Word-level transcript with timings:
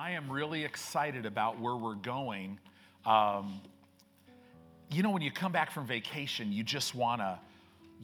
I 0.00 0.12
am 0.12 0.30
really 0.30 0.64
excited 0.64 1.26
about 1.26 1.58
where 1.58 1.74
we're 1.74 1.96
going. 1.96 2.60
Um, 3.04 3.60
you 4.92 5.02
know, 5.02 5.10
when 5.10 5.22
you 5.22 5.32
come 5.32 5.50
back 5.50 5.72
from 5.72 5.88
vacation, 5.88 6.52
you 6.52 6.62
just 6.62 6.94
wanna, 6.94 7.40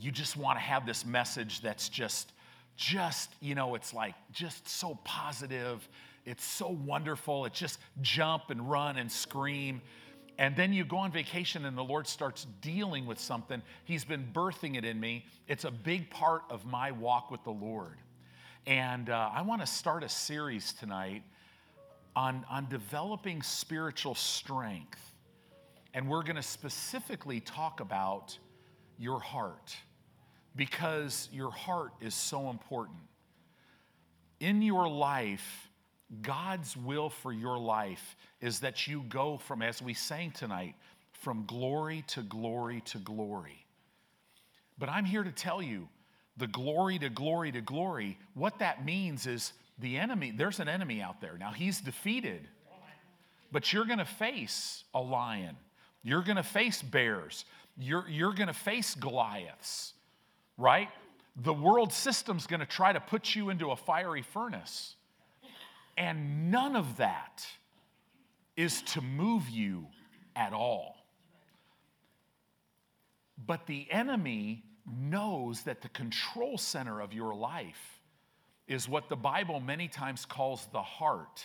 you 0.00 0.10
just 0.10 0.36
wanna 0.36 0.58
have 0.58 0.86
this 0.86 1.06
message 1.06 1.60
that's 1.60 1.88
just, 1.88 2.32
just, 2.76 3.30
you 3.40 3.54
know, 3.54 3.76
it's 3.76 3.94
like 3.94 4.16
just 4.32 4.68
so 4.68 4.98
positive. 5.04 5.88
It's 6.26 6.44
so 6.44 6.76
wonderful. 6.84 7.44
It's 7.44 7.60
just 7.60 7.78
jump 8.02 8.50
and 8.50 8.68
run 8.68 8.96
and 8.96 9.10
scream. 9.10 9.80
And 10.36 10.56
then 10.56 10.72
you 10.72 10.84
go 10.84 10.96
on 10.96 11.12
vacation 11.12 11.64
and 11.64 11.78
the 11.78 11.84
Lord 11.84 12.08
starts 12.08 12.48
dealing 12.60 13.06
with 13.06 13.20
something. 13.20 13.62
He's 13.84 14.04
been 14.04 14.28
birthing 14.32 14.76
it 14.76 14.84
in 14.84 14.98
me. 14.98 15.26
It's 15.46 15.62
a 15.62 15.70
big 15.70 16.10
part 16.10 16.42
of 16.50 16.66
my 16.66 16.90
walk 16.90 17.30
with 17.30 17.44
the 17.44 17.52
Lord. 17.52 17.98
And 18.66 19.10
uh, 19.10 19.30
I 19.32 19.42
want 19.42 19.60
to 19.60 19.66
start 19.68 20.02
a 20.02 20.08
series 20.08 20.72
tonight 20.72 21.22
on, 22.16 22.44
on 22.50 22.68
developing 22.68 23.42
spiritual 23.42 24.14
strength. 24.14 25.00
And 25.92 26.08
we're 26.08 26.22
going 26.22 26.36
to 26.36 26.42
specifically 26.42 27.40
talk 27.40 27.80
about 27.80 28.36
your 28.98 29.20
heart 29.20 29.76
because 30.56 31.28
your 31.32 31.50
heart 31.50 31.92
is 32.00 32.14
so 32.14 32.50
important. 32.50 32.98
In 34.40 34.62
your 34.62 34.88
life, 34.88 35.68
God's 36.22 36.76
will 36.76 37.10
for 37.10 37.32
your 37.32 37.58
life 37.58 38.16
is 38.40 38.60
that 38.60 38.86
you 38.86 39.04
go 39.08 39.38
from, 39.38 39.62
as 39.62 39.80
we 39.80 39.94
sang 39.94 40.30
tonight, 40.30 40.74
from 41.12 41.44
glory 41.46 42.04
to 42.08 42.22
glory 42.22 42.82
to 42.86 42.98
glory. 42.98 43.64
But 44.78 44.88
I'm 44.88 45.04
here 45.04 45.24
to 45.24 45.32
tell 45.32 45.62
you 45.62 45.88
the 46.36 46.46
glory 46.46 46.98
to 46.98 47.08
glory 47.08 47.52
to 47.52 47.60
glory, 47.60 48.18
what 48.34 48.58
that 48.58 48.84
means 48.84 49.26
is 49.26 49.52
the 49.78 49.96
enemy, 49.96 50.32
there's 50.34 50.60
an 50.60 50.68
enemy 50.68 51.00
out 51.02 51.20
there. 51.20 51.36
Now 51.38 51.50
he's 51.50 51.80
defeated, 51.80 52.48
but 53.50 53.72
you're 53.72 53.84
gonna 53.84 54.04
face 54.04 54.84
a 54.94 55.00
lion, 55.00 55.56
you're 56.02 56.22
gonna 56.22 56.42
face 56.42 56.82
bears, 56.82 57.44
you're, 57.76 58.08
you're 58.08 58.32
gonna 58.32 58.52
face 58.52 58.94
Goliaths, 58.94 59.94
right? 60.56 60.88
The 61.36 61.54
world 61.54 61.92
system's 61.92 62.46
gonna 62.46 62.66
try 62.66 62.92
to 62.92 63.00
put 63.00 63.34
you 63.34 63.50
into 63.50 63.70
a 63.70 63.76
fiery 63.76 64.22
furnace. 64.22 64.94
And 65.96 66.50
none 66.50 66.74
of 66.74 66.96
that 66.96 67.46
is 68.56 68.82
to 68.82 69.00
move 69.00 69.48
you 69.48 69.86
at 70.36 70.52
all. 70.52 70.96
But 73.46 73.66
the 73.66 73.90
enemy 73.90 74.64
knows 74.86 75.62
that 75.62 75.82
the 75.82 75.88
control 75.88 76.58
center 76.58 77.00
of 77.00 77.12
your 77.12 77.34
life 77.34 77.93
is 78.66 78.88
what 78.88 79.08
the 79.08 79.16
Bible 79.16 79.60
many 79.60 79.88
times 79.88 80.24
calls 80.24 80.66
the 80.72 80.82
heart. 80.82 81.44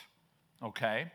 Okay? 0.63 1.11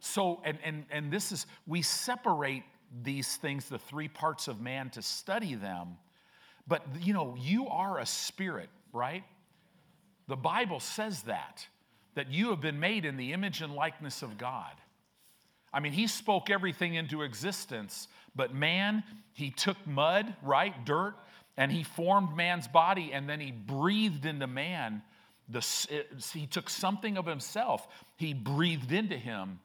So, 0.00 0.40
and, 0.44 0.58
and, 0.64 0.84
and 0.90 1.10
this 1.10 1.32
is, 1.32 1.46
we 1.66 1.82
separate 1.82 2.64
these 3.02 3.36
things, 3.36 3.68
the 3.68 3.78
three 3.78 4.08
parts 4.08 4.48
of 4.48 4.60
man, 4.60 4.90
to 4.90 5.02
study 5.02 5.54
them. 5.54 5.96
But, 6.68 6.84
you 7.00 7.12
know, 7.14 7.36
you 7.38 7.68
are 7.68 7.98
a 7.98 8.06
spirit, 8.06 8.68
right? 8.92 9.24
The 10.28 10.36
Bible 10.36 10.80
says 10.80 11.22
that 11.22 11.66
that 12.16 12.32
you 12.32 12.48
have 12.48 12.60
been 12.60 12.80
made 12.80 13.04
in 13.04 13.16
the 13.16 13.32
image 13.32 13.60
and 13.60 13.74
likeness 13.74 14.22
of 14.22 14.38
God. 14.38 14.72
I 15.72 15.80
mean, 15.80 15.92
he 15.92 16.06
spoke 16.06 16.48
everything 16.48 16.94
into 16.94 17.22
existence, 17.22 18.08
but 18.34 18.54
man, 18.54 19.04
he 19.34 19.50
took 19.50 19.76
mud, 19.86 20.34
right, 20.42 20.84
dirt, 20.86 21.14
and 21.58 21.70
he 21.70 21.84
formed 21.84 22.34
man's 22.34 22.66
body, 22.66 23.12
and 23.12 23.28
then 23.28 23.38
he 23.38 23.52
breathed 23.52 24.24
into 24.24 24.46
man. 24.46 25.02
The, 25.48 25.60
he 26.32 26.46
took 26.46 26.68
something 26.68 27.16
of 27.16 27.26
himself, 27.26 27.86
he 28.16 28.34
breathed 28.34 28.92
into 28.92 29.16
him 29.16 29.60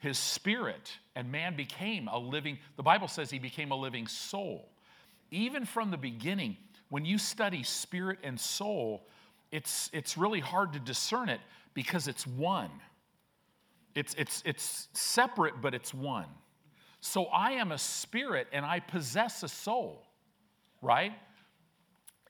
his 0.00 0.18
spirit, 0.18 0.98
and 1.14 1.30
man 1.30 1.56
became 1.56 2.08
a 2.08 2.18
living, 2.18 2.58
the 2.76 2.82
Bible 2.82 3.06
says 3.06 3.30
he 3.30 3.38
became 3.38 3.70
a 3.70 3.76
living 3.76 4.06
soul. 4.06 4.70
Even 5.30 5.66
from 5.66 5.90
the 5.90 5.98
beginning, 5.98 6.56
when 6.88 7.04
you 7.04 7.18
study 7.18 7.62
spirit 7.62 8.18
and 8.22 8.40
soul, 8.40 9.06
it's, 9.52 9.90
it's 9.92 10.16
really 10.16 10.40
hard 10.40 10.72
to 10.72 10.78
discern 10.78 11.28
it 11.28 11.40
because 11.74 12.08
it's 12.08 12.26
one. 12.26 12.70
It's, 13.94 14.14
it's, 14.14 14.42
it's 14.46 14.88
separate, 14.94 15.60
but 15.60 15.74
it's 15.74 15.92
one. 15.92 16.26
So 17.02 17.26
I 17.26 17.52
am 17.52 17.70
a 17.70 17.78
spirit 17.78 18.48
and 18.52 18.64
I 18.64 18.80
possess 18.80 19.42
a 19.42 19.48
soul, 19.48 20.02
right? 20.80 21.12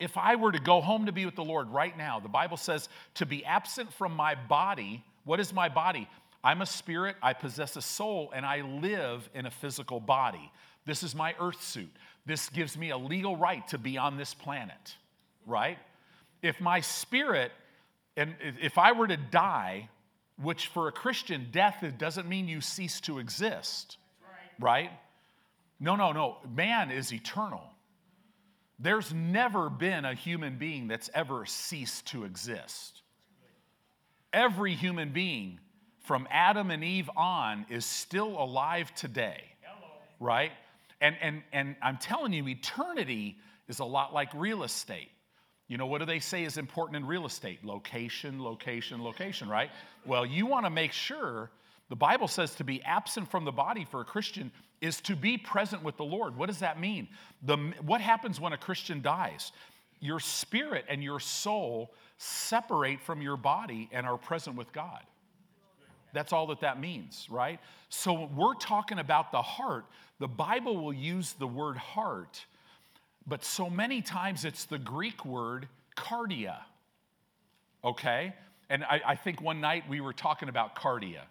If 0.00 0.16
I 0.16 0.36
were 0.36 0.50
to 0.50 0.58
go 0.58 0.80
home 0.80 1.06
to 1.06 1.12
be 1.12 1.26
with 1.26 1.36
the 1.36 1.44
Lord 1.44 1.68
right 1.70 1.96
now, 1.96 2.18
the 2.18 2.28
Bible 2.28 2.56
says 2.56 2.88
to 3.14 3.26
be 3.26 3.44
absent 3.44 3.92
from 3.92 4.16
my 4.16 4.34
body, 4.34 5.04
what 5.24 5.38
is 5.38 5.52
my 5.52 5.68
body? 5.68 6.08
I'm 6.42 6.62
a 6.62 6.66
spirit, 6.66 7.16
I 7.22 7.34
possess 7.34 7.76
a 7.76 7.82
soul, 7.82 8.32
and 8.34 8.46
I 8.46 8.62
live 8.62 9.28
in 9.34 9.44
a 9.44 9.50
physical 9.50 10.00
body. 10.00 10.50
This 10.86 11.02
is 11.02 11.14
my 11.14 11.34
earth 11.38 11.62
suit. 11.62 11.90
This 12.24 12.48
gives 12.48 12.78
me 12.78 12.90
a 12.90 12.96
legal 12.96 13.36
right 13.36 13.66
to 13.68 13.78
be 13.78 13.98
on 13.98 14.16
this 14.16 14.32
planet, 14.32 14.96
right? 15.46 15.78
If 16.42 16.60
my 16.60 16.80
spirit 16.80 17.52
and 18.16 18.34
if 18.60 18.76
I 18.76 18.92
were 18.92 19.06
to 19.06 19.16
die, 19.16 19.88
which 20.42 20.66
for 20.68 20.88
a 20.88 20.92
Christian, 20.92 21.48
death 21.52 21.82
it 21.82 21.98
doesn't 21.98 22.28
mean 22.28 22.48
you 22.48 22.60
cease 22.60 23.00
to 23.02 23.18
exist, 23.18 23.98
right. 24.22 24.64
right? 24.64 24.90
No, 25.78 25.96
no, 25.96 26.12
no. 26.12 26.36
Man 26.54 26.90
is 26.90 27.12
eternal. 27.12 27.62
There's 28.82 29.12
never 29.12 29.68
been 29.68 30.06
a 30.06 30.14
human 30.14 30.56
being 30.56 30.88
that's 30.88 31.10
ever 31.14 31.44
ceased 31.44 32.06
to 32.08 32.24
exist. 32.24 33.02
Every 34.32 34.74
human 34.74 35.12
being 35.12 35.60
from 36.04 36.26
Adam 36.30 36.70
and 36.70 36.82
Eve 36.82 37.10
on 37.14 37.66
is 37.68 37.84
still 37.84 38.42
alive 38.42 38.94
today, 38.94 39.42
right? 40.18 40.52
And, 41.02 41.14
and, 41.20 41.42
and 41.52 41.76
I'm 41.82 41.98
telling 41.98 42.32
you, 42.32 42.48
eternity 42.48 43.36
is 43.68 43.80
a 43.80 43.84
lot 43.84 44.14
like 44.14 44.32
real 44.34 44.62
estate. 44.62 45.10
You 45.68 45.76
know, 45.76 45.86
what 45.86 45.98
do 45.98 46.06
they 46.06 46.18
say 46.18 46.44
is 46.44 46.56
important 46.56 46.96
in 46.96 47.06
real 47.06 47.26
estate? 47.26 47.64
Location, 47.64 48.42
location, 48.42 49.04
location, 49.04 49.48
right? 49.48 49.70
Well, 50.06 50.24
you 50.24 50.46
want 50.46 50.64
to 50.64 50.70
make 50.70 50.92
sure 50.92 51.50
the 51.90 51.96
Bible 51.96 52.28
says 52.28 52.54
to 52.56 52.64
be 52.64 52.82
absent 52.82 53.30
from 53.30 53.44
the 53.44 53.52
body 53.52 53.84
for 53.84 54.00
a 54.00 54.04
Christian 54.04 54.50
is 54.80 55.00
to 55.02 55.16
be 55.16 55.36
present 55.36 55.82
with 55.82 55.96
the 55.96 56.04
Lord. 56.04 56.36
What 56.36 56.46
does 56.46 56.60
that 56.60 56.80
mean? 56.80 57.08
The, 57.42 57.56
what 57.84 58.00
happens 58.00 58.40
when 58.40 58.52
a 58.52 58.58
Christian 58.58 59.02
dies? 59.02 59.52
Your 60.00 60.20
spirit 60.20 60.86
and 60.88 61.02
your 61.02 61.20
soul 61.20 61.92
separate 62.16 63.00
from 63.00 63.20
your 63.22 63.36
body 63.36 63.88
and 63.92 64.06
are 64.06 64.16
present 64.16 64.56
with 64.56 64.72
God. 64.72 65.00
That's 66.12 66.32
all 66.32 66.46
that 66.48 66.60
that 66.60 66.80
means, 66.80 67.28
right? 67.30 67.60
So 67.88 68.28
we're 68.34 68.54
talking 68.54 68.98
about 68.98 69.32
the 69.32 69.42
heart. 69.42 69.84
The 70.18 70.28
Bible 70.28 70.82
will 70.82 70.92
use 70.92 71.34
the 71.34 71.46
word 71.46 71.76
heart 71.76 72.44
but 73.26 73.44
so 73.44 73.70
many 73.70 74.02
times 74.02 74.44
it's 74.44 74.64
the 74.64 74.78
Greek 74.78 75.24
word 75.24 75.68
cardia. 75.96 76.58
Okay? 77.84 78.34
And 78.68 78.84
I, 78.84 79.00
I 79.06 79.14
think 79.14 79.40
one 79.40 79.60
night 79.60 79.88
we 79.88 80.00
were 80.00 80.12
talking 80.12 80.48
about 80.48 80.74
cardia. 80.74 81.22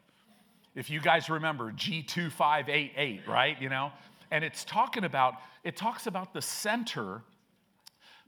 If 0.79 0.89
you 0.89 1.01
guys 1.01 1.29
remember 1.29 1.73
G2588, 1.73 3.27
right? 3.27 3.61
You 3.61 3.67
know? 3.67 3.91
And 4.31 4.45
it's 4.45 4.63
talking 4.63 5.03
about, 5.03 5.33
it 5.65 5.75
talks 5.75 6.07
about 6.07 6.33
the 6.33 6.41
center, 6.41 7.21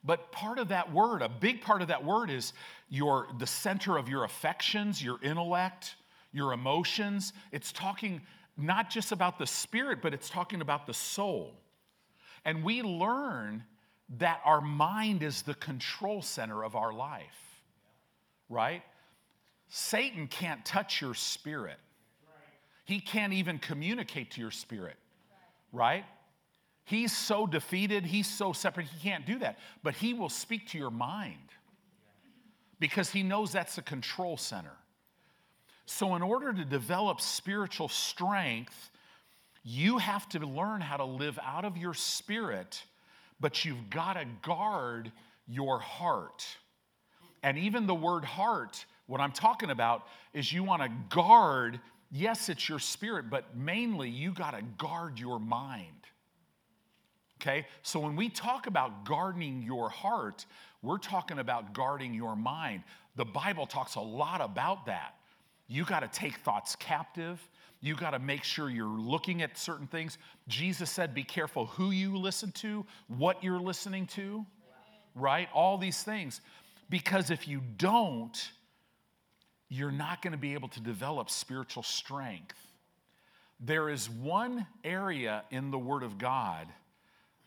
but 0.04 0.34
part 0.34 0.60
of 0.60 0.68
that 0.68 0.92
word, 0.92 1.22
a 1.22 1.30
big 1.30 1.62
part 1.62 1.82
of 1.82 1.88
that 1.88 2.04
word 2.04 2.30
is 2.30 2.52
your 2.90 3.28
the 3.40 3.48
center 3.48 3.96
of 3.96 4.10
your 4.10 4.26
affections, 4.26 5.02
your 5.02 5.18
intellect, 5.24 5.96
your 6.34 6.52
emotions. 6.52 7.32
It's 7.54 7.72
talking 7.72 8.20
not 8.58 8.90
just 8.90 9.14
about 9.14 9.40
the 9.40 9.48
spirit, 9.48 10.00
but 10.02 10.14
it's 10.14 10.30
talking 10.30 10.60
about 10.60 10.88
the 10.88 10.94
soul. 10.94 11.54
And 12.44 12.66
we 12.66 12.82
learn 12.82 13.64
that 14.18 14.42
our 14.44 14.60
mind 14.60 15.24
is 15.24 15.44
the 15.44 15.54
control 15.54 16.22
center 16.22 16.66
of 16.66 16.76
our 16.76 16.92
life, 16.92 17.62
right? 18.50 18.84
Satan 19.70 20.28
can't 20.28 20.66
touch 20.66 21.00
your 21.00 21.14
spirit. 21.14 21.78
He 22.92 23.00
can't 23.00 23.32
even 23.32 23.58
communicate 23.58 24.32
to 24.32 24.42
your 24.42 24.52
spirit, 24.52 24.98
right? 25.72 26.04
He's 26.84 27.16
so 27.16 27.48
defeated, 27.48 28.06
he's 28.06 28.28
so 28.28 28.52
separate, 28.52 28.88
he 28.88 29.10
can't 29.10 29.26
do 29.26 29.40
that. 29.40 29.60
But 29.82 29.96
he 29.96 30.14
will 30.14 30.28
speak 30.28 30.68
to 30.72 30.78
your 30.78 30.92
mind 30.92 31.38
because 32.82 33.10
he 33.10 33.24
knows 33.24 33.54
that's 33.54 33.78
the 33.78 33.82
control 33.82 34.36
center. 34.36 34.74
So, 35.86 36.16
in 36.16 36.22
order 36.22 36.52
to 36.52 36.66
develop 36.66 37.22
spiritual 37.22 37.88
strength, 37.88 38.92
you 39.64 39.98
have 39.98 40.28
to 40.28 40.40
learn 40.40 40.82
how 40.82 40.98
to 40.98 41.06
live 41.06 41.40
out 41.46 41.64
of 41.64 41.78
your 41.78 41.94
spirit, 41.94 42.84
but 43.40 43.64
you've 43.64 43.90
got 43.90 44.16
to 44.16 44.26
guard 44.42 45.14
your 45.48 45.80
heart. 45.80 46.46
And 47.42 47.58
even 47.58 47.88
the 47.88 47.96
word 47.96 48.26
heart, 48.26 48.86
what 49.08 49.22
I'm 49.22 49.32
talking 49.32 49.70
about 49.70 50.08
is 50.34 50.52
you 50.52 50.66
want 50.66 50.82
to 50.84 50.90
guard, 51.16 51.80
yes, 52.12 52.50
it's 52.50 52.68
your 52.68 52.80
spirit, 52.80 53.30
but 53.30 53.56
mainly 53.56 54.10
you 54.10 54.34
got 54.34 54.52
to 54.52 54.62
guard 54.78 55.20
your 55.20 55.40
mind. 55.40 55.88
Okay? 57.42 57.66
So 57.82 58.00
when 58.00 58.16
we 58.16 58.30
talk 58.30 58.68
about 58.68 59.06
guarding 59.06 59.64
your 59.64 59.90
heart, 59.90 60.46
we're 60.84 61.00
talking 61.00 61.40
about 61.40 61.74
guarding 61.74 62.14
your 62.14 62.36
mind. 62.36 62.84
The 63.16 63.26
Bible 63.26 63.66
talks 63.66 63.96
a 63.96 64.02
lot 64.02 64.42
about 64.42 64.86
that. 64.86 65.16
You 65.68 65.86
got 65.86 66.02
to 66.02 66.08
take 66.08 66.38
thoughts 66.38 66.76
captive. 66.76 67.42
You 67.80 67.96
got 67.96 68.12
to 68.12 68.20
make 68.20 68.44
sure 68.44 68.70
you're 68.70 68.86
looking 68.86 69.42
at 69.42 69.58
certain 69.58 69.88
things. 69.88 70.18
Jesus 70.48 70.90
said, 70.92 71.16
Be 71.16 71.24
careful 71.24 71.66
who 71.66 71.92
you 71.92 72.18
listen 72.18 72.52
to, 72.54 72.86
what 73.08 73.44
you're 73.44 73.60
listening 73.60 74.06
to, 74.08 74.46
right? 75.16 75.50
All 75.54 75.78
these 75.78 76.04
things. 76.04 76.42
Because 76.90 77.32
if 77.32 77.48
you 77.48 77.62
don't, 77.78 78.52
you're 79.72 79.90
not 79.90 80.22
going 80.22 80.34
to 80.34 80.38
be 80.38 80.54
able 80.54 80.68
to 80.68 80.82
develop 80.82 81.30
spiritual 81.30 81.82
strength. 81.82 82.58
There 83.62 83.90
is 83.90 84.10
one 84.10 84.68
area 84.84 85.44
in 85.50 85.72
the 85.72 85.80
Word 85.80 86.04
of 86.04 86.18
God 86.18 86.68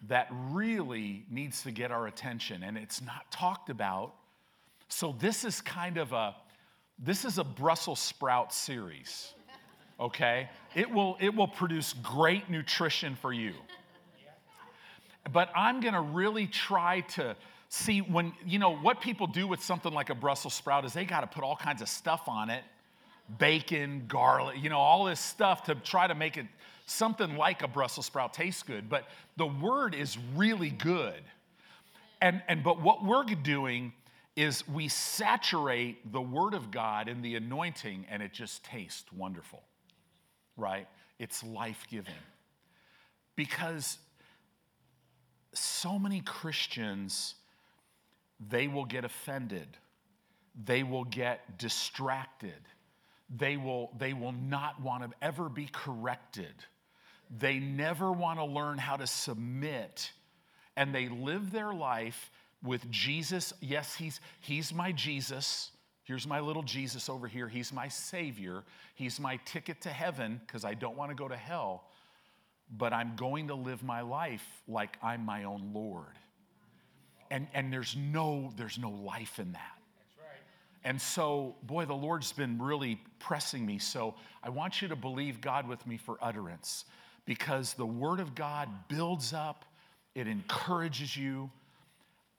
that 0.09 0.29
really 0.50 1.26
needs 1.31 1.62
to 1.65 1.71
get 1.71 1.91
our 1.91 2.06
attention, 2.06 2.62
and 2.62 2.79
it's 2.79 3.03
not 3.03 3.31
talked 3.31 3.69
about. 3.69 4.15
So, 4.88 5.15
this 5.21 5.44
is 5.44 5.61
kind 5.61 5.99
of 5.99 6.12
a 6.12 6.35
this 6.99 7.26
is 7.26 7.37
a 7.38 7.44
Brussels 7.44 8.00
sprout 8.00 8.55
series, 8.55 9.35
okay? 10.00 10.49
It 10.75 10.91
will, 10.91 11.17
it 11.20 11.35
will 11.35 11.49
produce 11.49 11.93
great 11.93 12.49
nutrition 12.49 13.17
for 13.17 13.32
you. 13.32 13.53
But 15.32 15.50
I'm 15.56 15.81
gonna 15.81 16.00
really 16.00 16.47
try 16.47 17.00
to 17.00 17.37
see 17.75 18.00
when, 18.00 18.32
you 18.47 18.59
know, 18.59 18.76
what 18.76 19.00
people 19.00 19.26
do 19.26 19.47
with 19.47 19.62
something 19.62 19.93
like 19.93 20.11
a 20.11 20.15
Brussels 20.15 20.55
sprout 20.55 20.85
is 20.85 20.93
they 20.93 21.05
gotta 21.05 21.26
put 21.26 21.44
all 21.44 21.56
kinds 21.56 21.82
of 21.82 21.88
stuff 21.88 22.29
on 22.29 22.50
it 22.50 22.65
bacon, 23.38 24.05
garlic, 24.06 24.56
you 24.62 24.69
know, 24.69 24.79
all 24.79 25.05
this 25.05 25.19
stuff 25.19 25.65
to 25.65 25.75
try 25.75 26.06
to 26.06 26.15
make 26.15 26.37
it 26.37 26.47
something 26.85 27.37
like 27.37 27.62
a 27.62 27.69
Brussels 27.69 28.05
sprout 28.05 28.35
taste 28.35 28.67
good. 28.67 28.88
But 28.88 29.05
the 29.38 29.47
word 29.47 29.94
is 29.94 30.19
really 30.37 30.69
good. 30.69 31.23
And, 32.21 32.43
and 32.49 32.62
but 32.62 32.82
what 32.82 33.03
we're 33.03 33.25
doing 33.25 33.94
is 34.37 34.67
we 34.69 34.88
saturate 34.88 36.12
the 36.12 36.20
Word 36.20 36.55
of 36.55 36.70
God 36.70 37.09
in 37.09 37.23
the 37.23 37.37
anointing 37.37 38.06
and 38.11 38.23
it 38.23 38.32
just 38.32 38.65
tastes 38.65 39.11
wonderful, 39.12 39.62
right? 40.56 40.87
It's 41.19 41.43
life 41.43 41.87
giving. 41.88 42.12
Because 43.37 43.99
so 45.55 45.99
many 45.99 46.20
Christians, 46.20 47.37
they 48.49 48.69
will 48.69 48.85
get 48.85 49.05
offended, 49.05 49.69
they 50.64 50.82
will 50.82 51.05
get 51.05 51.58
distracted, 51.58 52.61
they 53.35 53.56
will, 53.56 53.91
they 53.99 54.12
will 54.12 54.32
not 54.32 54.81
want 54.81 55.02
to 55.02 55.11
ever 55.23 55.49
be 55.49 55.69
corrected, 55.73 56.55
they 57.31 57.58
never 57.58 58.12
want 58.12 58.38
to 58.38 58.44
learn 58.44 58.79
how 58.79 58.96
to 58.96 59.06
submit, 59.06 60.12
and 60.76 60.94
they 60.94 61.08
live 61.08 61.50
their 61.50 61.73
life 61.73 62.31
with 62.62 62.91
Jesus. 62.91 63.52
Yes, 63.61 63.94
he's, 63.94 64.20
he's 64.41 64.73
my 64.73 64.91
Jesus. 64.93 65.70
Here's 66.05 66.26
my 66.26 66.41
little 66.41 66.62
Jesus 66.62 67.08
over 67.08 67.29
here. 67.29 67.49
He's 67.49 67.73
my 67.73 67.88
Savior. 67.88 68.64
He's 68.94 69.20
my 69.20 69.38
ticket 69.44 69.81
to 69.82 69.91
heaven 69.91 70.41
because 70.46 70.64
I 70.64 70.75
don't 70.75 70.96
want 70.96 71.11
to 71.11 71.14
go 71.14 71.29
to 71.29 71.37
hell. 71.37 71.85
But 72.70 72.93
I'm 72.93 73.14
going 73.17 73.49
to 73.49 73.55
live 73.55 73.82
my 73.82 74.00
life 74.00 74.46
like 74.67 74.99
I'm 75.02 75.25
my 75.25 75.44
own 75.44 75.70
Lord. 75.73 76.19
And, 77.35 77.49
and 77.53 77.73
there's, 77.73 77.97
no, 77.97 78.53
there's 78.57 78.79
no 78.79 78.91
life 78.91 79.41
in 79.41 79.51
that. 79.53 79.79
And 80.85 81.01
so, 81.01 81.57
boy, 81.65 81.85
the 81.85 81.95
Lord's 81.95 82.31
been 82.31 82.63
really 82.63 83.01
pressing 83.19 83.67
me. 83.67 83.79
So 83.81 84.15
I 84.41 84.51
want 84.51 84.81
you 84.81 84.87
to 84.87 84.95
believe 84.95 85.41
God 85.41 85.67
with 85.67 85.85
me 85.85 85.97
for 85.97 86.17
utterance 86.23 86.85
because 87.25 87.75
the 87.75 87.87
Word 87.87 88.21
of 88.21 88.37
God 88.37 88.69
builds 88.87 89.33
up, 89.33 89.65
it 90.15 90.29
encourages 90.29 91.17
you, 91.17 91.51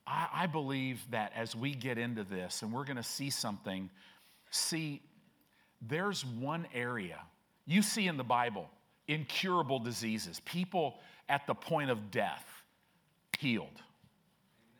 I, 0.08 0.30
I 0.32 0.46
believe 0.46 1.02
that 1.12 1.34
as 1.36 1.58
we 1.58 1.76
get 1.76 1.98
into 1.98 2.24
this 2.24 2.62
and 2.62 2.72
we're 2.72 2.86
going 2.86 2.96
to 2.96 3.04
see 3.04 3.30
something, 3.30 3.90
see, 4.50 5.02
there's 5.82 6.24
one 6.24 6.68
area 6.74 7.20
you 7.66 7.82
see 7.82 8.08
in 8.08 8.16
the 8.16 8.24
Bible 8.24 8.70
incurable 9.10 9.80
diseases, 9.80 10.40
people 10.46 11.00
at 11.28 11.46
the 11.48 11.54
point 11.54 11.90
of 11.90 12.12
death 12.12 12.46
healed. 13.40 13.82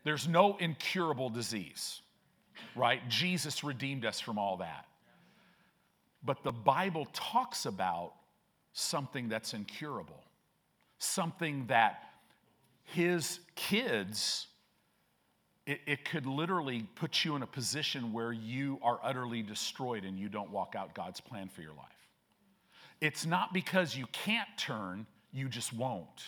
There's 0.06 0.28
no 0.28 0.56
incurable 0.58 1.30
disease, 1.30 2.00
right? 2.76 3.00
Jesus 3.08 3.64
redeemed 3.64 4.04
us 4.04 4.20
from 4.20 4.38
all 4.38 4.58
that. 4.58 4.86
But 6.24 6.44
the 6.44 6.52
Bible 6.52 7.08
talks 7.12 7.66
about 7.66 8.12
something 8.72 9.28
that's 9.28 9.52
incurable, 9.52 10.22
something 10.98 11.66
that 11.66 12.04
his 12.84 13.40
kids 13.56 14.46
it, 15.66 15.80
it 15.86 16.04
could 16.04 16.24
literally 16.24 16.86
put 16.94 17.24
you 17.24 17.34
in 17.34 17.42
a 17.42 17.46
position 17.48 18.12
where 18.12 18.32
you 18.32 18.78
are 18.82 19.00
utterly 19.02 19.42
destroyed 19.42 20.04
and 20.04 20.16
you 20.16 20.28
don't 20.28 20.52
walk 20.52 20.76
out 20.78 20.94
God's 20.94 21.20
plan 21.20 21.48
for 21.48 21.62
your 21.62 21.74
life. 21.74 21.88
It's 23.00 23.26
not 23.26 23.52
because 23.52 23.96
you 23.96 24.06
can't 24.12 24.48
turn, 24.56 25.04
you 25.32 25.48
just 25.48 25.72
won't. 25.72 26.22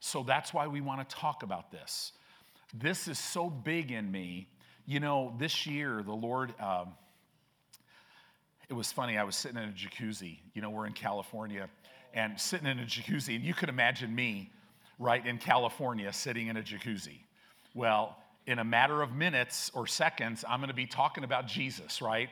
So 0.00 0.24
that's 0.24 0.52
why 0.52 0.66
we 0.66 0.80
want 0.80 1.08
to 1.08 1.16
talk 1.16 1.44
about 1.44 1.70
this. 1.70 2.10
This 2.76 3.06
is 3.06 3.20
so 3.20 3.48
big 3.48 3.92
in 3.92 4.10
me. 4.10 4.48
You 4.84 4.98
know, 4.98 5.32
this 5.38 5.64
year, 5.64 6.02
the 6.02 6.12
Lord, 6.12 6.52
um, 6.60 6.88
it 8.68 8.74
was 8.74 8.90
funny. 8.90 9.16
I 9.16 9.22
was 9.22 9.36
sitting 9.36 9.56
in 9.56 9.68
a 9.68 9.72
jacuzzi. 9.72 10.38
You 10.54 10.62
know, 10.62 10.70
we're 10.70 10.86
in 10.86 10.92
California 10.92 11.68
and 12.14 12.38
sitting 12.38 12.66
in 12.66 12.80
a 12.80 12.82
jacuzzi, 12.82 13.36
and 13.36 13.44
you 13.44 13.54
can 13.54 13.68
imagine 13.68 14.12
me, 14.12 14.50
right, 14.98 15.24
in 15.24 15.38
California 15.38 16.12
sitting 16.12 16.48
in 16.48 16.56
a 16.56 16.62
jacuzzi. 16.62 17.20
Well, 17.74 18.16
in 18.46 18.58
a 18.58 18.64
matter 18.64 19.02
of 19.02 19.12
minutes 19.12 19.70
or 19.72 19.86
seconds, 19.86 20.44
I'm 20.48 20.58
going 20.58 20.68
to 20.68 20.74
be 20.74 20.86
talking 20.86 21.22
about 21.22 21.46
Jesus, 21.46 22.02
right? 22.02 22.28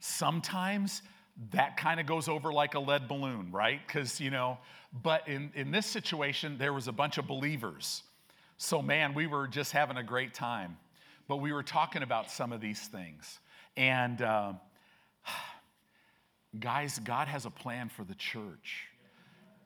Sometimes 0.00 1.02
that 1.50 1.76
kind 1.76 2.00
of 2.00 2.06
goes 2.06 2.28
over 2.28 2.52
like 2.52 2.74
a 2.74 2.80
lead 2.80 3.08
balloon, 3.08 3.50
right? 3.52 3.80
Because, 3.86 4.20
you 4.20 4.30
know, 4.30 4.58
but 5.02 5.28
in, 5.28 5.50
in 5.54 5.70
this 5.70 5.86
situation, 5.86 6.56
there 6.58 6.72
was 6.72 6.88
a 6.88 6.92
bunch 6.92 7.18
of 7.18 7.26
believers. 7.26 8.02
So, 8.62 8.80
man, 8.80 9.14
we 9.14 9.26
were 9.26 9.48
just 9.48 9.72
having 9.72 9.96
a 9.96 10.04
great 10.04 10.34
time. 10.34 10.76
But 11.26 11.38
we 11.38 11.52
were 11.52 11.64
talking 11.64 12.04
about 12.04 12.30
some 12.30 12.52
of 12.52 12.60
these 12.60 12.78
things. 12.78 13.40
And 13.76 14.22
uh, 14.22 14.52
guys, 16.60 17.00
God 17.00 17.26
has 17.26 17.44
a 17.44 17.50
plan 17.50 17.88
for 17.88 18.04
the 18.04 18.14
church, 18.14 18.86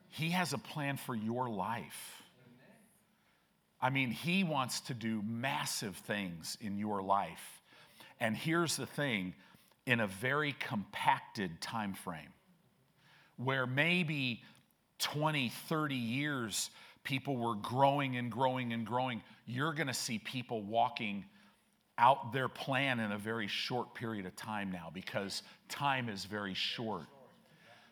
He 0.09 0.31
has 0.31 0.51
a 0.51 0.57
plan 0.57 0.97
for 0.97 1.13
your 1.13 1.47
life. 1.47 2.23
I 3.79 3.91
mean, 3.91 4.09
he 4.09 4.43
wants 4.43 4.79
to 4.81 4.95
do 4.95 5.21
massive 5.23 5.95
things 5.95 6.57
in 6.59 6.79
your 6.79 7.03
life. 7.03 7.61
And 8.19 8.35
here's 8.35 8.77
the 8.77 8.87
thing 8.87 9.35
in 9.85 9.99
a 9.99 10.07
very 10.07 10.55
compacted 10.59 11.61
time 11.61 11.93
frame 11.93 12.33
where 13.35 13.67
maybe 13.67 14.41
20, 14.97 15.51
30 15.69 15.93
years 15.93 16.71
people 17.07 17.37
were 17.37 17.55
growing 17.55 18.17
and 18.17 18.29
growing 18.29 18.73
and 18.73 18.85
growing, 18.85 19.23
you're 19.45 19.71
going 19.71 19.87
to 19.87 19.93
see 19.93 20.19
people 20.19 20.61
walking 20.61 21.23
out 21.97 22.33
their 22.33 22.49
plan 22.49 22.99
in 22.99 23.13
a 23.13 23.17
very 23.17 23.47
short 23.47 23.95
period 23.95 24.25
of 24.25 24.35
time 24.35 24.69
now 24.69 24.91
because 24.93 25.41
time 25.69 26.09
is 26.09 26.25
very 26.25 26.53
short. 26.53 27.05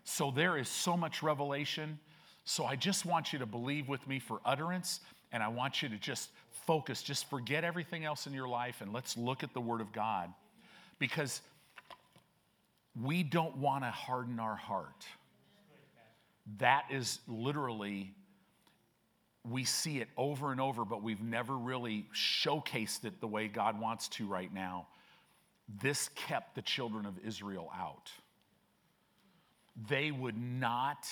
So 0.03 0.31
there 0.31 0.57
is 0.57 0.67
so 0.67 0.97
much 0.97 1.23
revelation. 1.23 1.97
So 2.43 2.65
I 2.65 2.75
just 2.75 3.05
want 3.05 3.31
you 3.31 3.39
to 3.39 3.45
believe 3.45 3.87
with 3.87 4.05
me 4.05 4.19
for 4.19 4.41
utterance 4.43 4.99
and 5.31 5.41
I 5.41 5.47
want 5.47 5.81
you 5.81 5.87
to 5.89 5.97
just 5.97 6.29
focus, 6.67 7.01
just 7.01 7.29
forget 7.29 7.63
everything 7.63 8.03
else 8.03 8.27
in 8.27 8.33
your 8.33 8.49
life, 8.49 8.81
and 8.81 8.91
let's 8.91 9.17
look 9.17 9.43
at 9.43 9.53
the 9.53 9.61
Word 9.61 9.81
of 9.81 9.93
God. 9.93 10.29
Because 10.99 11.41
we 13.01 13.23
don't 13.23 13.57
want 13.57 13.83
to 13.83 13.91
harden 13.91 14.39
our 14.39 14.55
heart. 14.55 15.05
That 16.59 16.85
is 16.91 17.19
literally, 17.27 18.13
we 19.49 19.63
see 19.63 19.99
it 19.99 20.07
over 20.17 20.51
and 20.51 20.59
over, 20.59 20.85
but 20.85 21.03
we've 21.03 21.21
never 21.21 21.55
really 21.55 22.05
showcased 22.13 23.05
it 23.05 23.19
the 23.21 23.27
way 23.27 23.47
God 23.47 23.79
wants 23.79 24.07
to 24.09 24.27
right 24.27 24.53
now. 24.53 24.87
This 25.81 26.09
kept 26.15 26.55
the 26.55 26.61
children 26.61 27.05
of 27.05 27.13
Israel 27.25 27.71
out. 27.77 28.11
They 29.89 30.11
would 30.11 30.37
not, 30.37 31.07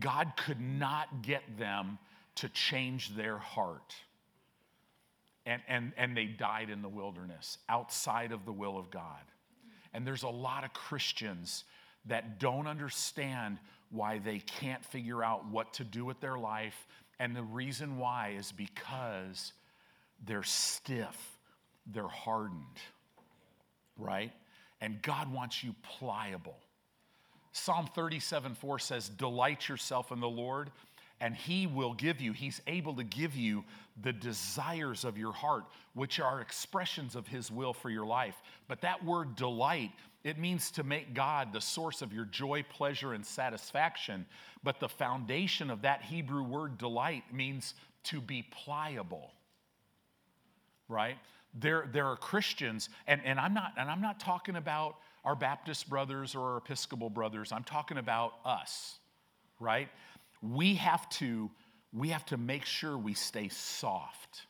God 0.00 0.32
could 0.36 0.60
not 0.60 1.22
get 1.22 1.42
them 1.58 1.98
to 2.36 2.48
change 2.48 3.14
their 3.14 3.38
heart. 3.38 3.94
And, 5.44 5.60
and, 5.68 5.92
and 5.96 6.16
they 6.16 6.26
died 6.26 6.70
in 6.70 6.82
the 6.82 6.88
wilderness 6.88 7.58
outside 7.68 8.32
of 8.32 8.44
the 8.44 8.52
will 8.52 8.78
of 8.78 8.90
God. 8.90 9.22
And 9.92 10.06
there's 10.06 10.22
a 10.22 10.28
lot 10.28 10.64
of 10.64 10.72
Christians 10.72 11.64
that 12.06 12.38
don't 12.38 12.66
understand 12.66 13.58
why 13.90 14.18
they 14.18 14.38
can't 14.38 14.84
figure 14.84 15.22
out 15.22 15.46
what 15.46 15.74
to 15.74 15.84
do 15.84 16.04
with 16.04 16.18
their 16.20 16.38
life. 16.38 16.86
And 17.18 17.36
the 17.36 17.42
reason 17.42 17.98
why 17.98 18.34
is 18.36 18.52
because 18.52 19.52
they're 20.24 20.42
stiff, 20.42 21.38
they're 21.86 22.08
hardened, 22.08 22.80
right? 23.96 24.32
And 24.80 25.00
God 25.02 25.32
wants 25.32 25.62
you 25.62 25.74
pliable. 25.82 26.56
Psalm 27.52 27.88
37 27.94 28.54
4 28.54 28.78
says, 28.78 29.08
Delight 29.08 29.68
yourself 29.68 30.10
in 30.10 30.20
the 30.20 30.28
Lord 30.28 30.70
and 31.22 31.36
He 31.36 31.66
will 31.66 31.94
give 31.94 32.20
you, 32.20 32.32
He's 32.32 32.60
able 32.66 32.94
to 32.96 33.04
give 33.04 33.36
you 33.36 33.64
the 34.02 34.12
desires 34.12 35.04
of 35.04 35.16
your 35.16 35.32
heart, 35.32 35.64
which 35.94 36.20
are 36.20 36.40
expressions 36.40 37.14
of 37.14 37.26
His 37.28 37.50
will 37.50 37.72
for 37.72 37.88
your 37.88 38.04
life. 38.04 38.34
But 38.68 38.80
that 38.82 39.04
word 39.04 39.36
delight, 39.36 39.92
it 40.24 40.36
means 40.36 40.70
to 40.72 40.82
make 40.82 41.14
God 41.14 41.52
the 41.52 41.60
source 41.60 42.02
of 42.02 42.12
your 42.12 42.24
joy, 42.24 42.64
pleasure, 42.68 43.14
and 43.14 43.24
satisfaction. 43.24 44.26
But 44.64 44.80
the 44.80 44.88
foundation 44.88 45.70
of 45.70 45.82
that 45.82 46.02
Hebrew 46.02 46.42
word 46.42 46.76
delight 46.76 47.22
means 47.32 47.74
to 48.04 48.20
be 48.20 48.42
pliable, 48.50 49.30
right? 50.88 51.16
There, 51.54 51.88
there 51.92 52.06
are 52.06 52.16
Christians, 52.16 52.88
and, 53.06 53.20
and, 53.24 53.38
I'm 53.38 53.54
not, 53.54 53.74
and 53.78 53.88
I'm 53.88 54.00
not 54.00 54.18
talking 54.18 54.56
about 54.56 54.96
our 55.24 55.36
Baptist 55.36 55.88
brothers 55.88 56.34
or 56.34 56.52
our 56.52 56.56
Episcopal 56.56 57.10
brothers, 57.10 57.52
I'm 57.52 57.62
talking 57.62 57.98
about 57.98 58.32
us, 58.44 58.96
right? 59.60 59.88
We 60.42 60.74
have 60.74 61.08
to, 61.10 61.50
we 61.92 62.08
have 62.08 62.26
to 62.26 62.36
make 62.36 62.64
sure 62.64 62.98
we 62.98 63.14
stay 63.14 63.48
soft. 63.48 64.46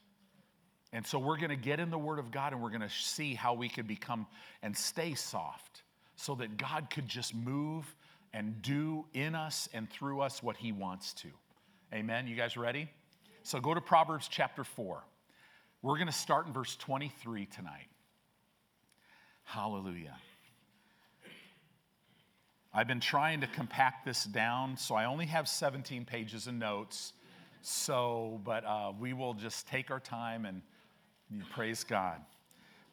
And 0.93 1.07
so 1.07 1.19
we're 1.19 1.37
going 1.37 1.51
to 1.51 1.57
get 1.57 1.81
in 1.81 1.91
the 1.91 1.99
Word 1.99 2.19
of 2.19 2.31
God 2.31 2.53
and 2.53 2.63
we're 2.63 2.71
going 2.71 2.83
to 2.83 2.91
see 2.91 3.35
how 3.35 3.55
we 3.55 3.69
can 3.69 3.87
become 3.87 4.27
and 4.63 4.77
stay 4.77 5.15
soft 5.15 5.83
so 6.17 6.35
that 6.37 6.57
God 6.57 6.89
could 6.91 7.09
just 7.09 7.35
move 7.35 7.95
and 8.35 8.61
do 8.63 9.07
in 9.13 9.35
us 9.35 9.69
and 9.73 9.91
through 9.91 10.21
us 10.21 10.43
what 10.43 10.57
He 10.57 10.73
wants 10.73 11.15
to. 11.15 11.29
Amen. 11.93 12.27
You 12.27 12.37
guys 12.37 12.57
ready? 12.57 12.89
So 13.43 13.61
go 13.61 13.75
to 13.75 13.81
Proverbs 13.81 14.29
chapter 14.31 14.65
4. 14.65 15.03
We're 15.83 15.97
going 15.97 16.07
to 16.07 16.13
start 16.13 16.47
in 16.47 16.53
verse 16.53 16.77
23 16.77 17.47
tonight. 17.47 17.89
Hallelujah. 19.45 20.17
I've 22.75 22.89
been 22.89 23.01
trying 23.01 23.43
to 23.43 23.47
compact 23.47 24.07
this 24.07 24.25
down, 24.25 24.79
so 24.79 24.95
I 24.95 25.05
only 25.05 25.27
have 25.27 25.47
17 25.47 26.07
pages 26.07 26.47
of 26.47 26.55
notes. 26.55 27.13
So, 27.61 28.41
but 28.45 28.65
uh, 28.65 28.93
we 28.99 29.13
will 29.13 29.35
just 29.35 29.69
take 29.69 29.91
our 29.91 30.01
time 30.01 30.47
and 30.47 30.63
praise 31.51 31.85
God. 31.85 32.17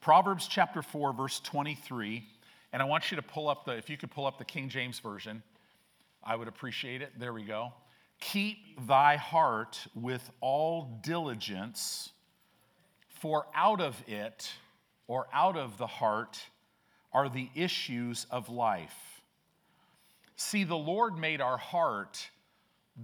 Proverbs 0.02 0.48
chapter 0.48 0.82
4, 0.82 1.14
verse 1.14 1.40
23. 1.40 2.26
And 2.74 2.82
I 2.82 2.86
want 2.86 3.10
you 3.10 3.16
to 3.16 3.22
pull 3.22 3.48
up 3.48 3.64
the, 3.64 3.78
if 3.78 3.90
you 3.90 3.96
could 3.96 4.12
pull 4.12 4.26
up 4.26 4.38
the 4.38 4.46
King 4.46 4.68
James 4.68 5.00
Version, 5.00 5.42
I 6.24 6.36
would 6.36 6.50
appreciate 6.50 7.02
it. 7.02 7.12
There 7.18 7.32
we 7.32 7.44
go. 7.44 7.74
Keep 8.20 8.86
thy 8.86 9.16
heart 9.16 9.80
with 9.96 10.30
all 10.42 11.00
diligence, 11.04 12.12
for 13.08 13.46
out 13.56 13.80
of 13.80 13.96
it, 14.08 14.52
or 15.08 15.28
out 15.34 15.56
of 15.56 15.78
the 15.78 15.88
heart, 15.88 16.38
are 17.14 17.30
the 17.30 17.50
issues 17.56 18.26
of 18.30 18.50
life. 18.50 19.09
See, 20.39 20.63
the 20.63 20.75
Lord 20.75 21.17
made 21.17 21.41
our 21.41 21.58
heart 21.58 22.29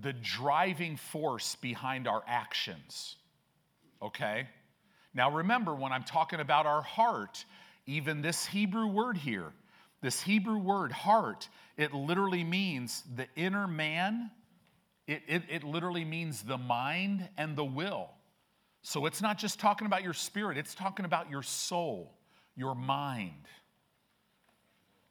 the 0.01 0.13
driving 0.13 0.95
force 0.95 1.55
behind 1.55 2.07
our 2.07 2.23
actions. 2.27 3.17
Okay? 4.01 4.47
Now 5.13 5.29
remember, 5.31 5.75
when 5.75 5.91
I'm 5.91 6.03
talking 6.03 6.39
about 6.39 6.65
our 6.65 6.81
heart, 6.81 7.43
even 7.85 8.21
this 8.21 8.45
Hebrew 8.45 8.87
word 8.87 9.17
here, 9.17 9.51
this 10.01 10.21
Hebrew 10.21 10.57
word, 10.57 10.91
heart, 10.91 11.49
it 11.77 11.93
literally 11.93 12.43
means 12.43 13.03
the 13.15 13.27
inner 13.35 13.67
man 13.67 14.31
it, 15.07 15.21
it, 15.27 15.43
it 15.49 15.63
literally 15.63 16.03
means 16.03 16.41
the 16.41 16.57
mind 16.57 17.29
and 17.37 17.55
the 17.55 17.63
will. 17.63 18.09
So 18.81 19.05
it's 19.05 19.21
not 19.21 19.37
just 19.37 19.59
talking 19.59 19.85
about 19.85 20.03
your 20.03 20.13
spirit, 20.13 20.57
it's 20.57 20.75
talking 20.75 21.05
about 21.05 21.29
your 21.29 21.43
soul, 21.43 22.13
your 22.55 22.75
mind. 22.75 23.47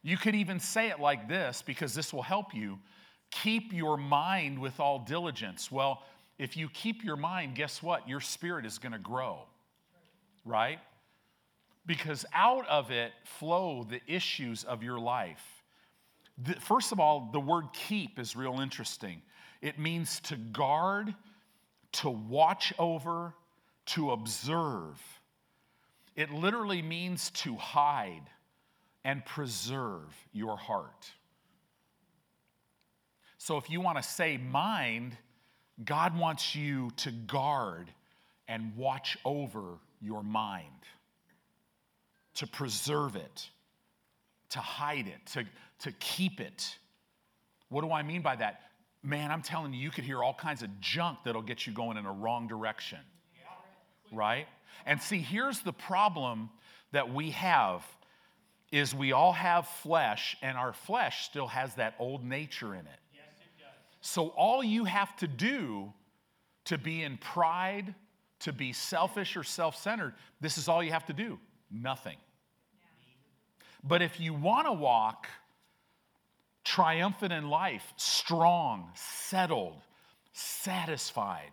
You 0.05 0.17
could 0.17 0.35
even 0.35 0.59
say 0.59 0.89
it 0.89 0.99
like 0.99 1.27
this 1.27 1.63
because 1.63 1.95
this 1.95 2.13
will 2.13 2.21
help 2.21 2.53
you 2.53 2.77
keep 3.31 3.73
your 3.73 3.97
mind 3.97 4.59
with 4.59 4.79
all 4.79 4.99
diligence. 4.99 5.71
Well, 5.71 6.03
if 6.37 6.55
you 6.55 6.69
keep 6.69 7.03
your 7.03 7.15
mind, 7.15 7.55
guess 7.55 7.81
what? 7.81 8.07
Your 8.07 8.21
spirit 8.21 8.67
is 8.67 8.77
going 8.77 8.91
to 8.91 8.99
grow, 8.99 9.39
right? 10.45 10.77
Because 11.87 12.23
out 12.35 12.67
of 12.67 12.91
it 12.91 13.13
flow 13.23 13.83
the 13.83 13.99
issues 14.05 14.63
of 14.63 14.83
your 14.83 14.99
life. 14.99 15.43
First 16.59 16.91
of 16.91 16.99
all, 16.99 17.31
the 17.33 17.39
word 17.39 17.65
keep 17.73 18.19
is 18.19 18.35
real 18.35 18.59
interesting. 18.59 19.23
It 19.59 19.79
means 19.79 20.19
to 20.19 20.35
guard, 20.35 21.15
to 21.93 22.11
watch 22.11 22.75
over, 22.77 23.33
to 23.87 24.11
observe. 24.11 25.01
It 26.15 26.29
literally 26.29 26.83
means 26.83 27.31
to 27.31 27.55
hide 27.55 28.29
and 29.05 29.23
preserve 29.25 30.13
your 30.33 30.57
heart. 30.57 31.09
So 33.37 33.55
if 33.55 33.69
you 33.69 33.79
want 33.79 33.97
to 33.97 34.03
say 34.03 34.35
mind, 34.35 35.15
God 35.85 36.17
wants 36.17 36.53
you 36.55 36.91
to 36.97 37.11
guard 37.11 37.89
and 38.49 38.75
watch 38.75 39.17
over 39.23 39.77
your 40.01 40.23
mind, 40.23 40.65
to 42.33 42.47
preserve 42.47 43.15
it, 43.15 43.49
to 44.49 44.59
hide 44.59 45.07
it, 45.07 45.25
to, 45.33 45.45
to 45.79 45.93
keep 45.93 46.41
it. 46.41 46.77
What 47.69 47.81
do 47.81 47.91
I 47.93 48.03
mean 48.03 48.21
by 48.21 48.35
that? 48.35 48.59
man, 49.05 49.31
I'm 49.31 49.41
telling 49.41 49.73
you, 49.73 49.79
you 49.79 49.91
could 49.91 50.03
hear 50.03 50.23
all 50.23 50.33
kinds 50.33 50.63
of 50.63 50.81
junk 50.81 51.19
that'll 51.23 51.41
get 51.41 51.67
you 51.67 51.73
going 51.73 51.97
in 51.97 52.05
a 52.05 52.11
wrong 52.11 52.47
direction. 52.47 52.99
Right? 54.11 54.47
And 54.85 55.01
see, 55.01 55.19
here's 55.19 55.59
the 55.61 55.73
problem 55.73 56.49
that 56.91 57.13
we 57.13 57.31
have 57.31 57.85
is 58.75 58.93
we 58.93 59.13
all 59.13 59.31
have 59.31 59.65
flesh 59.67 60.35
and 60.41 60.57
our 60.57 60.73
flesh 60.73 61.23
still 61.23 61.47
has 61.47 61.75
that 61.75 61.95
old 61.97 62.25
nature 62.25 62.73
in 62.73 62.81
it. 62.81 62.99
Yes, 63.13 63.23
it 63.39 63.57
does. 63.57 63.69
So 64.01 64.27
all 64.29 64.61
you 64.61 64.83
have 64.83 65.15
to 65.17 65.27
do 65.27 65.93
to 66.65 66.77
be 66.77 67.03
in 67.03 67.17
pride, 67.17 67.95
to 68.41 68.51
be 68.51 68.73
selfish 68.73 69.37
or 69.37 69.43
self-centered, 69.43 70.13
this 70.41 70.57
is 70.57 70.67
all 70.67 70.83
you 70.83 70.91
have 70.91 71.05
to 71.05 71.13
do. 71.13 71.39
Nothing. 71.71 72.17
But 73.81 74.01
if 74.01 74.19
you 74.19 74.33
want 74.33 74.67
to 74.67 74.73
walk 74.73 75.27
triumphant 76.65 77.31
in 77.31 77.49
life, 77.49 77.93
strong, 77.95 78.91
settled, 78.93 79.81
satisfied, 80.33 81.51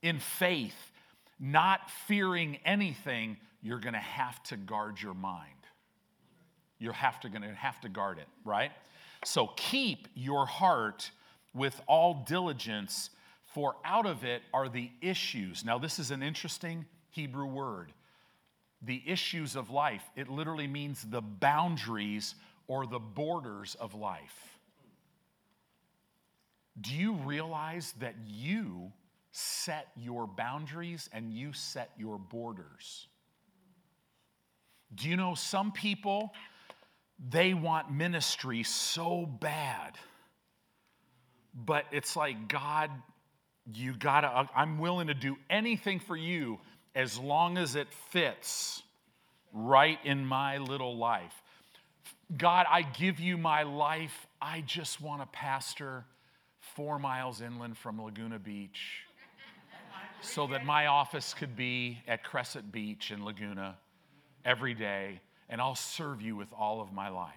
in 0.00 0.18
faith, 0.18 0.92
not 1.38 1.90
fearing 2.06 2.58
anything, 2.64 3.36
you're 3.60 3.80
going 3.80 3.92
to 3.92 3.98
have 3.98 4.42
to 4.44 4.56
guard 4.56 5.02
your 5.02 5.14
mind. 5.14 5.50
You're 6.82 6.92
have 6.92 7.20
to, 7.20 7.28
going 7.28 7.42
to 7.42 7.54
have 7.54 7.80
to 7.82 7.88
guard 7.88 8.18
it, 8.18 8.26
right? 8.44 8.72
So 9.24 9.52
keep 9.56 10.08
your 10.14 10.46
heart 10.46 11.12
with 11.54 11.80
all 11.86 12.24
diligence, 12.26 13.10
for 13.54 13.76
out 13.84 14.04
of 14.04 14.24
it 14.24 14.42
are 14.52 14.68
the 14.68 14.90
issues. 15.00 15.64
Now, 15.64 15.78
this 15.78 16.00
is 16.00 16.10
an 16.10 16.22
interesting 16.22 16.86
Hebrew 17.10 17.46
word. 17.46 17.92
The 18.82 19.00
issues 19.06 19.54
of 19.54 19.70
life. 19.70 20.02
It 20.16 20.28
literally 20.28 20.66
means 20.66 21.06
the 21.08 21.20
boundaries 21.20 22.34
or 22.66 22.84
the 22.84 22.98
borders 22.98 23.76
of 23.78 23.94
life. 23.94 24.58
Do 26.80 26.94
you 26.94 27.12
realize 27.12 27.94
that 28.00 28.16
you 28.26 28.90
set 29.30 29.88
your 29.96 30.26
boundaries 30.26 31.08
and 31.12 31.32
you 31.32 31.52
set 31.52 31.90
your 31.96 32.18
borders? 32.18 33.06
Do 34.94 35.08
you 35.08 35.16
know 35.16 35.34
some 35.34 35.72
people, 35.72 36.32
they 37.18 37.54
want 37.54 37.92
ministry 37.92 38.62
so 38.62 39.26
bad, 39.26 39.96
but 41.54 41.84
it's 41.92 42.16
like, 42.16 42.48
God, 42.48 42.90
you 43.72 43.94
gotta, 43.94 44.48
I'm 44.54 44.78
willing 44.78 45.06
to 45.06 45.14
do 45.14 45.36
anything 45.48 46.00
for 46.00 46.16
you 46.16 46.58
as 46.94 47.18
long 47.18 47.58
as 47.58 47.76
it 47.76 47.88
fits 48.10 48.82
right 49.52 49.98
in 50.04 50.24
my 50.24 50.58
little 50.58 50.96
life. 50.96 51.34
God, 52.36 52.66
I 52.68 52.82
give 52.82 53.20
you 53.20 53.36
my 53.36 53.62
life. 53.62 54.26
I 54.40 54.62
just 54.62 55.00
want 55.00 55.20
to 55.20 55.26
pastor 55.26 56.04
four 56.74 56.98
miles 56.98 57.40
inland 57.40 57.76
from 57.76 58.02
Laguna 58.02 58.38
Beach 58.38 59.04
so 60.22 60.46
that 60.46 60.64
my 60.64 60.86
office 60.86 61.34
could 61.34 61.56
be 61.56 61.98
at 62.06 62.22
Crescent 62.22 62.72
Beach 62.72 63.10
in 63.10 63.24
Laguna 63.24 63.76
every 64.44 64.72
day, 64.72 65.20
and 65.52 65.60
I'll 65.60 65.74
serve 65.74 66.22
you 66.22 66.34
with 66.34 66.48
all 66.58 66.80
of 66.80 66.92
my 66.92 67.10
life. 67.10 67.30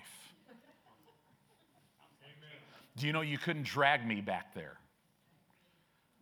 Do 2.98 3.06
you 3.06 3.14
know 3.14 3.20
you 3.20 3.38
couldn't 3.38 3.66
drag 3.66 4.08
me 4.08 4.22
back 4.22 4.56
there? 4.56 4.78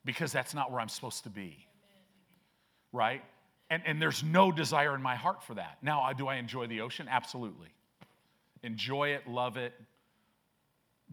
Because 0.03 0.31
that's 0.31 0.55
not 0.55 0.71
where 0.71 0.81
I'm 0.81 0.89
supposed 0.89 1.23
to 1.23 1.29
be. 1.29 1.67
Right? 2.91 3.21
And, 3.69 3.83
and 3.85 4.01
there's 4.01 4.23
no 4.23 4.51
desire 4.51 4.95
in 4.95 5.03
my 5.03 5.15
heart 5.15 5.43
for 5.43 5.53
that. 5.53 5.77
Now, 5.83 6.03
uh, 6.03 6.13
do 6.13 6.27
I 6.27 6.35
enjoy 6.35 6.65
the 6.65 6.81
ocean? 6.81 7.07
Absolutely 7.09 7.69
enjoy 8.63 9.09
it, 9.09 9.27
love 9.27 9.57
it, 9.57 9.73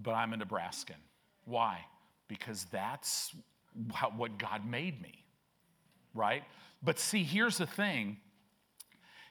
but 0.00 0.12
I'm 0.12 0.32
a 0.32 0.36
Nebraskan. 0.36 0.96
Why? 1.44 1.84
Because 2.28 2.64
that's 2.70 3.34
what 4.16 4.38
God 4.38 4.64
made 4.64 5.02
me, 5.02 5.24
right? 6.14 6.44
But 6.82 6.98
see, 6.98 7.24
here's 7.24 7.58
the 7.58 7.66
thing 7.66 8.18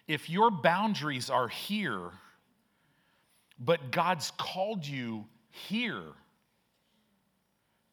if 0.10 0.28
your 0.28 0.50
boundaries 0.50 1.30
are 1.30 1.48
here, 1.48 2.10
but 3.60 3.92
God's 3.92 4.32
called 4.32 4.86
you 4.86 5.28
here, 5.52 6.02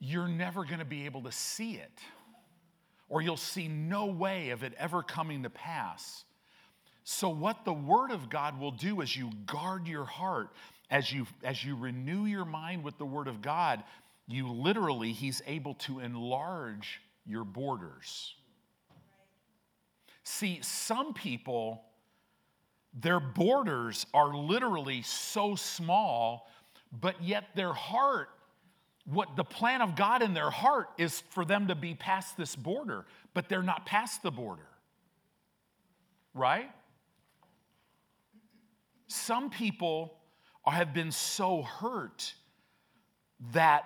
you're 0.01 0.27
never 0.27 0.65
going 0.65 0.79
to 0.79 0.87
be 0.87 1.05
able 1.05 1.25
to 1.25 1.33
see 1.33 1.75
it, 1.75 1.93
or 3.11 3.21
you'll 3.21 3.37
see 3.37 3.69
no 3.69 4.07
way 4.07 4.49
of 4.49 4.65
it 4.65 4.73
ever 4.79 5.03
coming 5.03 5.43
to 5.43 5.51
pass. 5.51 6.25
So, 7.05 7.29
what 7.29 7.67
the 7.67 7.75
Word 7.75 8.11
of 8.11 8.31
God 8.31 8.59
will 8.59 8.73
do 8.73 9.03
as 9.03 9.15
you 9.15 9.31
guard 9.45 9.87
your 9.87 10.07
heart, 10.07 10.49
as 10.91 11.13
you, 11.13 11.27
as 11.45 11.63
you 11.63 11.77
renew 11.77 12.25
your 12.25 12.47
mind 12.47 12.83
with 12.83 12.97
the 12.97 13.05
Word 13.05 13.29
of 13.29 13.43
God, 13.43 13.85
you 14.27 14.51
literally, 14.51 15.13
He's 15.13 15.43
able 15.47 15.75
to 15.75 16.01
enlarge 16.01 17.03
your 17.27 17.45
borders. 17.45 18.35
See, 20.25 20.61
some 20.63 21.13
people, 21.13 21.83
their 22.99 23.21
borders 23.21 24.07
are 24.15 24.35
literally 24.35 25.03
so 25.03 25.55
small, 25.55 26.49
but 26.93 27.23
yet 27.23 27.45
their 27.55 27.75
heart, 27.75 28.31
what 29.05 29.37
the 29.37 29.45
plan 29.45 29.83
of 29.83 29.95
God 29.95 30.23
in 30.23 30.33
their 30.33 30.51
heart 30.51 30.89
is 30.97 31.23
for 31.31 31.45
them 31.45 31.69
to 31.69 31.75
be 31.75 31.95
past 31.95 32.37
this 32.37 32.57
border, 32.57 33.05
but 33.35 33.49
they're 33.49 33.63
not 33.63 33.85
past 33.85 34.23
the 34.23 34.31
border. 34.31 34.67
Right? 36.33 36.71
Some 39.09 39.51
people 39.51 40.15
have 40.67 40.95
been 40.95 41.13
so 41.13 41.63
hurt 41.63 42.35
that 43.53 43.85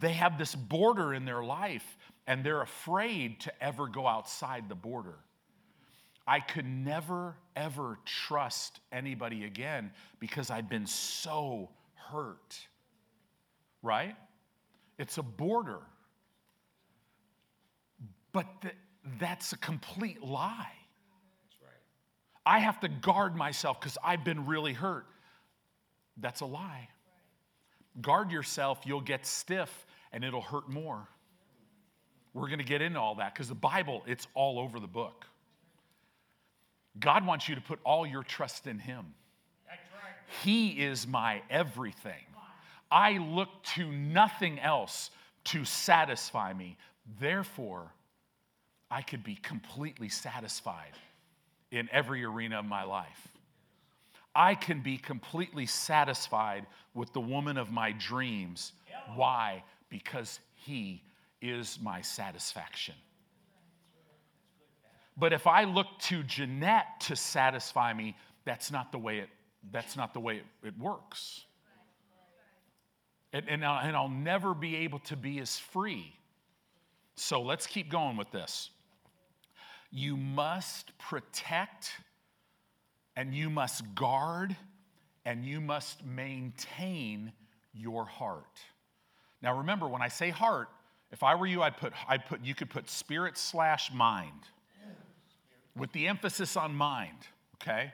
they 0.00 0.12
have 0.12 0.38
this 0.38 0.54
border 0.54 1.14
in 1.14 1.24
their 1.24 1.42
life 1.42 1.96
and 2.26 2.44
they're 2.44 2.62
afraid 2.62 3.40
to 3.40 3.62
ever 3.62 3.86
go 3.86 4.06
outside 4.06 4.68
the 4.68 4.74
border. 4.74 5.18
I 6.26 6.40
could 6.40 6.66
never, 6.66 7.36
ever 7.54 7.98
trust 8.04 8.80
anybody 8.90 9.44
again 9.44 9.92
because 10.20 10.50
I'd 10.50 10.68
been 10.68 10.86
so 10.86 11.70
hurt. 11.94 12.58
Right? 13.82 14.16
It's 14.98 15.18
a 15.18 15.22
border. 15.22 15.80
But 18.32 18.46
th- 18.62 18.74
that's 19.18 19.52
a 19.52 19.58
complete 19.58 20.22
lie. 20.22 20.72
I 22.46 22.58
have 22.58 22.80
to 22.80 22.88
guard 22.88 23.36
myself 23.36 23.80
because 23.80 23.96
I've 24.02 24.24
been 24.24 24.46
really 24.46 24.72
hurt. 24.72 25.06
That's 26.16 26.40
a 26.40 26.46
lie. 26.46 26.88
Guard 28.00 28.30
yourself, 28.30 28.80
you'll 28.84 29.00
get 29.00 29.26
stiff 29.26 29.86
and 30.12 30.24
it'll 30.24 30.42
hurt 30.42 30.68
more. 30.68 31.08
We're 32.34 32.48
going 32.48 32.58
to 32.58 32.64
get 32.64 32.82
into 32.82 32.98
all 32.98 33.16
that 33.16 33.32
because 33.32 33.48
the 33.48 33.54
Bible, 33.54 34.02
it's 34.06 34.26
all 34.34 34.58
over 34.58 34.80
the 34.80 34.86
book. 34.86 35.26
God 36.98 37.26
wants 37.26 37.48
you 37.48 37.54
to 37.54 37.60
put 37.60 37.80
all 37.84 38.06
your 38.06 38.22
trust 38.22 38.66
in 38.66 38.78
Him. 38.78 39.14
He 40.42 40.70
is 40.70 41.06
my 41.06 41.42
everything. 41.50 42.24
I 42.90 43.18
look 43.18 43.48
to 43.74 43.90
nothing 43.90 44.58
else 44.60 45.10
to 45.44 45.64
satisfy 45.64 46.52
me. 46.52 46.76
Therefore, 47.20 47.92
I 48.90 49.02
could 49.02 49.24
be 49.24 49.34
completely 49.34 50.08
satisfied 50.08 50.92
in 51.70 51.88
every 51.92 52.24
arena 52.24 52.60
of 52.60 52.64
my 52.64 52.84
life. 52.84 53.28
I 54.34 54.54
can 54.54 54.80
be 54.80 54.96
completely 54.96 55.66
satisfied 55.66 56.66
with 56.94 57.12
the 57.12 57.20
woman 57.20 57.56
of 57.56 57.70
my 57.70 57.92
dreams. 57.92 58.72
Why? 59.14 59.62
Because 59.88 60.40
He 60.54 61.02
is 61.42 61.78
my 61.82 62.00
satisfaction. 62.00 62.94
But 65.16 65.32
if 65.32 65.46
I 65.46 65.64
look 65.64 65.86
to 66.00 66.22
Jeanette 66.22 67.00
to 67.02 67.16
satisfy 67.16 67.92
me, 67.92 68.16
that's 68.44 68.70
not 68.70 68.90
the 68.92 68.98
way 68.98 69.18
it, 69.18 69.28
that's 69.70 69.96
not 69.96 70.12
the 70.12 70.20
way 70.20 70.38
it, 70.38 70.44
it 70.66 70.78
works. 70.78 71.44
And, 73.32 73.48
and, 73.48 73.64
I'll, 73.64 73.86
and 73.86 73.96
I'll 73.96 74.08
never 74.08 74.54
be 74.54 74.76
able 74.76 75.00
to 75.00 75.16
be 75.16 75.38
as 75.40 75.58
free. 75.58 76.12
So 77.16 77.42
let's 77.42 77.66
keep 77.66 77.90
going 77.90 78.16
with 78.16 78.30
this. 78.30 78.70
You 79.90 80.16
must 80.16 80.96
protect 80.98 81.92
and 83.16 83.32
you 83.34 83.48
must 83.50 83.94
guard 83.94 84.56
and 85.24 85.44
you 85.44 85.60
must 85.60 86.04
maintain 86.04 87.32
your 87.72 88.04
heart. 88.04 88.58
Now 89.42 89.56
remember, 89.58 89.86
when 89.86 90.02
I 90.02 90.08
say 90.08 90.30
heart, 90.30 90.68
if 91.12 91.22
I 91.22 91.36
were 91.36 91.46
you, 91.46 91.62
I'd 91.62 91.76
put, 91.76 91.92
I'd 92.08 92.26
put 92.26 92.44
you 92.44 92.54
could 92.54 92.70
put 92.70 92.90
spirit 92.90 93.38
slash 93.38 93.92
mind 93.92 94.48
with 95.76 95.92
the 95.92 96.08
emphasis 96.08 96.56
on 96.56 96.74
mind, 96.74 97.18
okay? 97.56 97.92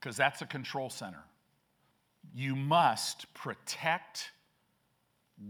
Because 0.00 0.16
that's 0.16 0.42
a 0.42 0.46
control 0.46 0.90
center. 0.90 1.22
You 2.34 2.56
must 2.56 3.32
protect, 3.34 4.30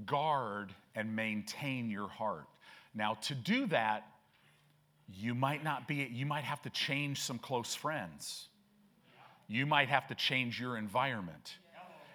guard, 0.06 0.74
and 0.94 1.16
maintain 1.16 1.90
your 1.90 2.08
heart. 2.08 2.46
Now, 2.94 3.14
to 3.22 3.34
do 3.34 3.66
that, 3.68 4.06
you 5.08 5.34
might 5.34 5.64
not 5.64 5.88
be, 5.88 6.08
you 6.12 6.26
might 6.26 6.44
have 6.44 6.62
to 6.62 6.70
change 6.70 7.20
some 7.20 7.38
close 7.38 7.74
friends. 7.74 8.48
You 9.48 9.66
might 9.66 9.88
have 9.88 10.06
to 10.08 10.14
change 10.14 10.60
your 10.60 10.76
environment. 10.76 11.56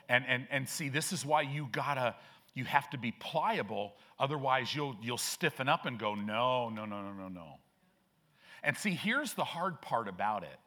And, 0.10 0.26
and, 0.28 0.48
and 0.50 0.68
see, 0.68 0.90
this 0.90 1.12
is 1.12 1.26
why 1.26 1.42
you 1.42 1.68
gotta, 1.72 2.16
you 2.54 2.66
have 2.66 2.90
to 2.92 2.98
be 2.98 3.12
pliable, 3.12 3.94
otherwise 4.20 4.74
you'll, 4.74 4.96
you'll 5.02 5.18
stiffen 5.18 5.68
up 5.68 5.86
and 5.86 6.00
go, 6.00 6.16
no, 6.16 6.70
no, 6.70 6.86
no, 6.86 7.02
no, 7.02 7.12
no, 7.12 7.28
no. 7.28 7.60
And 8.68 8.76
see, 8.76 8.92
here's 8.92 9.32
the 9.34 9.46
hard 9.46 9.82
part 9.82 10.10
about 10.10 10.44
it. 10.44 10.60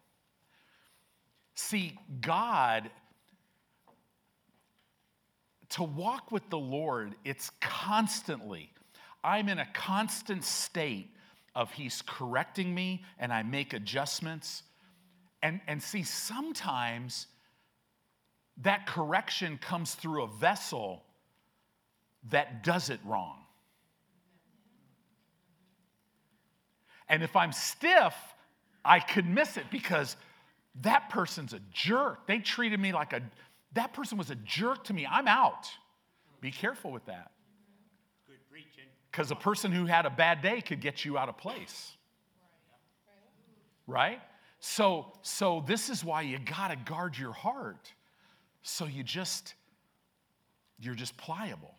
See, 1.54 1.98
God, 2.22 2.88
to 5.68 5.82
walk 5.82 6.32
with 6.32 6.48
the 6.48 6.58
Lord, 6.58 7.14
it's 7.26 7.50
constantly, 7.60 8.70
I'm 9.22 9.50
in 9.50 9.58
a 9.58 9.68
constant 9.74 10.44
state 10.44 11.10
of 11.54 11.70
He's 11.74 12.02
correcting 12.06 12.74
me 12.74 13.04
and 13.18 13.34
I 13.34 13.42
make 13.42 13.74
adjustments. 13.74 14.62
And, 15.42 15.60
and 15.66 15.82
see, 15.82 16.02
sometimes 16.02 17.26
that 18.62 18.86
correction 18.86 19.58
comes 19.58 19.94
through 19.94 20.22
a 20.22 20.26
vessel 20.26 21.02
that 22.30 22.64
does 22.64 22.88
it 22.88 23.00
wrong. 23.04 23.39
And 27.10 27.24
if 27.24 27.36
I'm 27.36 27.52
stiff, 27.52 28.14
I 28.84 29.00
could 29.00 29.26
miss 29.26 29.56
it 29.56 29.64
because 29.70 30.16
that 30.82 31.10
person's 31.10 31.52
a 31.52 31.60
jerk. 31.72 32.26
They 32.26 32.38
treated 32.38 32.80
me 32.80 32.92
like 32.92 33.12
a, 33.12 33.20
that 33.72 33.92
person 33.92 34.16
was 34.16 34.30
a 34.30 34.36
jerk 34.36 34.84
to 34.84 34.94
me. 34.94 35.06
I'm 35.10 35.26
out. 35.28 35.68
Be 36.40 36.52
careful 36.52 36.92
with 36.92 37.04
that. 37.06 37.32
Good 38.28 38.38
preaching. 38.48 38.84
Because 39.10 39.32
a 39.32 39.36
person 39.36 39.72
who 39.72 39.86
had 39.86 40.06
a 40.06 40.10
bad 40.10 40.40
day 40.40 40.60
could 40.60 40.80
get 40.80 41.04
you 41.04 41.18
out 41.18 41.28
of 41.28 41.36
place. 41.36 41.92
Right? 43.88 44.20
So, 44.60 45.12
so 45.22 45.64
this 45.66 45.90
is 45.90 46.04
why 46.04 46.22
you 46.22 46.38
got 46.38 46.68
to 46.68 46.76
guard 46.76 47.18
your 47.18 47.32
heart. 47.32 47.92
So 48.62 48.84
you 48.84 49.02
just, 49.02 49.54
you're 50.78 50.94
just 50.94 51.16
pliable. 51.16 51.74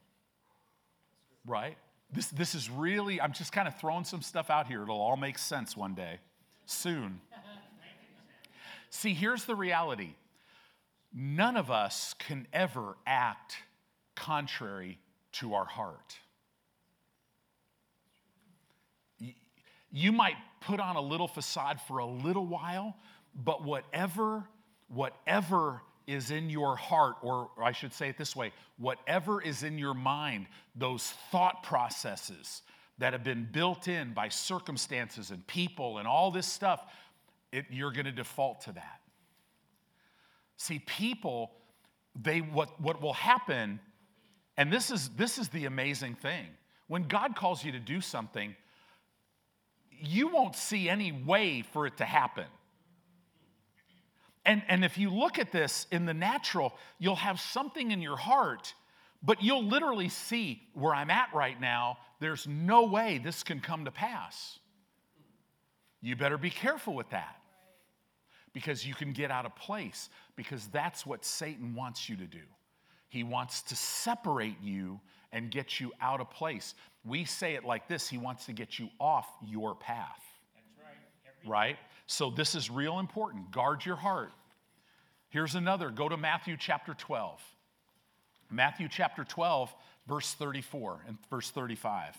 Right? 1.45 1.77
This, 2.13 2.27
this 2.27 2.55
is 2.55 2.69
really, 2.69 3.21
I'm 3.21 3.31
just 3.31 3.53
kind 3.53 3.67
of 3.67 3.79
throwing 3.79 4.03
some 4.03 4.21
stuff 4.21 4.49
out 4.49 4.67
here. 4.67 4.83
It'll 4.83 4.99
all 4.99 5.15
make 5.17 5.37
sense 5.37 5.77
one 5.77 5.93
day, 5.93 6.19
soon. 6.65 7.21
See, 8.89 9.13
here's 9.13 9.45
the 9.45 9.55
reality 9.55 10.15
none 11.13 11.57
of 11.57 11.71
us 11.71 12.13
can 12.19 12.47
ever 12.53 12.97
act 13.05 13.55
contrary 14.15 14.97
to 15.33 15.53
our 15.53 15.65
heart. 15.65 16.17
You 19.93 20.11
might 20.11 20.35
put 20.61 20.79
on 20.79 20.95
a 20.95 21.01
little 21.01 21.27
facade 21.27 21.79
for 21.81 21.97
a 21.97 22.05
little 22.05 22.45
while, 22.45 22.95
but 23.35 23.63
whatever, 23.63 24.45
whatever 24.87 25.81
is 26.11 26.31
in 26.31 26.49
your 26.49 26.75
heart, 26.75 27.15
or 27.21 27.49
I 27.61 27.71
should 27.71 27.93
say 27.93 28.09
it 28.09 28.17
this 28.17 28.35
way 28.35 28.51
whatever 28.77 29.41
is 29.41 29.63
in 29.63 29.77
your 29.77 29.93
mind, 29.93 30.47
those 30.75 31.13
thought 31.31 31.63
processes 31.63 32.61
that 32.97 33.13
have 33.13 33.23
been 33.23 33.47
built 33.51 33.87
in 33.87 34.13
by 34.13 34.29
circumstances 34.29 35.31
and 35.31 35.45
people 35.47 35.97
and 35.97 36.07
all 36.07 36.31
this 36.31 36.45
stuff, 36.45 36.85
it, 37.51 37.65
you're 37.69 37.91
going 37.91 38.05
to 38.05 38.11
default 38.11 38.61
to 38.61 38.71
that. 38.73 39.01
See, 40.57 40.79
people, 40.79 41.51
they 42.21 42.39
what, 42.39 42.79
what 42.79 43.01
will 43.01 43.13
happen, 43.13 43.79
and 44.57 44.71
this 44.71 44.91
is 44.91 45.09
this 45.09 45.37
is 45.37 45.49
the 45.49 45.65
amazing 45.65 46.15
thing. 46.15 46.45
When 46.87 47.03
God 47.03 47.35
calls 47.35 47.63
you 47.63 47.71
to 47.71 47.79
do 47.79 48.01
something, 48.01 48.55
you 49.89 50.27
won't 50.27 50.55
see 50.55 50.89
any 50.89 51.11
way 51.11 51.63
for 51.73 51.87
it 51.87 51.97
to 51.97 52.05
happen. 52.05 52.45
And, 54.45 54.63
and 54.67 54.83
if 54.83 54.97
you 54.97 55.09
look 55.09 55.37
at 55.37 55.51
this 55.51 55.85
in 55.91 56.05
the 56.05 56.13
natural, 56.13 56.73
you'll 56.97 57.15
have 57.15 57.39
something 57.39 57.91
in 57.91 58.01
your 58.01 58.17
heart, 58.17 58.73
but 59.21 59.43
you'll 59.43 59.65
literally 59.65 60.09
see 60.09 60.63
where 60.73 60.95
I'm 60.95 61.11
at 61.11 61.29
right 61.33 61.59
now, 61.59 61.97
there's 62.19 62.47
no 62.47 62.85
way 62.85 63.19
this 63.23 63.43
can 63.43 63.59
come 63.59 63.85
to 63.85 63.91
pass. 63.91 64.59
You 66.01 66.15
better 66.15 66.37
be 66.37 66.49
careful 66.49 66.95
with 66.95 67.09
that 67.11 67.35
because 68.53 68.85
you 68.85 68.95
can 68.95 69.13
get 69.13 69.31
out 69.31 69.45
of 69.45 69.55
place, 69.55 70.09
because 70.35 70.67
that's 70.67 71.05
what 71.05 71.23
Satan 71.23 71.75
wants 71.75 72.09
you 72.09 72.17
to 72.17 72.25
do. 72.25 72.41
He 73.07 73.23
wants 73.23 73.61
to 73.63 73.75
separate 73.75 74.57
you 74.61 74.99
and 75.31 75.51
get 75.51 75.79
you 75.79 75.91
out 76.01 76.19
of 76.19 76.29
place. 76.29 76.75
We 77.05 77.25
say 77.25 77.55
it 77.55 77.63
like 77.63 77.87
this 77.87 78.09
He 78.09 78.17
wants 78.17 78.45
to 78.45 78.53
get 78.53 78.79
you 78.79 78.89
off 78.99 79.27
your 79.45 79.75
path. 79.75 80.21
That's 80.55 81.45
Right. 81.45 81.49
right? 81.49 81.77
So 82.11 82.29
this 82.29 82.55
is 82.55 82.69
real 82.69 82.99
important. 82.99 83.51
Guard 83.51 83.85
your 83.85 83.95
heart. 83.95 84.33
Here's 85.29 85.55
another. 85.55 85.89
Go 85.89 86.09
to 86.09 86.17
Matthew 86.17 86.57
chapter 86.59 86.93
12. 86.93 87.41
Matthew 88.49 88.89
chapter 88.89 89.23
12, 89.23 89.73
verse 90.09 90.33
34 90.33 91.05
and 91.07 91.17
verse 91.29 91.49
35. 91.51 92.17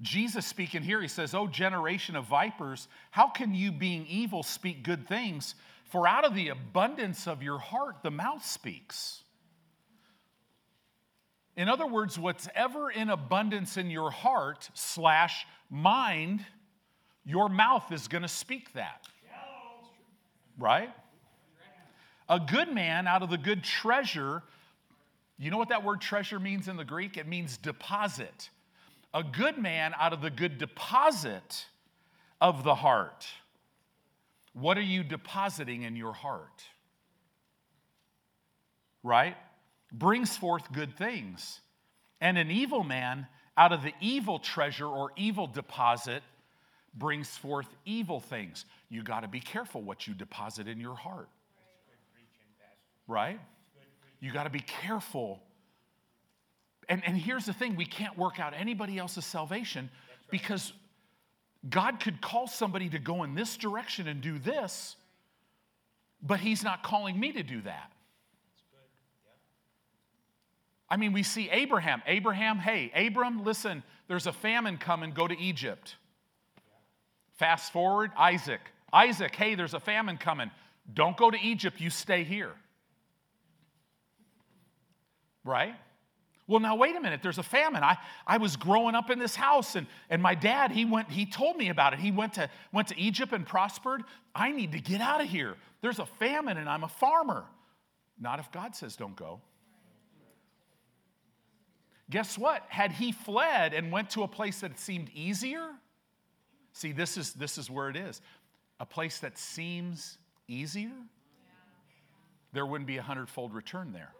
Jesus 0.00 0.46
speaking 0.46 0.80
here, 0.80 1.02
he 1.02 1.08
says, 1.08 1.34
Oh, 1.34 1.46
generation 1.46 2.16
of 2.16 2.24
vipers, 2.24 2.88
how 3.10 3.28
can 3.28 3.54
you, 3.54 3.72
being 3.72 4.06
evil, 4.06 4.42
speak 4.42 4.82
good 4.82 5.06
things? 5.06 5.54
For 5.84 6.08
out 6.08 6.24
of 6.24 6.34
the 6.34 6.48
abundance 6.48 7.28
of 7.28 7.42
your 7.42 7.58
heart, 7.58 7.96
the 8.02 8.10
mouth 8.10 8.44
speaks. 8.44 9.22
In 11.58 11.68
other 11.68 11.86
words, 11.86 12.18
what's 12.18 12.48
ever 12.54 12.90
in 12.90 13.10
abundance 13.10 13.76
in 13.76 13.90
your 13.90 14.10
heart 14.10 14.70
slash 14.72 15.46
mind, 15.68 16.44
your 17.26 17.48
mouth 17.48 17.90
is 17.90 18.06
going 18.08 18.22
to 18.22 18.28
speak 18.28 18.72
that. 18.74 19.06
Right? 20.58 20.90
A 22.28 22.40
good 22.40 22.72
man 22.72 23.06
out 23.06 23.22
of 23.22 23.30
the 23.30 23.36
good 23.36 23.62
treasure, 23.62 24.42
you 25.38 25.50
know 25.50 25.58
what 25.58 25.68
that 25.68 25.84
word 25.84 26.00
treasure 26.00 26.40
means 26.40 26.68
in 26.68 26.76
the 26.76 26.84
Greek? 26.84 27.16
It 27.16 27.26
means 27.26 27.58
deposit. 27.58 28.48
A 29.12 29.22
good 29.22 29.58
man 29.58 29.92
out 29.98 30.12
of 30.12 30.22
the 30.22 30.30
good 30.30 30.56
deposit 30.58 31.66
of 32.40 32.64
the 32.64 32.74
heart. 32.74 33.26
What 34.54 34.78
are 34.78 34.82
you 34.82 35.02
depositing 35.02 35.82
in 35.82 35.96
your 35.96 36.12
heart? 36.12 36.62
Right? 39.02 39.36
Brings 39.92 40.36
forth 40.36 40.72
good 40.72 40.96
things. 40.96 41.60
And 42.20 42.38
an 42.38 42.50
evil 42.50 42.82
man 42.82 43.26
out 43.56 43.72
of 43.72 43.82
the 43.82 43.92
evil 44.00 44.38
treasure 44.38 44.86
or 44.86 45.10
evil 45.16 45.46
deposit 45.46 46.22
brings 46.96 47.28
forth 47.36 47.66
evil 47.84 48.20
things. 48.20 48.64
You 48.88 49.02
got 49.02 49.20
to 49.20 49.28
be 49.28 49.40
careful 49.40 49.82
what 49.82 50.06
you 50.06 50.14
deposit 50.14 50.66
in 50.66 50.80
your 50.80 50.94
heart. 50.94 51.28
Right? 53.06 53.38
You 54.20 54.32
got 54.32 54.44
to 54.44 54.50
be 54.50 54.60
careful. 54.60 55.40
And, 56.88 57.02
and 57.06 57.16
here's 57.16 57.46
the 57.46 57.52
thing 57.52 57.76
we 57.76 57.84
can't 57.84 58.16
work 58.16 58.40
out 58.40 58.54
anybody 58.56 58.98
else's 58.98 59.24
salvation 59.24 59.90
because 60.30 60.72
God 61.68 62.00
could 62.00 62.20
call 62.20 62.46
somebody 62.46 62.88
to 62.90 62.98
go 62.98 63.22
in 63.22 63.34
this 63.34 63.56
direction 63.56 64.08
and 64.08 64.20
do 64.20 64.38
this, 64.38 64.96
but 66.22 66.40
He's 66.40 66.64
not 66.64 66.82
calling 66.82 67.18
me 67.18 67.32
to 67.32 67.42
do 67.42 67.60
that. 67.62 67.92
I 70.88 70.96
mean, 70.96 71.12
we 71.12 71.24
see 71.24 71.50
Abraham. 71.50 72.00
Abraham, 72.06 72.58
hey, 72.58 72.92
Abram, 72.94 73.44
listen, 73.44 73.82
there's 74.06 74.28
a 74.28 74.32
famine 74.32 74.78
coming, 74.78 75.10
go 75.10 75.26
to 75.26 75.36
Egypt. 75.38 75.96
Fast 77.36 77.72
forward, 77.72 78.10
Isaac. 78.16 78.60
Isaac, 78.92 79.34
hey, 79.34 79.54
there's 79.54 79.74
a 79.74 79.80
famine 79.80 80.16
coming. 80.16 80.50
Don't 80.92 81.16
go 81.16 81.30
to 81.30 81.38
Egypt, 81.38 81.80
you 81.80 81.90
stay 81.90 82.24
here. 82.24 82.52
Right? 85.44 85.74
Well, 86.48 86.60
now 86.60 86.76
wait 86.76 86.94
a 86.94 87.00
minute, 87.00 87.20
there's 87.22 87.38
a 87.38 87.42
famine. 87.42 87.82
I, 87.82 87.96
I 88.26 88.38
was 88.38 88.56
growing 88.56 88.94
up 88.94 89.10
in 89.10 89.18
this 89.18 89.34
house, 89.34 89.74
and, 89.74 89.86
and 90.08 90.22
my 90.22 90.34
dad, 90.34 90.70
he 90.70 90.84
went, 90.84 91.10
he 91.10 91.26
told 91.26 91.56
me 91.56 91.70
about 91.70 91.92
it. 91.92 91.98
He 91.98 92.12
went 92.12 92.34
to, 92.34 92.48
went 92.72 92.88
to 92.88 92.98
Egypt 92.98 93.32
and 93.32 93.44
prospered. 93.44 94.02
I 94.34 94.52
need 94.52 94.72
to 94.72 94.80
get 94.80 95.00
out 95.00 95.20
of 95.20 95.28
here. 95.28 95.56
There's 95.82 95.98
a 95.98 96.06
famine, 96.06 96.56
and 96.56 96.68
I'm 96.68 96.84
a 96.84 96.88
farmer. 96.88 97.44
Not 98.18 98.38
if 98.38 98.50
God 98.52 98.76
says 98.76 98.96
don't 98.96 99.16
go. 99.16 99.40
Guess 102.08 102.38
what? 102.38 102.62
Had 102.68 102.92
he 102.92 103.10
fled 103.10 103.74
and 103.74 103.90
went 103.90 104.10
to 104.10 104.22
a 104.22 104.28
place 104.28 104.60
that 104.60 104.78
seemed 104.78 105.10
easier, 105.12 105.70
see, 106.76 106.92
this 106.92 107.16
is, 107.16 107.32
this 107.32 107.58
is 107.58 107.70
where 107.70 107.88
it 107.88 107.96
is. 107.96 108.20
A 108.78 108.86
place 108.86 109.18
that 109.20 109.38
seems 109.38 110.18
easier, 110.46 110.92
there 112.52 112.66
wouldn't 112.66 112.86
be 112.86 112.98
a 112.98 113.02
hundredfold 113.02 113.54
return 113.54 113.92
there. 113.92 114.12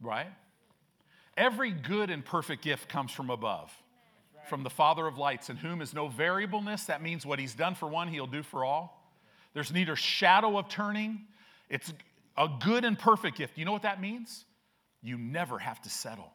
Right? 0.00 0.28
Every 1.36 1.72
good 1.72 2.10
and 2.10 2.24
perfect 2.24 2.62
gift 2.62 2.88
comes 2.88 3.10
from 3.10 3.30
above, 3.30 3.72
from 4.48 4.62
the 4.62 4.70
Father 4.70 5.06
of 5.06 5.18
lights, 5.18 5.50
in 5.50 5.56
whom 5.56 5.80
is 5.80 5.94
no 5.94 6.08
variableness. 6.08 6.84
That 6.84 7.02
means 7.02 7.24
what 7.24 7.38
He's 7.38 7.54
done 7.54 7.74
for 7.74 7.88
one, 7.88 8.08
He'll 8.08 8.26
do 8.26 8.42
for 8.42 8.64
all. 8.64 9.10
There's 9.54 9.72
neither 9.72 9.96
shadow 9.96 10.58
of 10.58 10.68
turning. 10.68 11.26
It's 11.68 11.92
a 12.36 12.48
good 12.60 12.84
and 12.84 12.98
perfect 12.98 13.38
gift. 13.38 13.58
You 13.58 13.64
know 13.64 13.72
what 13.72 13.82
that 13.82 14.00
means? 14.00 14.44
You 15.02 15.16
never 15.18 15.58
have 15.58 15.80
to 15.82 15.90
settle. 15.90 16.32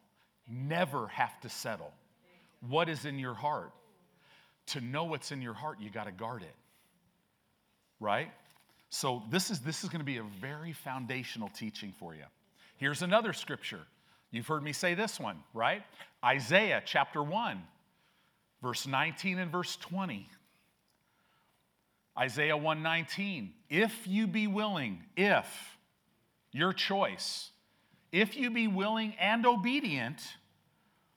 Never 0.48 1.06
have 1.08 1.40
to 1.40 1.48
settle. 1.48 1.92
What 2.68 2.88
is 2.88 3.04
in 3.04 3.18
your 3.18 3.34
heart? 3.34 3.72
To 4.68 4.80
know 4.80 5.04
what's 5.04 5.30
in 5.32 5.42
your 5.42 5.54
heart, 5.54 5.78
you 5.80 5.90
got 5.90 6.04
to 6.04 6.12
guard 6.12 6.42
it. 6.42 6.54
Right? 8.00 8.30
So 8.88 9.22
this 9.30 9.50
is 9.50 9.60
this 9.60 9.82
is 9.82 9.90
going 9.90 10.00
to 10.00 10.04
be 10.04 10.18
a 10.18 10.22
very 10.40 10.72
foundational 10.72 11.48
teaching 11.48 11.92
for 11.98 12.14
you. 12.14 12.24
Here's 12.76 13.02
another 13.02 13.32
scripture. 13.32 13.80
You've 14.30 14.46
heard 14.46 14.62
me 14.62 14.72
say 14.72 14.94
this 14.94 15.20
one, 15.20 15.38
right? 15.52 15.82
Isaiah 16.24 16.82
chapter 16.84 17.22
1, 17.22 17.62
verse 18.62 18.86
19 18.86 19.38
and 19.38 19.50
verse 19.50 19.76
20. 19.76 20.28
Isaiah 22.18 22.56
119. 22.56 23.52
If 23.68 24.06
you 24.06 24.26
be 24.26 24.46
willing, 24.46 25.02
if 25.16 25.46
your 26.52 26.72
choice, 26.72 27.50
if 28.12 28.36
you 28.36 28.50
be 28.50 28.68
willing 28.68 29.14
and 29.18 29.44
obedient, 29.44 30.20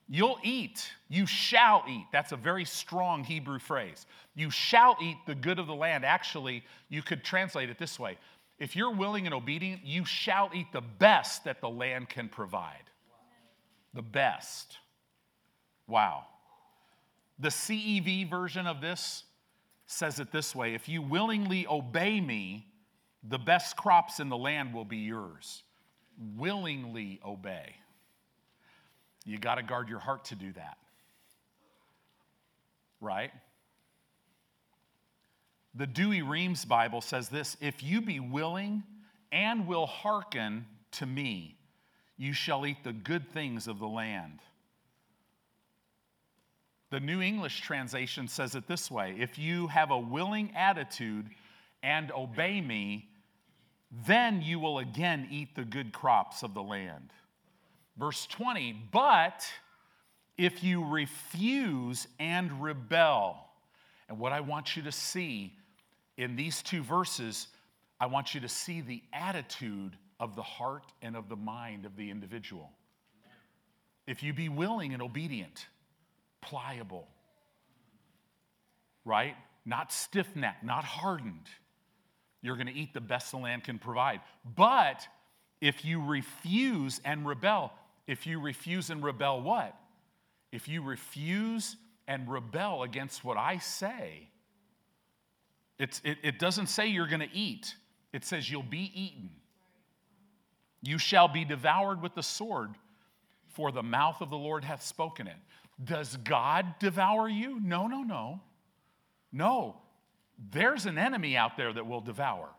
you'll 0.10 0.40
eat. 0.44 0.92
You 1.10 1.26
shall 1.26 1.84
eat. 1.88 2.06
That's 2.12 2.32
a 2.32 2.38
very 2.38 2.66
strong 2.66 3.24
Hebrew 3.24 3.60
phrase. 3.60 4.06
You 4.36 4.50
shall 4.50 4.98
eat 5.02 5.18
the 5.26 5.36
good 5.36 5.60
of 5.60 5.68
the 5.68 5.76
land. 5.76 6.06
Actually, 6.06 6.64
you 6.90 7.02
could 7.02 7.24
translate 7.24 7.70
it 7.70 7.78
this 7.78 8.00
way 8.00 8.18
if 8.60 8.76
you're 8.76 8.94
willing 8.94 9.26
and 9.28 9.36
obedient, 9.36 9.86
you 9.86 10.04
shall 10.04 10.50
eat 10.54 10.72
the 10.72 10.82
best 10.82 11.44
that 11.44 11.62
the 11.62 11.70
land 11.70 12.10
can 12.10 12.28
provide. 12.28 12.90
The 13.94 14.02
best. 14.02 14.78
Wow. 15.88 16.26
The 17.40 17.50
CEV 17.50 18.30
version 18.30 18.66
of 18.66 18.82
this 18.82 19.24
says 19.86 20.20
it 20.20 20.32
this 20.32 20.56
way 20.56 20.74
If 20.74 20.90
you 20.90 21.02
willingly 21.02 21.68
obey 21.68 22.20
me, 22.20 22.66
the 23.24 23.38
best 23.38 23.78
crops 23.78 24.20
in 24.20 24.30
the 24.30 24.38
land 24.38 24.74
will 24.74 24.86
be 24.86 24.98
yours. 24.98 25.64
Willingly 26.36 27.20
obey. 27.24 27.76
You 29.28 29.38
got 29.38 29.56
to 29.56 29.64
guard 29.64 29.90
your 29.90 30.00
heart 30.00 30.26
to 30.26 30.36
do 30.36 30.54
that. 30.54 30.78
Right? 33.02 33.32
The 35.76 35.86
Douay-Rheims 35.86 36.64
Bible 36.64 37.02
says 37.02 37.28
this 37.28 37.58
If 37.60 37.84
you 37.84 38.02
be 38.02 38.22
willing 38.22 38.84
and 39.32 39.68
will 39.68 39.86
hearken 39.86 40.66
to 40.94 41.06
me, 41.06 41.58
you 42.16 42.32
shall 42.32 42.66
eat 42.66 42.84
the 42.86 42.94
good 42.94 43.30
things 43.32 43.68
of 43.68 43.80
the 43.80 43.88
land. 43.88 44.40
The 46.90 47.02
New 47.02 47.22
English 47.22 47.62
translation 47.62 48.30
says 48.30 48.56
it 48.56 48.66
this 48.66 48.90
way 48.90 49.14
If 49.20 49.38
you 49.38 49.68
have 49.68 49.92
a 49.92 50.00
willing 50.00 50.56
attitude 50.56 51.30
and 51.84 52.14
obey 52.14 52.62
me, 52.62 53.10
then 54.08 54.42
you 54.42 54.58
will 54.58 54.80
again 54.80 55.28
eat 55.30 55.54
the 55.54 55.66
good 55.66 55.92
crops 55.92 56.44
of 56.44 56.54
the 56.54 56.64
land. 56.64 57.12
Verse 58.00 58.28
20, 58.28 58.74
but 58.92 59.46
if 60.38 60.64
you 60.64 60.86
refuse 60.86 62.08
and 62.20 62.62
rebel, 62.62 63.38
and 64.08 64.20
what 64.20 64.34
I 64.34 64.42
want 64.42 64.76
you 64.76 64.84
to 64.84 64.92
see 64.92 65.54
in 66.16 66.36
these 66.36 66.62
two 66.62 66.84
verses, 66.84 67.48
I 68.00 68.06
want 68.06 68.36
you 68.36 68.42
to 68.42 68.50
see 68.50 68.82
the 68.82 69.02
attitude 69.14 69.98
of 70.20 70.36
the 70.36 70.44
heart 70.44 70.84
and 71.02 71.16
of 71.16 71.28
the 71.30 71.36
mind 71.36 71.86
of 71.86 71.96
the 71.96 72.10
individual. 72.10 72.70
If 74.06 74.24
you 74.24 74.34
be 74.34 74.48
willing 74.48 74.94
and 74.94 75.02
obedient, 75.02 75.66
pliable, 76.42 77.08
right? 79.06 79.36
Not 79.66 79.92
stiff 79.92 80.36
necked, 80.36 80.64
not 80.64 80.84
hardened, 80.84 81.48
you're 82.42 82.56
going 82.56 82.68
to 82.68 82.74
eat 82.74 82.94
the 82.94 83.02
best 83.02 83.32
the 83.32 83.38
land 83.38 83.64
can 83.64 83.80
provide. 83.80 84.22
But 84.56 85.06
if 85.60 85.84
you 85.84 86.02
refuse 86.04 87.02
and 87.04 87.28
rebel, 87.28 87.74
if 88.08 88.26
you 88.26 88.40
refuse 88.40 88.90
and 88.90 89.04
rebel 89.04 89.42
what? 89.42 89.76
If 90.52 90.68
you 90.68 90.82
refuse 90.82 91.76
and 92.08 92.30
rebel 92.30 92.84
against 92.84 93.24
what 93.24 93.38
I 93.38 93.58
say, 93.58 94.30
it's, 95.78 96.02
it, 96.04 96.18
it 96.24 96.40
doesn't 96.40 96.68
say 96.68 96.88
you're 96.88 97.08
going 97.08 97.20
to 97.20 97.34
eat, 97.34 97.76
it 98.14 98.26
says 98.26 98.50
you'll 98.50 98.64
be 98.64 98.92
eaten. 98.96 99.30
You 100.82 100.98
shall 100.98 101.28
be 101.28 101.44
devoured 101.44 102.02
with 102.02 102.16
the 102.16 102.24
sword, 102.24 102.70
for 103.50 103.72
the 103.72 103.84
mouth 103.84 104.22
of 104.22 104.30
the 104.30 104.38
Lord 104.38 104.64
hath 104.64 104.84
spoken 104.84 105.28
it. 105.28 105.36
Does 105.84 106.16
God 106.18 106.76
devour 106.80 107.28
you? 107.28 107.60
No, 107.60 107.88
no, 107.88 108.04
no. 108.04 108.40
No. 109.32 109.76
There's 110.52 110.86
an 110.86 110.98
enemy 110.98 111.36
out 111.36 111.58
there 111.58 111.74
that 111.74 111.86
will 111.86 112.02
devour. 112.02 112.50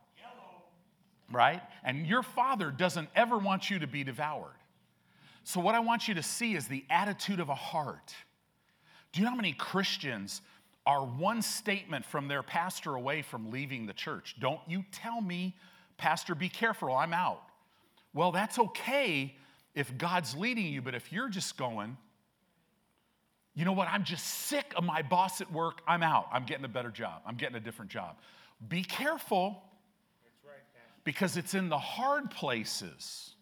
right? 1.30 1.62
And 1.84 2.06
your 2.06 2.22
father 2.22 2.70
doesn't 2.70 3.08
ever 3.14 3.38
want 3.38 3.70
you 3.70 3.78
to 3.80 3.86
be 3.86 4.04
devoured. 4.04 4.57
So, 5.44 5.60
what 5.60 5.74
I 5.74 5.80
want 5.80 6.08
you 6.08 6.14
to 6.14 6.22
see 6.22 6.54
is 6.54 6.68
the 6.68 6.84
attitude 6.90 7.40
of 7.40 7.48
a 7.48 7.54
heart. 7.54 8.14
Do 9.12 9.20
you 9.20 9.24
know 9.24 9.30
how 9.30 9.36
many 9.36 9.52
Christians 9.52 10.42
are 10.86 11.04
one 11.04 11.42
statement 11.42 12.04
from 12.04 12.28
their 12.28 12.42
pastor 12.42 12.94
away 12.94 13.22
from 13.22 13.50
leaving 13.50 13.86
the 13.86 13.92
church? 13.92 14.36
Don't 14.40 14.60
you 14.66 14.84
tell 14.92 15.20
me, 15.20 15.56
Pastor, 15.96 16.34
be 16.34 16.48
careful, 16.48 16.94
I'm 16.94 17.12
out. 17.12 17.42
Well, 18.14 18.32
that's 18.32 18.58
okay 18.58 19.36
if 19.74 19.96
God's 19.96 20.34
leading 20.34 20.66
you, 20.66 20.82
but 20.82 20.94
if 20.94 21.12
you're 21.12 21.28
just 21.28 21.56
going, 21.56 21.96
you 23.54 23.64
know 23.64 23.72
what, 23.72 23.88
I'm 23.88 24.04
just 24.04 24.24
sick 24.24 24.72
of 24.76 24.84
my 24.84 25.02
boss 25.02 25.40
at 25.40 25.52
work, 25.52 25.80
I'm 25.86 26.02
out. 26.02 26.28
I'm 26.32 26.44
getting 26.44 26.64
a 26.64 26.68
better 26.68 26.90
job, 26.90 27.22
I'm 27.26 27.36
getting 27.36 27.56
a 27.56 27.60
different 27.60 27.90
job. 27.90 28.16
Be 28.68 28.82
careful 28.82 29.62
because 31.04 31.36
it's 31.36 31.54
in 31.54 31.68
the 31.68 31.78
hard 31.78 32.30
places 32.30 33.34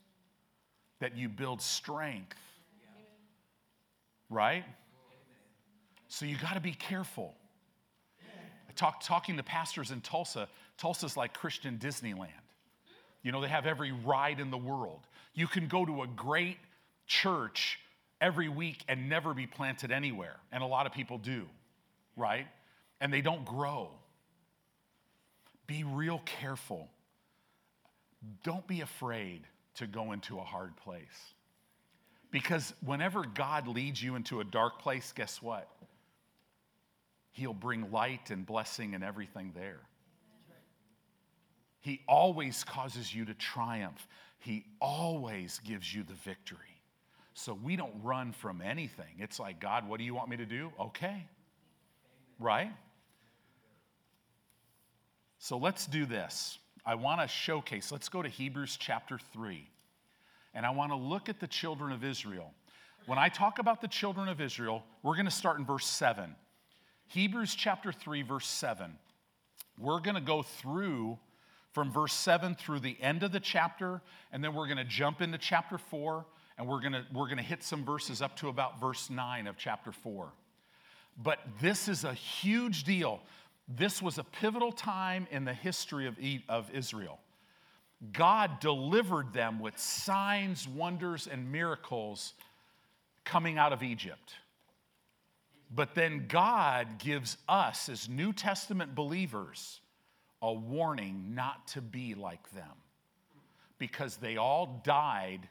that 1.01 1.17
you 1.17 1.29
build 1.29 1.61
strength. 1.61 2.37
Right? 4.29 4.65
So 6.09 6.25
you 6.25 6.37
got 6.37 6.55
to 6.55 6.61
be 6.61 6.73
careful. 6.73 7.35
I 8.69 8.73
talk, 8.75 9.01
talking 9.03 9.37
to 9.37 9.43
pastors 9.43 9.91
in 9.91 10.01
Tulsa, 10.01 10.49
Tulsa's 10.79 11.17
like 11.17 11.35
Christian 11.35 11.79
Disneyland. 11.79 12.31
You 13.23 13.33
know, 13.33 13.41
they 13.41 13.49
have 13.49 13.67
every 13.67 13.93
ride 13.93 14.41
in 14.41 14.51
the 14.51 14.59
world. 14.59 15.01
You 15.35 15.47
can 15.47 15.69
go 15.69 15.85
to 15.85 16.03
a 16.03 16.07
great 16.07 16.59
church 17.07 17.79
every 18.21 18.49
week 18.49 18.85
and 18.89 19.09
never 19.09 19.35
be 19.35 19.47
planted 19.47 19.91
anywhere. 19.91 20.37
And 20.53 20.63
a 20.63 20.67
lot 20.67 20.87
of 20.87 20.93
people 20.93 21.19
do, 21.19 21.47
right? 22.17 22.47
And 23.01 23.13
they 23.13 23.21
don't 23.21 23.45
grow. 23.45 23.91
Be 25.67 25.85
real 25.85 26.23
careful. 26.25 26.89
Don't 28.45 28.67
be 28.67 28.81
afraid 28.81 29.43
to 29.77 29.87
go 29.87 30.13
into 30.13 30.39
a 30.39 30.43
hard 30.43 30.77
place. 30.77 31.35
Because 32.31 32.75
whenever 32.85 33.25
God 33.25 33.69
leads 33.69 34.03
you 34.03 34.17
into 34.17 34.41
a 34.41 34.45
dark 34.45 34.81
place, 34.81 35.13
guess 35.15 35.41
what? 35.41 35.69
He'll 37.33 37.55
bring 37.55 37.91
light 37.91 38.31
and 38.31 38.45
blessing 38.45 38.95
and 38.95 39.05
everything 39.05 39.53
there. 39.55 39.81
He 41.81 42.01
always 42.09 42.65
causes 42.65 43.15
you 43.15 43.25
to 43.27 43.35
triumph. 43.35 44.09
He 44.39 44.65
always 44.81 45.61
gives 45.65 45.95
you 45.95 46.03
the 46.03 46.15
victory. 46.15 46.59
So 47.35 47.57
we 47.63 47.77
don't 47.77 47.95
run 48.03 48.33
from 48.33 48.61
anything. 48.63 49.15
It's 49.19 49.39
like, 49.39 49.61
God, 49.61 49.89
what 49.89 49.99
do 49.99 50.05
you 50.05 50.15
want 50.15 50.31
me 50.31 50.39
to 50.39 50.47
do? 50.47 50.73
Okay. 50.81 51.27
Right? 52.41 52.73
So 55.39 55.59
let's 55.59 55.87
do 55.87 56.07
this. 56.07 56.59
I 56.87 56.95
want 56.95 57.21
to 57.21 57.27
showcase, 57.27 57.91
let's 57.91 58.09
go 58.09 58.23
to 58.23 58.29
Hebrews 58.29 58.77
chapter 58.79 59.19
3. 59.33 59.69
And 60.55 60.65
I 60.65 60.71
want 60.71 60.93
to 60.93 60.97
look 60.97 61.29
at 61.29 61.41
the 61.41 61.49
children 61.49 61.91
of 61.91 62.05
Israel. 62.05 62.55
When 63.07 63.19
I 63.19 63.29
talk 63.29 63.59
about 63.59 63.81
the 63.81 63.89
children 63.89 64.29
of 64.29 64.41
Israel, 64.41 64.85
we're 65.03 65.15
going 65.15 65.27
to 65.27 65.31
start 65.33 65.59
in 65.59 65.67
verse 65.67 65.87
7. 65.87 66.35
Hebrews 67.09 67.55
chapter 67.55 67.93
3, 67.93 68.23
verse 68.23 68.47
7. 68.47 68.93
We're 69.79 70.01
going 70.01 70.15
to 70.15 70.21
go 70.21 70.43
through 70.43 71.19
from 71.73 71.93
verse 71.93 72.15
7 72.15 72.55
through 72.55 72.81
the 72.81 72.97
end 73.03 73.23
of 73.23 73.33
the 73.33 73.41
chapter, 73.41 74.01
and 74.33 74.43
then 74.43 74.55
we're 74.55 74.67
going 74.67 74.79
to 74.79 74.85
jump 74.85 75.21
into 75.21 75.39
chapter 75.39 75.77
4, 75.77 76.25
and 76.57 76.67
we're 76.67 76.81
going 76.81 76.93
to, 76.93 77.05
we're 77.13 77.27
going 77.27 77.37
to 77.37 77.43
hit 77.43 77.63
some 77.63 77.85
verses 77.85 78.23
up 78.23 78.37
to 78.37 78.49
about 78.49 78.81
verse 78.81 79.11
9 79.11 79.47
of 79.47 79.59
chapter 79.59 79.93
4. 79.93 80.33
But 81.23 81.39
this 81.61 81.89
is 81.89 82.05
a 82.05 82.15
huge 82.15 82.85
deal. 82.85 83.21
This 83.69 84.01
was 84.01 84.19
a 84.19 84.25
pivotal 84.25 84.73
time 84.73 85.27
in 85.31 85.45
the 85.45 85.53
history 85.53 86.07
of, 86.07 86.17
of 86.49 86.71
Israel. 86.73 87.19
God 88.13 88.61
delivered 88.61 89.33
them 89.33 89.59
with 89.59 89.79
signs, 89.79 90.69
wonders, 90.69 91.27
and 91.27 91.51
miracles 91.51 92.35
coming 93.25 93.59
out 93.59 93.73
of 93.73 93.83
Egypt. 93.83 94.35
But 95.75 95.95
then 95.95 96.27
God 96.29 96.99
gives 96.99 97.37
us, 97.49 97.89
as 97.89 98.09
New 98.09 98.33
Testament 98.33 98.95
believers, 98.95 99.81
a 100.41 100.53
warning 100.53 101.35
not 101.35 101.67
to 101.69 101.81
be 101.81 102.15
like 102.15 102.53
them 102.53 102.71
because 103.79 104.17
they 104.17 104.37
all 104.37 104.81
died 104.85 105.49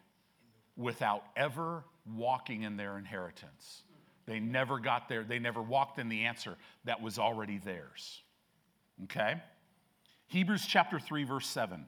without 0.77 1.23
ever 1.35 1.83
walking 2.15 2.63
in 2.63 2.77
their 2.77 2.97
inheritance. 2.97 3.83
They 4.25 4.39
never 4.39 4.79
got 4.79 5.07
there, 5.07 5.23
they 5.23 5.39
never 5.39 5.61
walked 5.61 5.99
in 5.99 6.09
the 6.09 6.25
answer 6.25 6.55
that 6.85 7.01
was 7.01 7.19
already 7.19 7.59
theirs. 7.59 8.21
Okay? 9.03 9.35
Hebrews 10.27 10.65
chapter 10.65 10.99
3, 10.99 11.23
verse 11.23 11.47
7. 11.47 11.85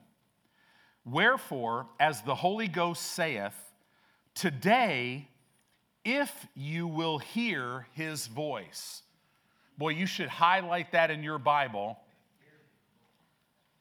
Wherefore, 1.06 1.88
as 2.00 2.21
the 2.21 2.36
Holy 2.36 2.67
Ghost 2.67 3.02
saith, 3.02 3.56
today, 4.36 5.30
if 6.04 6.47
you 6.56 6.88
will 6.88 7.17
hear 7.17 7.88
his 7.93 8.28
voice. 8.28 9.02
Boy, 9.78 9.89
you 9.89 10.06
should 10.06 10.30
highlight 10.30 10.93
that 10.93 11.12
in 11.12 11.23
your 11.23 11.38
Bible 11.38 11.97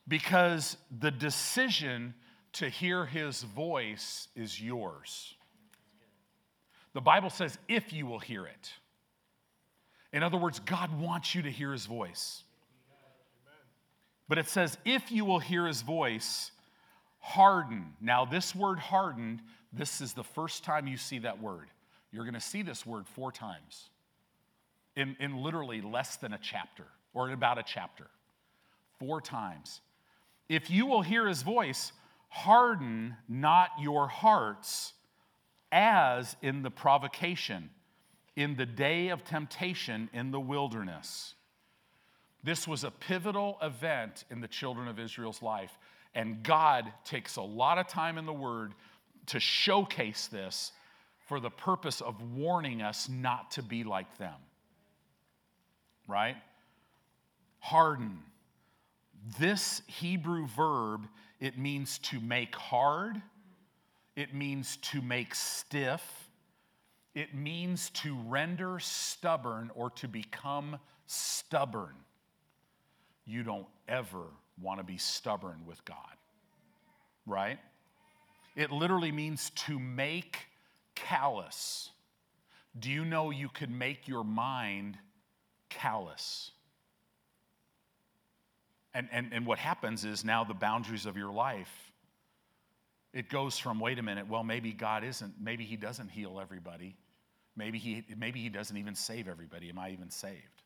because 0.08 0.76
the 0.98 1.10
decision 1.10 2.14
to 2.54 2.68
hear 2.68 3.06
his 3.06 3.42
voice 3.42 4.28
is 4.34 4.60
yours. 4.60 5.34
The 6.96 7.02
Bible 7.02 7.28
says, 7.28 7.58
if 7.68 7.92
you 7.92 8.06
will 8.06 8.20
hear 8.20 8.46
it. 8.46 8.72
In 10.14 10.22
other 10.22 10.38
words, 10.38 10.60
God 10.60 10.98
wants 10.98 11.34
you 11.34 11.42
to 11.42 11.50
hear 11.50 11.70
his 11.72 11.84
voice. 11.84 12.42
But 14.30 14.38
it 14.38 14.48
says, 14.48 14.78
if 14.86 15.12
you 15.12 15.26
will 15.26 15.38
hear 15.38 15.66
his 15.66 15.82
voice, 15.82 16.52
harden. 17.18 17.92
Now, 18.00 18.24
this 18.24 18.54
word 18.54 18.78
hardened, 18.78 19.40
this 19.74 20.00
is 20.00 20.14
the 20.14 20.24
first 20.24 20.64
time 20.64 20.86
you 20.86 20.96
see 20.96 21.18
that 21.18 21.38
word. 21.38 21.68
You're 22.12 22.24
going 22.24 22.32
to 22.32 22.40
see 22.40 22.62
this 22.62 22.86
word 22.86 23.06
four 23.06 23.30
times 23.30 23.90
in, 24.96 25.18
in 25.20 25.36
literally 25.36 25.82
less 25.82 26.16
than 26.16 26.32
a 26.32 26.38
chapter 26.38 26.86
or 27.12 27.26
in 27.26 27.34
about 27.34 27.58
a 27.58 27.62
chapter. 27.62 28.06
Four 28.98 29.20
times. 29.20 29.82
If 30.48 30.70
you 30.70 30.86
will 30.86 31.02
hear 31.02 31.28
his 31.28 31.42
voice, 31.42 31.92
harden 32.30 33.16
not 33.28 33.68
your 33.78 34.08
hearts 34.08 34.94
as 35.76 36.36
in 36.40 36.62
the 36.62 36.70
provocation, 36.70 37.68
in 38.34 38.56
the 38.56 38.64
day 38.64 39.08
of 39.08 39.24
temptation 39.24 40.08
in 40.14 40.30
the 40.30 40.40
wilderness. 40.40 41.34
This 42.42 42.66
was 42.66 42.82
a 42.82 42.90
pivotal 42.90 43.58
event 43.60 44.24
in 44.30 44.40
the 44.40 44.48
children 44.48 44.88
of 44.88 44.98
Israel's 44.98 45.42
life. 45.42 45.76
And 46.14 46.42
God 46.42 46.90
takes 47.04 47.36
a 47.36 47.42
lot 47.42 47.76
of 47.76 47.88
time 47.88 48.16
in 48.16 48.24
the 48.24 48.32
Word 48.32 48.72
to 49.26 49.38
showcase 49.38 50.28
this 50.28 50.72
for 51.26 51.40
the 51.40 51.50
purpose 51.50 52.00
of 52.00 52.22
warning 52.32 52.80
us 52.80 53.06
not 53.10 53.50
to 53.50 53.62
be 53.62 53.84
like 53.84 54.16
them. 54.16 54.40
Right? 56.08 56.36
Harden. 57.58 58.20
This 59.38 59.82
Hebrew 59.88 60.46
verb, 60.46 61.06
it 61.38 61.58
means 61.58 61.98
to 61.98 62.20
make 62.20 62.54
hard, 62.54 63.20
it 64.16 64.34
means 64.34 64.78
to 64.78 65.02
make 65.02 65.34
stiff, 65.34 66.30
it 67.14 67.34
means 67.34 67.90
to 67.90 68.16
render 68.26 68.78
stubborn 68.78 69.70
or 69.74 69.90
to 69.90 70.08
become 70.08 70.78
stubborn. 71.06 71.94
You 73.26 73.42
don't 73.42 73.66
ever 73.88 74.24
want 74.60 74.80
to 74.80 74.84
be 74.84 74.96
stubborn 74.96 75.66
with 75.66 75.84
God, 75.84 76.16
right? 77.26 77.58
It 78.54 78.72
literally 78.72 79.12
means 79.12 79.50
to 79.66 79.78
make 79.78 80.38
callous. 80.94 81.90
Do 82.78 82.90
you 82.90 83.04
know 83.04 83.30
you 83.30 83.48
could 83.48 83.70
make 83.70 84.08
your 84.08 84.24
mind 84.24 84.96
callous? 85.68 86.52
And, 88.94 89.08
and, 89.12 89.32
and 89.32 89.46
what 89.46 89.58
happens 89.58 90.06
is 90.06 90.24
now 90.24 90.44
the 90.44 90.54
boundaries 90.54 91.04
of 91.04 91.18
your 91.18 91.30
life, 91.30 91.85
it 93.16 93.28
goes 93.28 93.58
from, 93.58 93.80
wait 93.80 93.98
a 93.98 94.02
minute, 94.02 94.28
well, 94.28 94.44
maybe 94.44 94.72
God 94.72 95.02
isn't, 95.04 95.34
maybe 95.40 95.64
He 95.64 95.76
doesn't 95.76 96.08
heal 96.08 96.38
everybody. 96.40 96.96
Maybe 97.56 97.78
he, 97.78 98.04
maybe 98.16 98.40
he 98.40 98.50
doesn't 98.50 98.76
even 98.76 98.94
save 98.94 99.28
everybody. 99.28 99.70
Am 99.70 99.78
I 99.78 99.90
even 99.90 100.10
saved? 100.10 100.62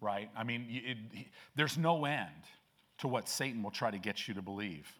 Right? 0.00 0.28
I 0.36 0.44
mean, 0.44 0.66
it, 0.68 0.98
it, 1.12 1.26
there's 1.54 1.78
no 1.78 2.04
end 2.04 2.28
to 2.98 3.08
what 3.08 3.28
Satan 3.28 3.62
will 3.62 3.70
try 3.70 3.90
to 3.90 3.98
get 3.98 4.28
you 4.28 4.34
to 4.34 4.42
believe. 4.42 4.92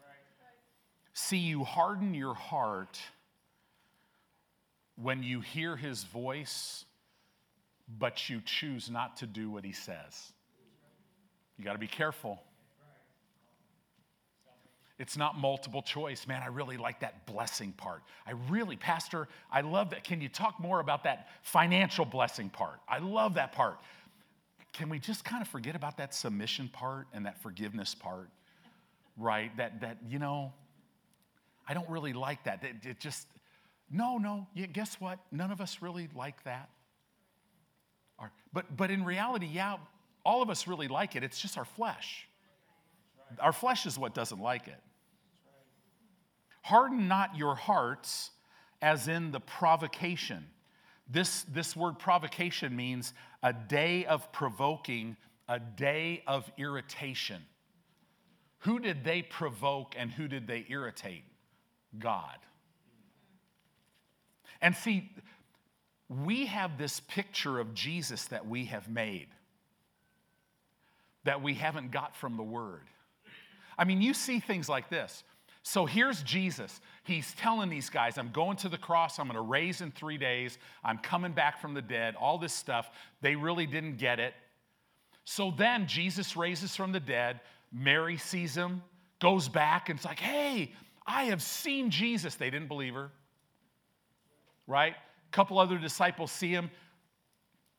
See, 1.12 1.36
you 1.36 1.64
harden 1.64 2.14
your 2.14 2.34
heart 2.34 2.98
when 4.96 5.22
you 5.22 5.40
hear 5.40 5.76
his 5.76 6.04
voice, 6.04 6.86
but 7.98 8.30
you 8.30 8.40
choose 8.44 8.90
not 8.90 9.18
to 9.18 9.26
do 9.26 9.50
what 9.50 9.64
he 9.64 9.72
says. 9.72 10.32
You 11.58 11.64
got 11.64 11.74
to 11.74 11.78
be 11.78 11.86
careful. 11.86 12.42
It's 14.98 15.16
not 15.16 15.38
multiple 15.38 15.82
choice. 15.82 16.26
Man, 16.26 16.42
I 16.42 16.46
really 16.46 16.78
like 16.78 17.00
that 17.00 17.26
blessing 17.26 17.72
part. 17.72 18.02
I 18.26 18.32
really, 18.48 18.76
Pastor, 18.76 19.28
I 19.50 19.60
love 19.60 19.90
that. 19.90 20.04
Can 20.04 20.20
you 20.20 20.28
talk 20.28 20.58
more 20.58 20.80
about 20.80 21.04
that 21.04 21.28
financial 21.42 22.04
blessing 22.04 22.48
part? 22.48 22.80
I 22.88 22.98
love 22.98 23.34
that 23.34 23.52
part. 23.52 23.78
Can 24.72 24.88
we 24.88 24.98
just 24.98 25.24
kind 25.24 25.42
of 25.42 25.48
forget 25.48 25.76
about 25.76 25.98
that 25.98 26.14
submission 26.14 26.68
part 26.68 27.06
and 27.12 27.26
that 27.26 27.42
forgiveness 27.42 27.94
part? 27.94 28.30
right? 29.16 29.56
That, 29.56 29.80
that 29.80 29.98
you 30.08 30.18
know, 30.18 30.52
I 31.68 31.74
don't 31.74 31.88
really 31.88 32.12
like 32.12 32.44
that. 32.44 32.62
It, 32.62 32.88
it 32.88 33.00
just, 33.00 33.26
no, 33.90 34.18
no, 34.18 34.46
guess 34.72 35.00
what? 35.00 35.18
None 35.32 35.50
of 35.50 35.60
us 35.60 35.78
really 35.80 36.08
like 36.14 36.42
that. 36.44 36.70
Our, 38.18 38.30
but, 38.52 38.76
but 38.76 38.90
in 38.90 39.04
reality, 39.04 39.48
yeah, 39.52 39.76
all 40.24 40.42
of 40.42 40.50
us 40.50 40.66
really 40.66 40.88
like 40.88 41.16
it. 41.16 41.22
It's 41.22 41.40
just 41.40 41.58
our 41.58 41.64
flesh. 41.64 42.28
Our 43.40 43.52
flesh 43.52 43.86
is 43.86 43.98
what 43.98 44.14
doesn't 44.14 44.40
like 44.40 44.68
it. 44.68 44.80
Harden 46.66 47.06
not 47.06 47.36
your 47.36 47.54
hearts, 47.54 48.32
as 48.82 49.06
in 49.06 49.30
the 49.30 49.38
provocation. 49.38 50.44
This, 51.08 51.42
this 51.44 51.76
word 51.76 52.00
provocation 52.00 52.74
means 52.74 53.12
a 53.40 53.52
day 53.52 54.04
of 54.04 54.32
provoking, 54.32 55.16
a 55.48 55.60
day 55.60 56.24
of 56.26 56.50
irritation. 56.58 57.40
Who 58.60 58.80
did 58.80 59.04
they 59.04 59.22
provoke 59.22 59.94
and 59.96 60.10
who 60.10 60.26
did 60.26 60.48
they 60.48 60.66
irritate? 60.68 61.22
God. 61.96 62.38
And 64.60 64.74
see, 64.74 65.12
we 66.08 66.46
have 66.46 66.78
this 66.78 66.98
picture 66.98 67.60
of 67.60 67.74
Jesus 67.74 68.24
that 68.24 68.48
we 68.48 68.64
have 68.64 68.88
made 68.88 69.28
that 71.22 71.42
we 71.42 71.54
haven't 71.54 71.92
got 71.92 72.16
from 72.16 72.36
the 72.36 72.42
Word. 72.42 72.82
I 73.78 73.84
mean, 73.84 74.00
you 74.00 74.14
see 74.14 74.40
things 74.40 74.68
like 74.68 74.88
this. 74.88 75.22
So 75.68 75.84
here's 75.84 76.22
Jesus. 76.22 76.80
He's 77.02 77.34
telling 77.34 77.68
these 77.68 77.90
guys, 77.90 78.18
I'm 78.18 78.30
going 78.30 78.56
to 78.58 78.68
the 78.68 78.78
cross, 78.78 79.18
I'm 79.18 79.26
going 79.26 79.34
to 79.34 79.40
raise 79.40 79.80
in 79.80 79.90
three 79.90 80.16
days, 80.16 80.58
I'm 80.84 80.96
coming 80.98 81.32
back 81.32 81.60
from 81.60 81.74
the 81.74 81.82
dead, 81.82 82.14
all 82.14 82.38
this 82.38 82.52
stuff. 82.52 82.88
They 83.20 83.34
really 83.34 83.66
didn't 83.66 83.96
get 83.96 84.20
it. 84.20 84.34
So 85.24 85.50
then 85.50 85.88
Jesus 85.88 86.36
raises 86.36 86.76
from 86.76 86.92
the 86.92 87.00
dead. 87.00 87.40
Mary 87.72 88.16
sees 88.16 88.54
him, 88.54 88.80
goes 89.20 89.48
back, 89.48 89.88
and 89.88 89.98
it's 89.98 90.06
like, 90.06 90.20
hey, 90.20 90.70
I 91.04 91.24
have 91.24 91.42
seen 91.42 91.90
Jesus. 91.90 92.36
They 92.36 92.48
didn't 92.48 92.68
believe 92.68 92.94
her. 92.94 93.10
Right? 94.68 94.94
A 94.94 95.32
couple 95.32 95.58
other 95.58 95.78
disciples 95.78 96.30
see 96.30 96.50
him, 96.52 96.70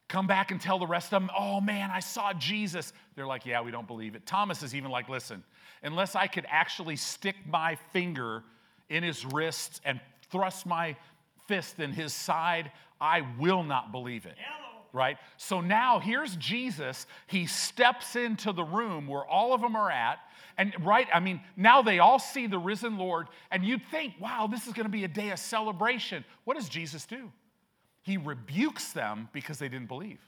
come 0.09 0.27
back 0.27 0.51
and 0.51 0.59
tell 0.59 0.77
the 0.77 0.87
rest 0.87 1.13
of 1.13 1.21
them, 1.21 1.31
oh 1.39 1.61
man, 1.61 1.89
I 1.89 2.01
saw 2.01 2.33
Jesus. 2.33 2.91
They're 3.15 3.25
like, 3.25 3.45
yeah, 3.45 3.61
we 3.61 3.71
don't 3.71 3.87
believe 3.87 4.13
it. 4.15 4.25
Thomas 4.25 4.61
is 4.61 4.75
even 4.75 4.91
like, 4.91 5.07
listen, 5.07 5.41
unless 5.83 6.15
I 6.15 6.27
could 6.27 6.45
actually 6.49 6.95
stick 6.95 7.35
my 7.47 7.75
finger 7.91 8.43
in 8.89 9.03
his 9.03 9.25
wrist 9.25 9.81
and 9.85 9.99
thrust 10.29 10.65
my 10.65 10.95
fist 11.47 11.79
in 11.79 11.91
his 11.91 12.13
side, 12.13 12.71
I 12.99 13.21
will 13.39 13.63
not 13.63 13.91
believe 13.91 14.25
it. 14.25 14.35
Right? 14.93 15.17
So 15.35 15.61
now 15.61 15.99
here's 15.99 16.35
Jesus. 16.37 17.05
He 17.27 17.45
steps 17.45 18.15
into 18.15 18.51
the 18.51 18.63
room 18.63 19.07
where 19.07 19.25
all 19.25 19.53
of 19.53 19.61
them 19.61 19.75
are 19.75 19.91
at. 19.91 20.19
And 20.57 20.73
right, 20.83 21.07
I 21.13 21.19
mean, 21.19 21.41
now 21.55 21.83
they 21.83 21.99
all 21.99 22.17
see 22.17 22.47
the 22.47 22.57
risen 22.57 22.97
Lord, 22.97 23.27
and 23.51 23.63
you'd 23.63 23.85
think, 23.91 24.13
wow, 24.19 24.47
this 24.49 24.65
is 24.65 24.73
going 24.73 24.85
to 24.85 24.91
be 24.91 25.03
a 25.03 25.07
day 25.07 25.29
of 25.29 25.37
celebration. 25.37 26.25
What 26.45 26.57
does 26.57 26.67
Jesus 26.67 27.05
do? 27.05 27.31
He 28.01 28.17
rebukes 28.17 28.93
them 28.93 29.29
because 29.33 29.59
they 29.59 29.69
didn't 29.69 29.87
believe. 29.87 30.19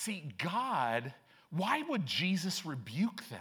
See, 0.00 0.24
God, 0.38 1.12
why 1.50 1.82
would 1.82 2.06
Jesus 2.06 2.64
rebuke 2.64 3.22
them? 3.28 3.40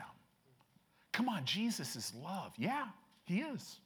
Come 1.13 1.29
on, 1.29 1.45
Jesus 1.45 1.95
is 1.95 2.11
love. 2.21 2.51
Yeah, 2.57 2.87
he 3.23 3.39
is. 3.39 3.77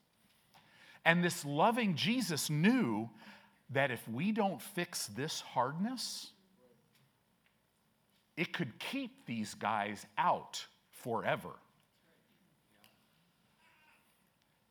And 1.06 1.24
this 1.24 1.46
loving 1.46 1.96
Jesus 1.96 2.50
knew 2.50 3.12
that 3.70 3.92
if 3.92 4.02
we 4.08 4.32
don't 4.32 4.60
fix 4.60 5.06
this 5.06 5.40
hardness, 5.40 6.32
it 8.38 8.54
could 8.54 8.80
keep 8.80 9.28
these 9.28 9.54
guys 9.54 10.08
out 10.18 10.66
forever. 10.90 11.52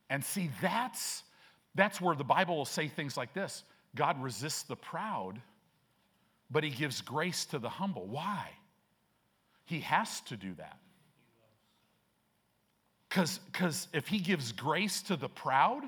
And 0.09 0.25
see, 0.25 0.49
that's, 0.61 1.23
that's 1.73 2.01
where 2.01 2.17
the 2.17 2.25
Bible 2.25 2.57
will 2.57 2.65
say 2.65 2.89
things 2.89 3.15
like 3.15 3.33
this 3.33 3.63
God 3.95 4.21
resists 4.21 4.63
the 4.63 4.75
proud 4.75 5.41
but 6.53 6.63
he 6.63 6.69
gives 6.69 7.01
grace 7.01 7.45
to 7.45 7.57
the 7.57 7.67
humble. 7.67 8.05
Why? 8.05 8.47
He 9.65 9.79
has 9.79 10.21
to 10.21 10.37
do 10.37 10.53
that. 10.53 10.77
Because 13.09 13.87
if 13.91 14.07
he 14.07 14.19
gives 14.19 14.51
grace 14.51 15.01
to 15.03 15.15
the 15.15 15.27
proud, 15.27 15.81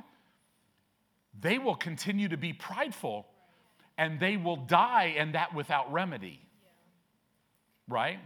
they 1.39 1.59
will 1.59 1.75
continue 1.75 2.27
to 2.29 2.37
be 2.37 2.51
prideful 2.51 3.27
and 3.97 4.19
they 4.19 4.35
will 4.35 4.57
die, 4.57 5.15
and 5.17 5.35
that 5.35 5.55
without 5.55 5.93
remedy. 5.93 6.41
Right? 7.87 8.19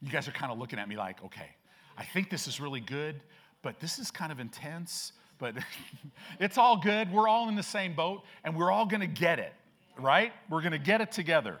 You 0.00 0.10
guys 0.10 0.28
are 0.28 0.32
kind 0.32 0.50
of 0.50 0.58
looking 0.58 0.78
at 0.78 0.88
me 0.88 0.96
like, 0.96 1.22
okay, 1.24 1.50
I 1.98 2.04
think 2.04 2.30
this 2.30 2.48
is 2.48 2.58
really 2.58 2.80
good, 2.80 3.20
but 3.60 3.80
this 3.80 3.98
is 3.98 4.10
kind 4.10 4.32
of 4.32 4.40
intense, 4.40 5.12
but 5.38 5.54
it's 6.40 6.56
all 6.56 6.78
good. 6.78 7.12
We're 7.12 7.28
all 7.28 7.48
in 7.50 7.56
the 7.56 7.62
same 7.62 7.94
boat, 7.94 8.22
and 8.44 8.56
we're 8.56 8.70
all 8.70 8.86
going 8.86 9.00
to 9.00 9.06
get 9.06 9.38
it 9.38 9.52
right? 9.98 10.32
We're 10.48 10.60
going 10.60 10.72
to 10.72 10.78
get 10.78 11.00
it 11.00 11.12
together. 11.12 11.58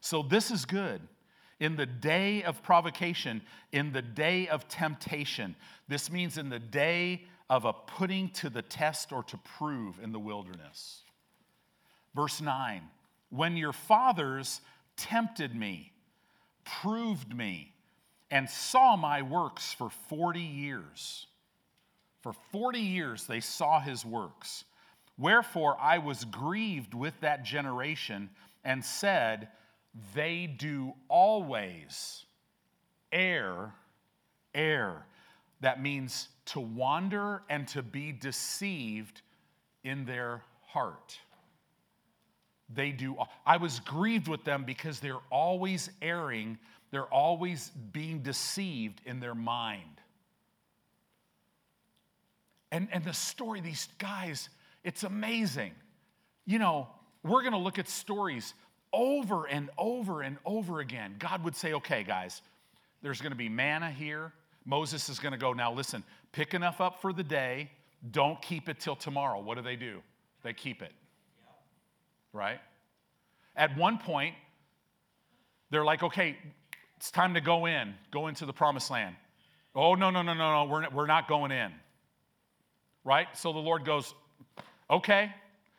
So 0.00 0.22
this 0.22 0.50
is 0.50 0.64
good. 0.64 1.00
In 1.58 1.76
the 1.76 1.86
day 1.86 2.42
of 2.42 2.62
provocation, 2.62 3.42
in 3.72 3.92
the 3.92 4.02
day 4.02 4.46
of 4.48 4.68
temptation. 4.68 5.56
This 5.88 6.10
means 6.10 6.38
in 6.38 6.50
the 6.50 6.58
day 6.58 7.24
of 7.48 7.64
a 7.64 7.72
putting 7.72 8.28
to 8.30 8.50
the 8.50 8.62
test 8.62 9.12
or 9.12 9.22
to 9.24 9.38
prove 9.58 9.98
in 10.02 10.12
the 10.12 10.18
wilderness. 10.18 11.02
Verse 12.14 12.40
9 12.40 12.82
When 13.30 13.56
your 13.56 13.72
fathers 13.72 14.60
tempted 14.96 15.54
me, 15.54 15.92
proved 16.64 17.34
me, 17.34 17.72
and 18.30 18.50
saw 18.50 18.96
my 18.96 19.22
works 19.22 19.72
for 19.72 19.90
40 20.08 20.40
years. 20.40 21.26
For 22.22 22.32
40 22.50 22.80
years 22.80 23.26
they 23.26 23.40
saw 23.40 23.80
his 23.80 24.04
works. 24.04 24.64
Wherefore 25.18 25.76
I 25.80 25.98
was 25.98 26.24
grieved 26.24 26.94
with 26.94 27.18
that 27.20 27.42
generation 27.42 28.30
and 28.64 28.84
said, 28.84 29.48
They 30.14 30.46
do 30.46 30.94
always 31.08 32.24
err, 33.12 33.72
err. 34.54 35.06
That 35.60 35.82
means 35.82 36.28
to 36.46 36.60
wander 36.60 37.42
and 37.48 37.66
to 37.68 37.82
be 37.82 38.12
deceived 38.12 39.22
in 39.84 40.04
their 40.04 40.42
heart. 40.66 41.18
They 42.74 42.90
do. 42.90 43.16
I 43.46 43.56
was 43.56 43.80
grieved 43.80 44.28
with 44.28 44.44
them 44.44 44.64
because 44.64 45.00
they're 45.00 45.14
always 45.30 45.88
erring, 46.02 46.58
they're 46.90 47.04
always 47.04 47.70
being 47.92 48.20
deceived 48.20 49.00
in 49.06 49.20
their 49.20 49.34
mind. 49.34 50.00
And, 52.72 52.88
and 52.92 53.04
the 53.04 53.14
story, 53.14 53.60
these 53.60 53.88
guys, 53.98 54.48
it's 54.86 55.02
amazing. 55.02 55.72
You 56.46 56.60
know, 56.60 56.86
we're 57.24 57.42
going 57.42 57.52
to 57.52 57.58
look 57.58 57.80
at 57.80 57.88
stories 57.88 58.54
over 58.92 59.44
and 59.46 59.68
over 59.76 60.22
and 60.22 60.38
over 60.46 60.78
again. 60.78 61.16
God 61.18 61.42
would 61.42 61.56
say, 61.56 61.72
okay, 61.74 62.04
guys, 62.04 62.40
there's 63.02 63.20
going 63.20 63.32
to 63.32 63.36
be 63.36 63.48
manna 63.48 63.90
here. 63.90 64.32
Moses 64.64 65.08
is 65.08 65.18
going 65.18 65.32
to 65.32 65.38
go, 65.38 65.52
now 65.52 65.72
listen, 65.72 66.04
pick 66.30 66.54
enough 66.54 66.80
up 66.80 67.02
for 67.02 67.12
the 67.12 67.24
day. 67.24 67.68
Don't 68.12 68.40
keep 68.40 68.68
it 68.68 68.78
till 68.78 68.94
tomorrow. 68.94 69.40
What 69.40 69.56
do 69.56 69.62
they 69.62 69.74
do? 69.74 70.02
They 70.44 70.52
keep 70.52 70.82
it. 70.82 70.92
Right? 72.32 72.60
At 73.56 73.76
one 73.76 73.98
point, 73.98 74.36
they're 75.70 75.84
like, 75.84 76.04
okay, 76.04 76.36
it's 76.96 77.10
time 77.10 77.34
to 77.34 77.40
go 77.40 77.66
in, 77.66 77.94
go 78.12 78.28
into 78.28 78.46
the 78.46 78.52
promised 78.52 78.92
land. 78.92 79.16
Oh, 79.74 79.96
no, 79.96 80.10
no, 80.10 80.22
no, 80.22 80.32
no, 80.32 80.64
no, 80.64 80.70
we're 80.70 80.88
we're 80.90 81.06
not 81.06 81.26
going 81.26 81.50
in. 81.50 81.72
Right? 83.02 83.26
So 83.34 83.52
the 83.52 83.58
Lord 83.58 83.84
goes, 83.84 84.14
Okay, 84.90 85.32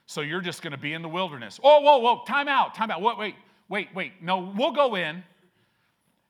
so 0.06 0.22
you're 0.22 0.42
just 0.42 0.62
going 0.62 0.72
to 0.72 0.78
be 0.78 0.94
in 0.94 1.02
the 1.02 1.10
wilderness. 1.10 1.60
Oh, 1.64 1.82
whoa, 1.82 1.98
whoa, 2.00 2.24
time 2.26 2.48
out, 2.48 2.76
time 2.76 2.92
out. 2.92 3.02
Wait, 3.02 3.18
wait, 3.18 3.36
wait, 3.70 3.88
wait. 3.94 4.12
No, 4.22 4.54
we'll 4.56 4.74
go 4.74 4.96
in. 4.96 5.24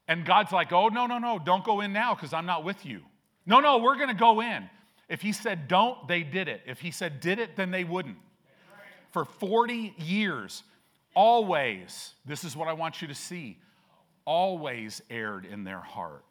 And 0.08 0.26
God's 0.26 0.52
like, 0.52 0.72
oh, 0.72 0.88
no, 0.88 1.06
no, 1.06 1.18
no, 1.18 1.40
don't 1.40 1.64
go 1.64 1.82
in 1.82 1.92
now 1.92 2.16
because 2.16 2.34
I'm 2.34 2.46
not 2.46 2.64
with 2.64 2.86
you. 2.86 3.02
No, 3.46 3.60
no, 3.60 3.78
we're 3.78 3.96
going 3.96 4.10
to 4.10 4.14
go 4.14 4.42
in. 4.42 4.70
If 5.10 5.22
he 5.22 5.32
said 5.32 5.68
don't, 5.68 6.08
they 6.08 6.24
did 6.24 6.48
it. 6.48 6.62
If 6.66 6.80
he 6.80 6.92
said 6.92 7.20
did 7.20 7.40
it, 7.40 7.56
then 7.56 7.72
they 7.72 7.84
wouldn't. 7.84 8.18
For 9.12 9.26
40 9.26 9.96
years, 9.98 10.64
always, 11.14 12.14
this 12.26 12.44
is 12.44 12.56
what 12.56 12.68
I 12.68 12.74
want 12.74 13.02
you 13.02 13.08
to 13.08 13.16
see, 13.16 13.58
always 14.26 15.02
erred 15.10 15.46
in 15.46 15.64
their 15.64 15.80
heart. 15.80 16.24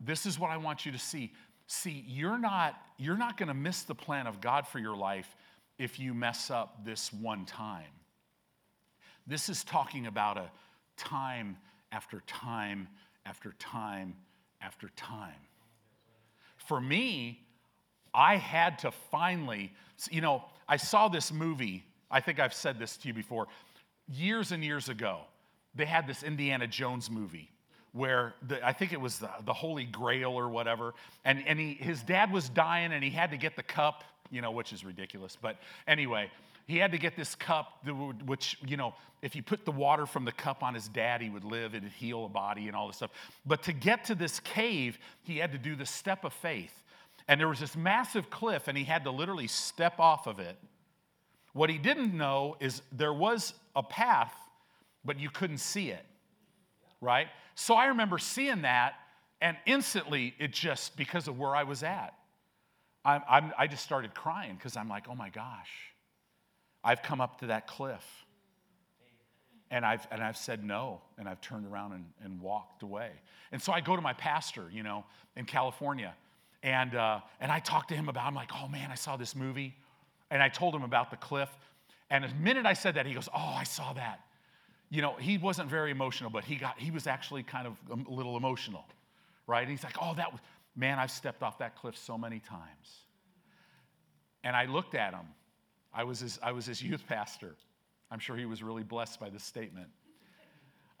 This 0.00 0.26
is 0.26 0.38
what 0.38 0.50
I 0.50 0.56
want 0.56 0.84
you 0.84 0.92
to 0.92 0.98
see. 0.98 1.32
See, 1.72 2.04
you're 2.08 2.36
not, 2.36 2.74
you're 2.98 3.16
not 3.16 3.36
going 3.36 3.46
to 3.46 3.54
miss 3.54 3.82
the 3.82 3.94
plan 3.94 4.26
of 4.26 4.40
God 4.40 4.66
for 4.66 4.80
your 4.80 4.96
life 4.96 5.36
if 5.78 6.00
you 6.00 6.12
mess 6.12 6.50
up 6.50 6.84
this 6.84 7.12
one 7.12 7.44
time. 7.46 7.84
This 9.24 9.48
is 9.48 9.62
talking 9.62 10.08
about 10.08 10.36
a 10.36 10.50
time 10.96 11.56
after 11.92 12.24
time 12.26 12.88
after 13.24 13.52
time 13.60 14.16
after 14.60 14.88
time. 14.96 15.38
For 16.56 16.80
me, 16.80 17.40
I 18.12 18.34
had 18.34 18.80
to 18.80 18.90
finally, 18.90 19.72
you 20.10 20.20
know, 20.20 20.44
I 20.68 20.76
saw 20.76 21.06
this 21.06 21.32
movie 21.32 21.84
I 22.10 22.20
think 22.20 22.40
I've 22.40 22.54
said 22.54 22.78
this 22.78 22.96
to 22.98 23.08
you 23.08 23.14
before. 23.14 23.46
Years 24.08 24.50
and 24.50 24.64
years 24.64 24.88
ago, 24.88 25.20
they 25.74 25.86
had 25.86 26.06
this 26.06 26.22
Indiana 26.22 26.66
Jones 26.66 27.10
movie 27.10 27.52
where 27.92 28.34
the, 28.46 28.64
I 28.66 28.72
think 28.72 28.92
it 28.92 29.00
was 29.00 29.18
the, 29.18 29.30
the 29.44 29.52
Holy 29.52 29.84
Grail 29.84 30.32
or 30.32 30.48
whatever, 30.48 30.94
and, 31.24 31.42
and 31.46 31.58
he, 31.58 31.74
his 31.74 32.02
dad 32.02 32.32
was 32.32 32.48
dying 32.48 32.92
and 32.92 33.02
he 33.02 33.10
had 33.10 33.30
to 33.32 33.36
get 33.36 33.56
the 33.56 33.62
cup, 33.62 34.04
you 34.30 34.40
know, 34.40 34.50
which 34.50 34.72
is 34.72 34.84
ridiculous. 34.84 35.36
But 35.40 35.56
anyway, 35.88 36.30
he 36.66 36.78
had 36.78 36.92
to 36.92 36.98
get 36.98 37.16
this 37.16 37.34
cup, 37.34 37.84
which, 38.26 38.56
you 38.64 38.76
know, 38.76 38.94
if 39.22 39.34
you 39.34 39.42
put 39.42 39.64
the 39.64 39.72
water 39.72 40.06
from 40.06 40.24
the 40.24 40.32
cup 40.32 40.62
on 40.62 40.74
his 40.74 40.88
dad, 40.88 41.20
he 41.20 41.28
would 41.28 41.44
live, 41.44 41.74
it'd 41.74 41.90
heal 41.90 42.24
a 42.24 42.28
body 42.28 42.68
and 42.68 42.76
all 42.76 42.86
this 42.86 42.96
stuff. 42.96 43.10
But 43.44 43.64
to 43.64 43.72
get 43.72 44.04
to 44.04 44.14
this 44.14 44.40
cave, 44.40 44.98
he 45.24 45.38
had 45.38 45.52
to 45.52 45.58
do 45.58 45.74
the 45.74 45.84
step 45.84 46.24
of 46.24 46.32
faith. 46.32 46.72
And 47.28 47.40
there 47.40 47.48
was 47.48 47.60
this 47.60 47.76
massive 47.76 48.30
cliff, 48.30 48.66
and 48.66 48.78
he 48.78 48.84
had 48.84 49.04
to 49.04 49.10
literally 49.10 49.46
step 49.46 49.98
off 49.98 50.26
of 50.26 50.38
it. 50.38 50.56
What 51.52 51.70
he 51.70 51.78
didn't 51.78 52.14
know 52.14 52.56
is 52.60 52.82
there 52.92 53.12
was 53.12 53.54
a 53.74 53.82
path, 53.82 54.32
but 55.04 55.18
you 55.18 55.28
couldn't 55.28 55.58
see 55.58 55.90
it, 55.90 56.04
right? 57.00 57.26
So 57.60 57.74
I 57.74 57.88
remember 57.88 58.16
seeing 58.16 58.62
that, 58.62 58.94
and 59.42 59.54
instantly 59.66 60.34
it 60.38 60.50
just, 60.50 60.96
because 60.96 61.28
of 61.28 61.38
where 61.38 61.54
I 61.54 61.64
was 61.64 61.82
at, 61.82 62.14
I, 63.04 63.20
I'm, 63.28 63.52
I 63.58 63.66
just 63.66 63.84
started 63.84 64.14
crying 64.14 64.54
because 64.54 64.78
I'm 64.78 64.88
like, 64.88 65.04
oh 65.10 65.14
my 65.14 65.28
gosh, 65.28 65.68
I've 66.82 67.02
come 67.02 67.20
up 67.20 67.40
to 67.40 67.48
that 67.48 67.66
cliff. 67.66 68.02
And 69.70 69.84
I've, 69.84 70.06
and 70.10 70.22
I've 70.22 70.38
said 70.38 70.64
no, 70.64 71.02
and 71.18 71.28
I've 71.28 71.42
turned 71.42 71.66
around 71.66 71.92
and, 71.92 72.06
and 72.24 72.40
walked 72.40 72.82
away. 72.82 73.10
And 73.52 73.60
so 73.60 73.74
I 73.74 73.82
go 73.82 73.94
to 73.94 74.00
my 74.00 74.14
pastor, 74.14 74.64
you 74.72 74.82
know, 74.82 75.04
in 75.36 75.44
California, 75.44 76.14
and, 76.62 76.94
uh, 76.94 77.20
and 77.40 77.52
I 77.52 77.58
talk 77.58 77.88
to 77.88 77.94
him 77.94 78.08
about, 78.08 78.24
I'm 78.24 78.34
like, 78.34 78.52
oh 78.54 78.68
man, 78.68 78.88
I 78.90 78.94
saw 78.94 79.18
this 79.18 79.36
movie. 79.36 79.76
And 80.30 80.42
I 80.42 80.48
told 80.48 80.74
him 80.74 80.82
about 80.82 81.10
the 81.10 81.18
cliff. 81.18 81.50
And 82.08 82.24
the 82.24 82.28
minute 82.36 82.64
I 82.64 82.72
said 82.72 82.94
that, 82.94 83.04
he 83.04 83.12
goes, 83.12 83.28
oh, 83.34 83.54
I 83.54 83.64
saw 83.64 83.92
that. 83.92 84.20
You 84.90 85.02
know, 85.02 85.14
he 85.14 85.38
wasn't 85.38 85.70
very 85.70 85.90
emotional, 85.90 86.30
but 86.30 86.44
he, 86.44 86.56
got, 86.56 86.78
he 86.78 86.90
was 86.90 87.06
actually 87.06 87.44
kind 87.44 87.66
of 87.66 87.76
a 87.90 88.10
little 88.10 88.36
emotional, 88.36 88.84
right? 89.46 89.62
And 89.62 89.70
he's 89.70 89.84
like, 89.84 89.96
oh, 90.00 90.14
that 90.14 90.32
was, 90.32 90.40
man, 90.74 90.98
I've 90.98 91.12
stepped 91.12 91.42
off 91.42 91.58
that 91.58 91.76
cliff 91.76 91.96
so 91.96 92.18
many 92.18 92.40
times. 92.40 93.04
And 94.42 94.56
I 94.56 94.64
looked 94.64 94.94
at 94.94 95.14
him. 95.14 95.26
I 95.94 96.04
was 96.04 96.20
his, 96.20 96.38
I 96.42 96.52
was 96.52 96.66
his 96.66 96.82
youth 96.82 97.04
pastor. 97.08 97.54
I'm 98.10 98.18
sure 98.18 98.36
he 98.36 98.46
was 98.46 98.62
really 98.62 98.82
blessed 98.82 99.20
by 99.20 99.30
this 99.30 99.44
statement. 99.44 99.88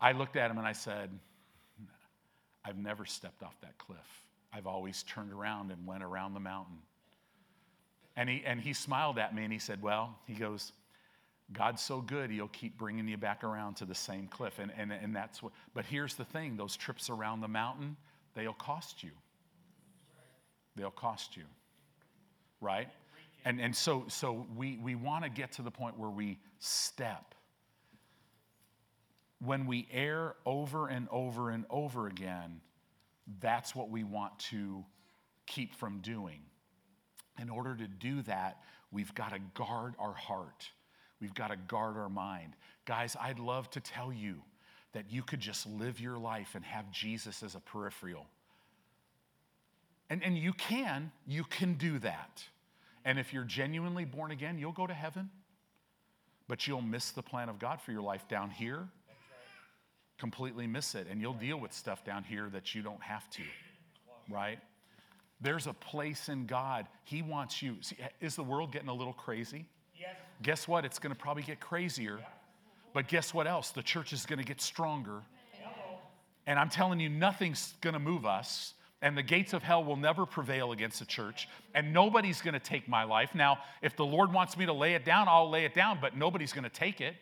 I 0.00 0.12
looked 0.12 0.36
at 0.36 0.50
him 0.50 0.58
and 0.58 0.66
I 0.66 0.72
said, 0.72 1.10
I've 2.64 2.78
never 2.78 3.04
stepped 3.04 3.42
off 3.42 3.60
that 3.62 3.76
cliff. 3.78 4.24
I've 4.52 4.66
always 4.66 5.02
turned 5.04 5.32
around 5.32 5.70
and 5.70 5.86
went 5.86 6.02
around 6.02 6.34
the 6.34 6.40
mountain. 6.40 6.78
And 8.16 8.28
he, 8.28 8.42
and 8.44 8.60
he 8.60 8.72
smiled 8.72 9.18
at 9.18 9.34
me 9.34 9.44
and 9.44 9.52
he 9.52 9.58
said, 9.58 9.82
Well, 9.82 10.18
he 10.26 10.34
goes, 10.34 10.72
God's 11.52 11.82
so 11.82 12.00
good, 12.00 12.30
he'll 12.30 12.48
keep 12.48 12.78
bringing 12.78 13.08
you 13.08 13.16
back 13.16 13.42
around 13.42 13.74
to 13.76 13.84
the 13.84 13.94
same 13.94 14.28
cliff. 14.28 14.58
And, 14.58 14.70
and, 14.76 14.92
and 14.92 15.14
that's 15.14 15.42
what, 15.42 15.52
but 15.74 15.84
here's 15.84 16.14
the 16.14 16.24
thing 16.24 16.56
those 16.56 16.76
trips 16.76 17.10
around 17.10 17.40
the 17.40 17.48
mountain, 17.48 17.96
they'll 18.34 18.52
cost 18.52 19.02
you. 19.02 19.10
They'll 20.76 20.90
cost 20.90 21.36
you, 21.36 21.44
right? 22.60 22.88
And, 23.44 23.60
and 23.60 23.74
so, 23.74 24.04
so 24.08 24.46
we, 24.56 24.78
we 24.82 24.94
want 24.94 25.24
to 25.24 25.30
get 25.30 25.52
to 25.52 25.62
the 25.62 25.70
point 25.70 25.98
where 25.98 26.10
we 26.10 26.38
step. 26.58 27.34
When 29.44 29.66
we 29.66 29.88
err 29.90 30.36
over 30.46 30.86
and 30.88 31.08
over 31.10 31.50
and 31.50 31.64
over 31.70 32.06
again, 32.06 32.60
that's 33.40 33.74
what 33.74 33.90
we 33.90 34.04
want 34.04 34.38
to 34.50 34.84
keep 35.46 35.74
from 35.74 35.98
doing. 36.00 36.40
In 37.40 37.48
order 37.48 37.74
to 37.74 37.88
do 37.88 38.22
that, 38.22 38.58
we've 38.92 39.14
got 39.14 39.32
to 39.32 39.38
guard 39.54 39.94
our 39.98 40.12
heart. 40.12 40.68
We've 41.20 41.34
got 41.34 41.48
to 41.48 41.56
guard 41.56 41.96
our 41.96 42.08
mind. 42.08 42.54
Guys, 42.86 43.16
I'd 43.20 43.38
love 43.38 43.70
to 43.70 43.80
tell 43.80 44.12
you 44.12 44.36
that 44.92 45.10
you 45.10 45.22
could 45.22 45.40
just 45.40 45.66
live 45.66 46.00
your 46.00 46.18
life 46.18 46.54
and 46.54 46.64
have 46.64 46.90
Jesus 46.90 47.42
as 47.42 47.54
a 47.54 47.60
peripheral. 47.60 48.26
And, 50.08 50.22
and 50.24 50.36
you 50.36 50.52
can, 50.52 51.12
you 51.26 51.44
can 51.44 51.74
do 51.74 51.98
that. 52.00 52.42
And 53.04 53.18
if 53.18 53.32
you're 53.32 53.44
genuinely 53.44 54.04
born 54.04 54.30
again, 54.30 54.58
you'll 54.58 54.72
go 54.72 54.86
to 54.86 54.94
heaven, 54.94 55.30
but 56.48 56.66
you'll 56.66 56.82
miss 56.82 57.12
the 57.12 57.22
plan 57.22 57.48
of 57.48 57.58
God 57.58 57.80
for 57.80 57.92
your 57.92 58.02
life 58.02 58.26
down 58.28 58.50
here. 58.50 58.88
Completely 60.18 60.66
miss 60.66 60.94
it. 60.94 61.06
And 61.10 61.20
you'll 61.20 61.32
deal 61.32 61.58
with 61.58 61.72
stuff 61.72 62.04
down 62.04 62.24
here 62.24 62.50
that 62.52 62.74
you 62.74 62.82
don't 62.82 63.02
have 63.02 63.30
to, 63.30 63.42
right? 64.28 64.58
There's 65.40 65.66
a 65.66 65.72
place 65.72 66.28
in 66.28 66.44
God. 66.44 66.86
He 67.04 67.22
wants 67.22 67.62
you. 67.62 67.76
See, 67.80 67.96
is 68.20 68.36
the 68.36 68.42
world 68.42 68.72
getting 68.72 68.88
a 68.88 68.94
little 68.94 69.14
crazy? 69.14 69.64
Yes. 69.98 70.16
Guess 70.42 70.68
what? 70.68 70.84
It's 70.84 70.98
going 70.98 71.14
to 71.14 71.18
probably 71.18 71.42
get 71.42 71.60
crazier. 71.60 72.18
But 72.92 73.08
guess 73.08 73.32
what 73.32 73.46
else? 73.46 73.70
The 73.70 73.82
church 73.82 74.12
is 74.12 74.26
going 74.26 74.38
to 74.38 74.44
get 74.44 74.60
stronger. 74.60 75.22
And 76.46 76.58
I'm 76.58 76.70
telling 76.70 76.98
you, 76.98 77.08
nothing's 77.08 77.74
going 77.80 77.94
to 77.94 78.00
move 78.00 78.26
us 78.26 78.74
and 79.02 79.16
the 79.16 79.22
gates 79.22 79.52
of 79.52 79.62
hell 79.62 79.82
will 79.82 79.96
never 79.96 80.26
prevail 80.26 80.72
against 80.72 80.98
the 80.98 81.06
church, 81.06 81.48
and 81.74 81.92
nobody's 81.92 82.42
going 82.42 82.54
to 82.54 82.60
take 82.60 82.88
my 82.88 83.04
life. 83.04 83.34
Now, 83.34 83.58
if 83.82 83.96
the 83.96 84.04
Lord 84.04 84.32
wants 84.32 84.56
me 84.56 84.66
to 84.66 84.72
lay 84.72 84.94
it 84.94 85.04
down, 85.04 85.26
I'll 85.28 85.48
lay 85.48 85.64
it 85.64 85.74
down, 85.74 85.98
but 86.00 86.16
nobody's 86.16 86.52
going 86.52 86.64
to 86.64 86.70
take 86.70 87.00
it. 87.00 87.14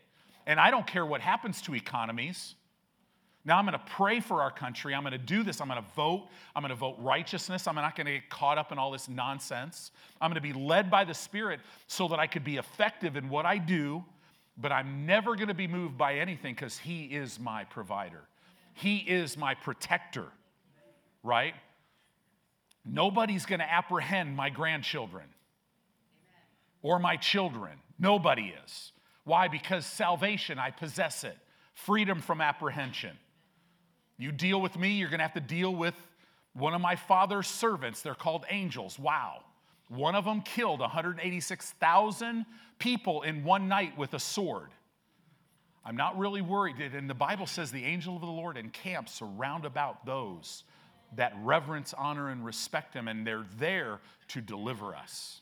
And 0.47 0.59
I 0.59 0.71
don't 0.71 0.87
care 0.87 1.07
what 1.07 1.21
happens 1.21 1.63
to 1.63 1.75
economies. 1.75 2.55
Now 3.45 3.59
I'm 3.59 3.65
going 3.65 3.79
to 3.79 3.85
pray 3.93 4.21
for 4.21 4.43
our 4.43 4.51
country. 4.51 4.95
I'm 4.95 5.03
going 5.03 5.13
to 5.13 5.19
do 5.19 5.43
this. 5.43 5.61
I'm 5.61 5.69
going 5.69 5.83
to 5.83 5.89
vote. 5.95 6.29
I'm 6.55 6.63
going 6.63 6.71
to 6.71 6.77
vote 6.77 6.97
righteousness. 6.99 7.67
I'm 7.67 7.77
not 7.77 7.97
going 7.97 8.07
to 8.07 8.13
get 8.13 8.29
caught 8.29 8.59
up 8.59 8.73
in 8.73 8.79
all 8.79 8.91
this 8.91 9.09
nonsense. 9.09 9.91
I'm 10.21 10.31
going 10.31 10.43
to 10.43 10.43
be 10.43 10.53
led 10.53 10.91
by 10.91 11.05
the 11.05 11.15
Spirit 11.15 11.61
so 11.87 12.09
that 12.09 12.19
I 12.19 12.27
could 12.27 12.45
be 12.45 12.57
effective 12.57 13.17
in 13.17 13.29
what 13.29 13.47
I 13.47 13.59
do, 13.59 14.05
but 14.57 14.73
I'm 14.73 15.07
never 15.07 15.35
going 15.35 15.49
to 15.49 15.55
be 15.55 15.67
moved 15.67 15.97
by 15.97 16.15
anything 16.17 16.55
because 16.55 16.79
He 16.79 17.05
is 17.05 17.41
my 17.41 17.65
provider. 17.65 18.23
He 18.75 18.99
is 18.99 19.37
my 19.37 19.55
protector, 19.55 20.27
right? 21.23 21.55
Nobody's 22.85 23.47
going 23.47 23.61
to 23.61 23.71
apprehend 23.71 24.37
my 24.37 24.51
grandchildren 24.51 25.25
or 26.83 26.99
my 26.99 27.17
children. 27.17 27.79
Nobody 27.99 28.55
is. 28.65 28.93
Why? 29.25 29.49
Because 29.49 29.85
salvation, 29.85 30.59
I 30.59 30.71
possess 30.71 31.25
it. 31.25 31.37
Freedom 31.75 32.21
from 32.21 32.41
apprehension. 32.41 33.17
You 34.19 34.33
deal 34.33 34.61
with 34.61 34.77
me, 34.77 34.93
you're 34.93 35.09
going 35.09 35.21
to 35.21 35.25
have 35.25 35.35
to 35.35 35.41
deal 35.41 35.75
with 35.75 35.95
one 36.53 36.75
of 36.75 36.81
my 36.81 36.97
father's 36.97 37.47
servants. 37.47 38.03
They're 38.03 38.15
called 38.15 38.45
angels. 38.51 38.99
Wow. 38.99 39.45
One 39.89 40.15
of 40.15 40.25
them 40.25 40.43
killed 40.43 40.81
186,000 40.81 42.45
people 42.79 43.23
in 43.23 43.45
one 43.45 43.69
night 43.69 43.97
with 43.97 44.13
a 44.15 44.19
sword. 44.19 44.71
I'm 45.85 45.97
not 45.97 46.19
really 46.19 46.43
worried. 46.43 46.81
And 46.81 47.09
the 47.09 47.15
Bible 47.15 47.47
says 47.47 47.71
the 47.71 47.85
angel 47.85 48.17
of 48.17 48.21
the 48.21 48.27
Lord 48.27 48.59
encamps 48.59 49.23
around 49.23 49.65
about 49.65 50.05
those 50.05 50.65
that 51.17 51.33
reverence, 51.43 51.95
honor, 51.97 52.29
and 52.29 52.45
respect 52.45 52.93
Him, 52.93 53.09
and 53.09 53.27
they're 53.27 53.47
there 53.59 54.01
to 54.29 54.43
deliver 54.43 54.95
us, 54.95 55.41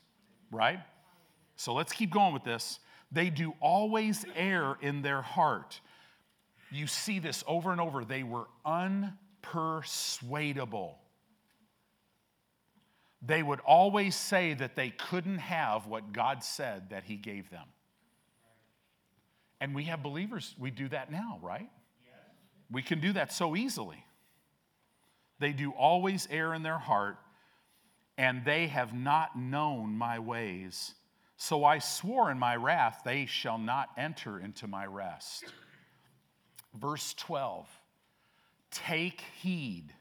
right? 0.49 0.79
So 1.57 1.73
let's 1.73 1.91
keep 1.91 2.09
going 2.11 2.33
with 2.33 2.45
this. 2.45 2.79
They 3.11 3.29
do 3.29 3.53
always 3.59 4.23
err 4.35 4.77
in 4.81 5.01
their 5.01 5.21
heart. 5.21 5.81
You 6.71 6.87
see 6.87 7.19
this 7.19 7.43
over 7.47 7.71
and 7.71 7.79
over. 7.79 8.03
They 8.03 8.23
were 8.23 8.47
unpersuadable. 8.65 10.95
They 13.21 13.41
would 13.41 13.61
always 13.61 14.15
say 14.15 14.53
that 14.53 14.75
they 14.75 14.89
couldn't 14.89 15.39
have 15.39 15.87
what 15.87 16.13
God 16.13 16.43
said 16.43 16.91
that 16.91 17.03
He 17.03 17.15
gave 17.15 17.49
them. 17.49 17.65
And 19.59 19.73
we 19.73 19.85
have 19.85 20.03
believers, 20.03 20.53
we 20.59 20.69
do 20.69 20.87
that 20.89 21.11
now, 21.11 21.39
right? 21.41 21.67
We 22.69 22.83
can 22.83 22.99
do 22.99 23.13
that 23.13 23.33
so 23.33 23.55
easily. 23.55 24.03
They 25.39 25.53
do 25.53 25.71
always 25.71 26.27
err 26.29 26.53
in 26.53 26.63
their 26.63 26.77
heart, 26.77 27.17
and 28.17 28.43
they 28.43 28.67
have 28.67 28.93
not 28.93 29.37
known 29.37 29.97
my 29.97 30.19
ways. 30.19 30.93
So 31.37 31.63
I 31.63 31.79
swore 31.79 32.29
in 32.31 32.37
my 32.37 32.55
wrath, 32.55 33.01
they 33.05 33.25
shall 33.25 33.57
not 33.57 33.89
enter 33.97 34.39
into 34.39 34.67
my 34.67 34.85
rest. 34.85 35.45
Verse 36.79 37.13
12 37.15 37.67
Take 38.71 39.21
heed. 39.41 39.93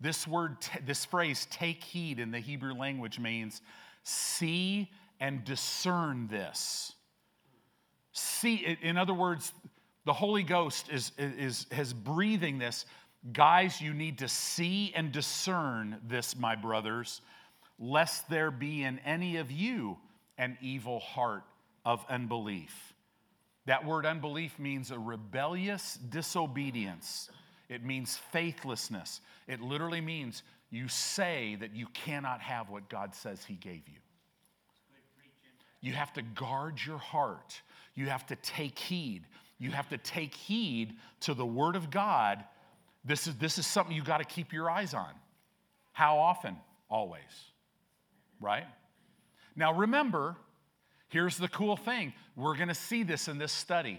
This 0.00 0.26
word, 0.26 0.56
this 0.84 1.04
phrase, 1.04 1.46
take 1.50 1.84
heed 1.84 2.18
in 2.18 2.32
the 2.32 2.40
Hebrew 2.40 2.74
language 2.74 3.18
means 3.18 3.60
see 4.02 4.90
and 5.20 5.44
discern 5.44 6.26
this. 6.26 6.92
See, 8.12 8.76
in 8.82 8.96
other 8.96 9.14
words, 9.14 9.52
the 10.04 10.12
Holy 10.12 10.42
Ghost 10.42 10.88
is, 10.90 11.12
is, 11.16 11.66
is 11.70 11.92
breathing 11.92 12.58
this 12.58 12.84
Guys, 13.32 13.80
you 13.80 13.94
need 13.94 14.18
to 14.18 14.26
see 14.26 14.92
and 14.96 15.12
discern 15.12 16.00
this, 16.08 16.36
my 16.36 16.56
brothers, 16.56 17.20
lest 17.78 18.28
there 18.28 18.50
be 18.50 18.82
in 18.82 18.98
any 19.00 19.36
of 19.36 19.52
you 19.52 19.96
an 20.38 20.58
evil 20.60 20.98
heart 20.98 21.44
of 21.84 22.04
unbelief. 22.08 22.91
That 23.66 23.84
word 23.84 24.06
unbelief 24.06 24.58
means 24.58 24.90
a 24.90 24.98
rebellious 24.98 25.98
disobedience. 26.08 27.30
It 27.68 27.84
means 27.84 28.18
faithlessness. 28.32 29.20
It 29.46 29.60
literally 29.60 30.00
means 30.00 30.42
you 30.70 30.88
say 30.88 31.56
that 31.60 31.74
you 31.74 31.86
cannot 31.88 32.40
have 32.40 32.70
what 32.70 32.88
God 32.88 33.14
says 33.14 33.44
He 33.44 33.54
gave 33.54 33.88
you. 33.88 34.00
You 35.80 35.92
have 35.92 36.12
to 36.14 36.22
guard 36.22 36.80
your 36.84 36.98
heart. 36.98 37.60
You 37.94 38.06
have 38.06 38.26
to 38.26 38.36
take 38.36 38.78
heed. 38.78 39.24
You 39.58 39.70
have 39.70 39.88
to 39.90 39.98
take 39.98 40.34
heed 40.34 40.94
to 41.20 41.34
the 41.34 41.46
Word 41.46 41.76
of 41.76 41.90
God. 41.90 42.44
This 43.04 43.26
is, 43.26 43.36
this 43.36 43.58
is 43.58 43.66
something 43.66 43.94
you 43.94 44.02
got 44.02 44.18
to 44.18 44.24
keep 44.24 44.52
your 44.52 44.70
eyes 44.70 44.94
on. 44.94 45.12
How 45.92 46.18
often? 46.18 46.56
Always. 46.88 47.20
Right? 48.40 48.66
Now 49.56 49.74
remember, 49.74 50.36
here's 51.12 51.36
the 51.36 51.48
cool 51.48 51.76
thing. 51.76 52.12
We're 52.36 52.56
going 52.56 52.68
to 52.68 52.74
see 52.74 53.02
this 53.02 53.28
in 53.28 53.38
this 53.38 53.52
study. 53.52 53.98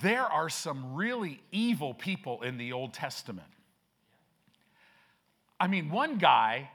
There 0.00 0.24
are 0.24 0.48
some 0.48 0.94
really 0.94 1.42
evil 1.50 1.94
people 1.94 2.42
in 2.42 2.58
the 2.58 2.72
Old 2.72 2.94
Testament. 2.94 3.48
I 5.58 5.66
mean, 5.66 5.90
one 5.90 6.18
guy, 6.18 6.70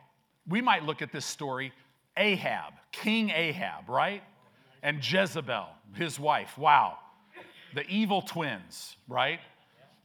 we 0.48 0.62
might 0.62 0.84
look 0.84 1.02
at 1.02 1.12
this 1.12 1.26
story 1.26 1.72
Ahab, 2.18 2.74
King 2.92 3.30
Ahab, 3.32 3.90
right? 3.90 4.22
And 4.84 4.98
Jezebel, 4.98 5.68
his 5.96 6.20
wife. 6.20 6.58
Wow. 6.58 6.98
The 7.74 7.88
evil 7.88 8.22
twins, 8.22 8.98
right? 9.08 9.40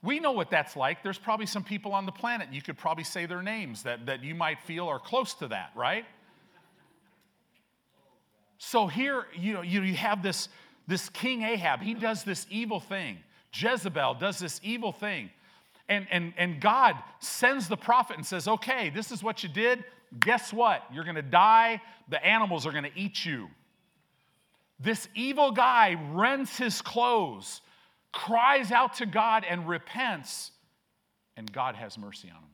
We 0.03 0.21
know 0.21 0.33
what 0.33 0.51
that's 0.51 0.77
like. 0.77 1.03
There's 1.03 1.19
probably 1.19 1.47
some 1.47 1.65
people 1.65 1.93
on 1.93 2.07
the 2.07 2.13
planet, 2.13 2.49
you 2.53 2.63
could 2.63 2.79
probably 2.79 3.05
say 3.05 3.27
their 3.27 3.43
names 3.43 3.83
that, 3.83 4.07
that 4.07 4.23
you 4.23 4.35
might 4.35 4.61
feel 4.61 4.87
are 4.87 5.01
close 5.01 5.35
to 5.35 5.49
that, 5.49 5.73
right? 5.75 6.05
So 8.59 8.89
here, 8.89 9.27
you 9.35 9.55
know, 9.55 9.63
you 9.63 9.95
have 9.95 10.23
this, 10.23 10.49
this 10.87 11.09
King 11.09 11.43
Ahab. 11.43 11.81
He 11.81 11.95
does 11.95 12.25
this 12.25 12.47
evil 12.51 12.81
thing. 12.81 13.19
Jezebel 13.55 14.15
does 14.15 14.39
this 14.39 14.61
evil 14.63 14.93
thing. 14.93 15.31
And, 15.89 16.07
and, 16.11 16.35
and 16.37 16.61
God 16.61 16.97
sends 17.21 17.69
the 17.69 17.77
prophet 17.77 18.17
and 18.17 18.27
says, 18.27 18.47
okay, 18.47 18.91
this 18.91 19.11
is 19.11 19.23
what 19.23 19.43
you 19.43 19.49
did. 19.49 19.85
Guess 20.21 20.53
what? 20.53 20.83
You're 20.93 21.05
going 21.05 21.17
to 21.17 21.23
die. 21.23 21.81
The 22.09 22.25
animals 22.25 22.67
are 22.67 22.73
going 22.73 22.85
to 22.85 22.99
eat 22.99 23.25
you. 23.25 23.49
This 24.81 25.09
evil 25.15 25.51
guy 25.51 25.97
rents 26.13 26.57
his 26.57 26.83
clothes, 26.83 27.63
cries 28.13 28.71
out 28.71 28.95
to 28.95 29.07
God, 29.07 29.45
and 29.49 29.69
repents, 29.69 30.53
and 31.37 31.51
God 31.51 31.75
has 31.75 31.99
mercy 31.99 32.29
on 32.29 32.37
him. 32.37 32.51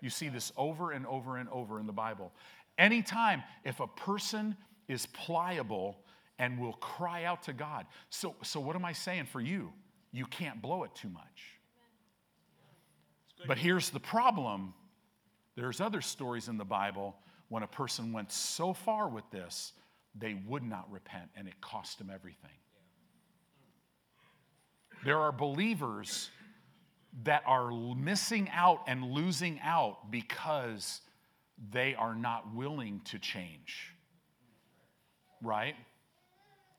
You 0.00 0.10
see 0.10 0.28
this 0.28 0.52
over 0.56 0.90
and 0.90 1.06
over 1.06 1.36
and 1.36 1.48
over 1.48 1.78
in 1.78 1.86
the 1.86 1.92
Bible. 1.92 2.32
Anytime, 2.76 3.42
if 3.64 3.80
a 3.80 3.86
person 3.86 4.56
is 4.88 5.06
pliable 5.06 5.98
and 6.38 6.58
will 6.58 6.74
cry 6.74 7.24
out 7.24 7.44
to 7.44 7.52
God. 7.52 7.86
So, 8.10 8.34
so 8.42 8.60
what 8.60 8.76
am 8.76 8.84
I 8.84 8.92
saying 8.92 9.26
for 9.26 9.40
you? 9.40 9.72
You 10.12 10.26
can't 10.26 10.60
blow 10.60 10.84
it 10.84 10.94
too 10.94 11.08
much. 11.08 11.58
But 13.46 13.58
here's 13.58 13.90
the 13.90 14.00
problem 14.00 14.74
there's 15.56 15.80
other 15.80 16.00
stories 16.00 16.48
in 16.48 16.56
the 16.56 16.64
Bible 16.64 17.16
when 17.48 17.62
a 17.62 17.66
person 17.66 18.12
went 18.12 18.32
so 18.32 18.72
far 18.72 19.08
with 19.08 19.28
this, 19.30 19.72
they 20.14 20.34
would 20.46 20.62
not 20.62 20.90
repent 20.90 21.28
and 21.36 21.46
it 21.46 21.60
cost 21.60 21.98
them 21.98 22.10
everything. 22.12 22.50
There 25.04 25.18
are 25.18 25.32
believers 25.32 26.30
that 27.24 27.42
are 27.44 27.70
missing 27.94 28.48
out 28.54 28.84
and 28.86 29.04
losing 29.04 29.60
out 29.62 30.10
because 30.10 31.02
they 31.70 31.94
are 31.94 32.14
not 32.14 32.54
willing 32.54 33.00
to 33.04 33.18
change. 33.18 33.94
Right? 35.42 35.74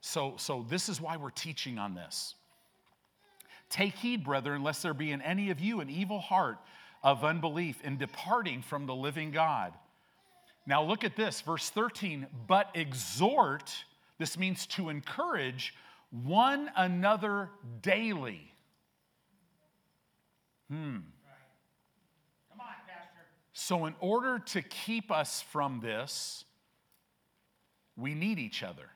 So, 0.02 0.34
so 0.38 0.66
this 0.70 0.90
is 0.90 1.00
why 1.00 1.18
we're 1.18 1.30
teaching 1.30 1.78
on 1.78 1.94
this. 1.94 2.36
Take 3.70 3.96
heed, 3.96 4.24
brethren, 4.24 4.64
lest 4.64 4.84
there 4.84 4.94
be 4.94 5.12
in 5.12 5.22
any 5.22 5.50
of 5.50 5.60
you 5.60 5.80
an 5.80 5.90
evil 5.90 6.20
heart 6.20 6.58
of 7.04 7.24
unbelief 7.24 7.82
in 7.84 7.98
departing 7.98 8.62
from 8.62 8.86
the 8.86 8.96
living 8.96 9.32
God. 9.32 9.74
Now, 10.66 10.84
look 10.84 11.04
at 11.04 11.16
this, 11.16 11.42
verse 11.42 11.70
13. 11.70 12.28
But 12.48 12.70
exhort, 12.74 13.74
this 14.18 14.38
means 14.38 14.66
to 14.68 14.90
encourage 14.90 15.74
one 16.12 16.70
another 16.76 17.50
daily. 17.82 18.54
Hmm. 20.70 20.98
Come 22.50 22.62
on, 22.62 22.76
Pastor. 22.88 23.22
So, 23.54 23.86
in 23.86 23.96
order 24.00 24.40
to 24.40 24.62
keep 24.62 25.12
us 25.12 25.42
from 25.42 25.82
this, 25.82 26.46
we 27.98 28.14
need 28.14 28.40
each 28.40 28.64
other. 28.64 28.90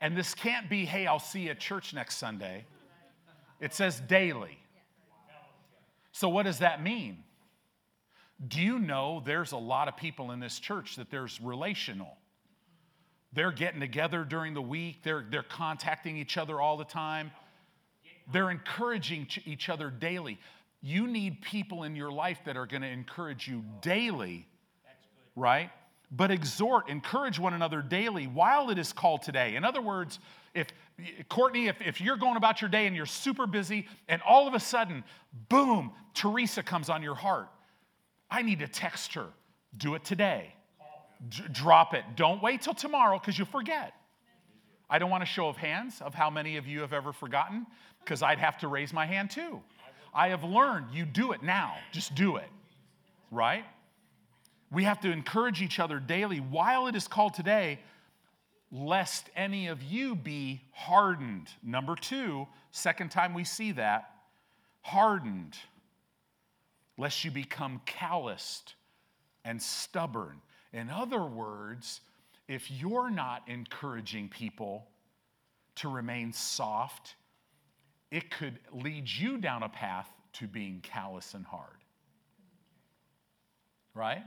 And 0.00 0.16
this 0.16 0.34
can't 0.34 0.68
be, 0.70 0.84
hey, 0.84 1.06
I'll 1.06 1.18
see 1.18 1.40
you 1.40 1.50
at 1.50 1.60
church 1.60 1.92
next 1.92 2.16
Sunday. 2.16 2.64
It 3.60 3.74
says 3.74 4.00
daily. 4.00 4.58
So, 6.12 6.28
what 6.28 6.44
does 6.44 6.58
that 6.60 6.82
mean? 6.82 7.22
Do 8.46 8.60
you 8.60 8.78
know 8.78 9.22
there's 9.24 9.52
a 9.52 9.58
lot 9.58 9.88
of 9.88 9.96
people 9.96 10.32
in 10.32 10.40
this 10.40 10.58
church 10.58 10.96
that 10.96 11.10
there's 11.10 11.40
relational? 11.40 12.16
They're 13.32 13.52
getting 13.52 13.80
together 13.80 14.24
during 14.24 14.54
the 14.54 14.62
week, 14.62 15.02
they're, 15.02 15.24
they're 15.30 15.42
contacting 15.42 16.16
each 16.16 16.36
other 16.36 16.60
all 16.60 16.76
the 16.76 16.84
time, 16.84 17.30
they're 18.32 18.50
encouraging 18.50 19.28
each 19.44 19.68
other 19.68 19.90
daily. 19.90 20.38
You 20.82 21.06
need 21.06 21.42
people 21.42 21.84
in 21.84 21.94
your 21.94 22.10
life 22.10 22.38
that 22.46 22.56
are 22.56 22.66
going 22.66 22.82
to 22.82 22.88
encourage 22.88 23.46
you 23.46 23.62
daily, 23.82 24.46
right? 25.36 25.70
But 26.10 26.30
exhort, 26.30 26.88
encourage 26.88 27.38
one 27.38 27.54
another 27.54 27.82
daily 27.82 28.26
while 28.26 28.70
it 28.70 28.78
is 28.78 28.92
called 28.92 29.22
today. 29.22 29.54
In 29.54 29.64
other 29.64 29.80
words, 29.80 30.18
if 30.54 30.68
Courtney, 31.28 31.68
if, 31.68 31.80
if 31.80 32.00
you're 32.00 32.16
going 32.16 32.36
about 32.36 32.60
your 32.60 32.68
day 32.68 32.86
and 32.86 32.96
you're 32.96 33.06
super 33.06 33.46
busy, 33.46 33.86
and 34.08 34.20
all 34.22 34.48
of 34.48 34.54
a 34.54 34.60
sudden, 34.60 35.04
boom, 35.48 35.92
Teresa 36.14 36.62
comes 36.62 36.90
on 36.90 37.02
your 37.02 37.14
heart, 37.14 37.48
I 38.30 38.42
need 38.42 38.58
to 38.58 38.68
text 38.68 39.14
her. 39.14 39.26
Do 39.76 39.94
it 39.94 40.04
today. 40.04 40.52
D- 41.28 41.44
drop 41.52 41.94
it. 41.94 42.04
Don't 42.16 42.42
wait 42.42 42.62
till 42.62 42.74
tomorrow 42.74 43.18
because 43.18 43.38
you'll 43.38 43.46
forget. 43.46 43.94
I 44.88 44.98
don't 44.98 45.10
want 45.10 45.22
a 45.22 45.26
show 45.26 45.48
of 45.48 45.56
hands 45.56 46.00
of 46.00 46.14
how 46.14 46.30
many 46.30 46.56
of 46.56 46.66
you 46.66 46.80
have 46.80 46.92
ever 46.92 47.12
forgotten 47.12 47.66
because 48.00 48.22
I'd 48.22 48.40
have 48.40 48.58
to 48.58 48.68
raise 48.68 48.92
my 48.92 49.06
hand 49.06 49.30
too. 49.30 49.60
I 50.12 50.28
have 50.28 50.42
learned 50.42 50.86
you 50.92 51.04
do 51.04 51.30
it 51.30 51.42
now. 51.44 51.76
Just 51.92 52.16
do 52.16 52.36
it. 52.36 52.48
Right? 53.30 53.64
We 54.72 54.84
have 54.84 55.00
to 55.00 55.10
encourage 55.10 55.62
each 55.62 55.80
other 55.80 55.98
daily 55.98 56.38
while 56.38 56.86
it 56.86 56.94
is 56.94 57.08
called 57.08 57.34
today 57.34 57.80
lest 58.72 59.28
any 59.34 59.66
of 59.66 59.82
you 59.82 60.14
be 60.14 60.62
hardened. 60.72 61.48
Number 61.62 61.96
two, 61.96 62.46
second 62.70 63.10
time 63.10 63.34
we 63.34 63.44
see 63.44 63.72
that, 63.72 64.10
hardened, 64.82 65.56
lest 66.96 67.24
you 67.24 67.30
become 67.30 67.80
calloused 67.84 68.74
and 69.44 69.60
stubborn. 69.60 70.40
In 70.72 70.88
other 70.88 71.24
words, 71.24 72.00
if 72.46 72.70
you're 72.70 73.10
not 73.10 73.42
encouraging 73.48 74.28
people 74.28 74.86
to 75.76 75.88
remain 75.88 76.32
soft, 76.32 77.16
it 78.10 78.30
could 78.30 78.58
lead 78.72 79.08
you 79.08 79.38
down 79.38 79.62
a 79.62 79.68
path 79.68 80.08
to 80.34 80.46
being 80.46 80.80
callous 80.82 81.34
and 81.34 81.44
hard. 81.44 81.78
Right? 83.94 84.22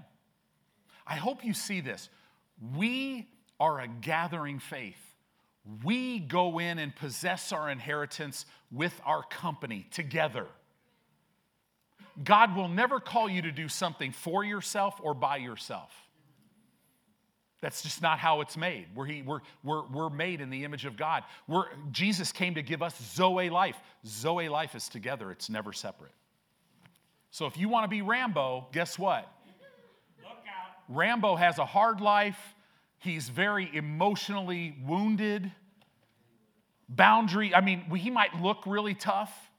I 1.06 1.16
hope 1.16 1.44
you 1.44 1.54
see 1.54 1.82
this. 1.82 2.10
We 2.76 3.28
are 3.60 3.80
a 3.80 3.88
gathering 3.88 4.60
faith. 4.60 4.98
We 5.84 6.20
go 6.20 6.60
in 6.60 6.80
and 6.80 6.96
possess 6.96 7.52
our 7.52 7.70
inheritance 7.70 8.46
with 8.72 9.00
our 9.06 9.24
company 9.24 9.88
together. 9.92 10.48
God 12.24 12.56
will 12.56 12.68
never 12.68 13.00
call 13.00 13.30
you 13.30 13.42
to 13.44 13.52
do 13.52 13.68
something 13.68 14.12
for 14.12 14.44
yourself 14.44 15.00
or 15.02 15.14
by 15.14 15.38
yourself. 15.38 15.92
That's 17.62 17.82
just 17.82 18.02
not 18.02 18.20
how 18.20 18.42
it's 18.42 18.58
made. 18.58 18.88
We're, 18.94 19.06
he, 19.06 19.22
we're, 19.22 19.40
we're, 19.64 19.88
we're 19.88 20.10
made 20.10 20.42
in 20.42 20.50
the 20.50 20.66
image 20.66 20.84
of 20.84 20.98
God. 20.98 21.24
We're, 21.48 21.68
Jesus 21.92 22.34
came 22.34 22.56
to 22.56 22.62
give 22.62 22.82
us 22.82 22.94
Zoe 23.16 23.50
life. 23.50 23.78
Zoe 24.06 24.50
life 24.50 24.76
is 24.76 24.90
together, 24.90 25.32
it's 25.32 25.50
never 25.50 25.72
separate. 25.72 26.12
So 27.32 27.46
if 27.46 27.58
you 27.58 27.70
want 27.70 27.86
to 27.86 27.88
be 27.88 28.02
Rambo, 28.02 28.68
guess 28.74 29.00
what? 29.00 29.32
Rambo 30.90 31.36
has 31.36 31.58
a 31.58 31.66
hard 31.66 32.02
life, 32.02 32.56
He's 33.04 33.28
very 33.28 33.70
emotionally 33.74 34.78
wounded. 34.88 35.52
Boundary, 36.88 37.54
I 37.54 37.60
mean, 37.60 37.82
he 37.98 38.10
might 38.10 38.34
look 38.42 38.64
really 38.66 38.94
tough, 38.94 39.52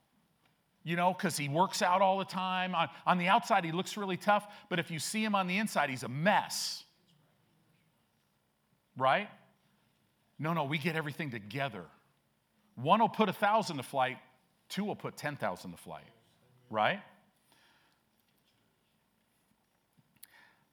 you 0.82 0.96
know, 0.96 1.12
because 1.12 1.36
he 1.36 1.50
works 1.50 1.82
out 1.82 2.00
all 2.00 2.18
the 2.18 2.24
time. 2.24 2.74
On, 2.74 2.88
on 3.06 3.18
the 3.18 3.28
outside, 3.28 3.66
he 3.66 3.70
looks 3.70 3.98
really 3.98 4.16
tough, 4.16 4.46
but 4.70 4.78
if 4.78 4.90
you 4.90 4.98
see 4.98 5.22
him 5.22 5.34
on 5.34 5.46
the 5.46 5.58
inside, 5.58 5.90
he's 5.90 6.04
a 6.04 6.08
mess. 6.08 6.84
Right? 8.96 9.28
No, 10.38 10.54
no, 10.54 10.64
we 10.64 10.78
get 10.78 10.96
everything 10.96 11.30
together. 11.30 11.84
One 12.76 13.00
will 13.00 13.10
put 13.10 13.28
a 13.28 13.34
thousand 13.34 13.76
to 13.76 13.82
flight, 13.82 14.16
two 14.70 14.84
will 14.84 14.96
put 14.96 15.18
10,000 15.18 15.70
to 15.70 15.76
flight. 15.76 16.08
Right? 16.70 17.00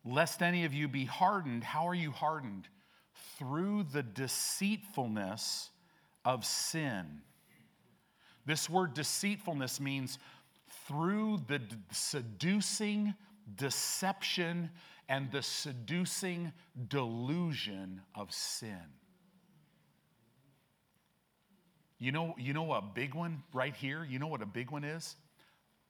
Lest 0.03 0.41
any 0.41 0.65
of 0.65 0.73
you 0.73 0.87
be 0.87 1.05
hardened. 1.05 1.63
How 1.63 1.87
are 1.87 1.95
you 1.95 2.11
hardened? 2.11 2.67
Through 3.37 3.83
the 3.91 4.03
deceitfulness 4.03 5.69
of 6.25 6.45
sin. 6.45 7.21
This 8.45 8.69
word 8.69 8.93
deceitfulness 8.93 9.79
means 9.79 10.17
through 10.87 11.41
the 11.47 11.61
seducing 11.91 13.13
deception 13.55 14.69
and 15.09 15.31
the 15.31 15.41
seducing 15.41 16.51
delusion 16.87 18.01
of 18.15 18.31
sin. 18.33 18.77
You 21.99 22.11
know, 22.11 22.33
you 22.39 22.53
know 22.53 22.73
a 22.73 22.81
big 22.81 23.13
one 23.13 23.43
right 23.53 23.75
here? 23.75 24.03
You 24.09 24.17
know 24.17 24.27
what 24.27 24.41
a 24.41 24.47
big 24.47 24.71
one 24.71 24.83
is? 24.83 25.15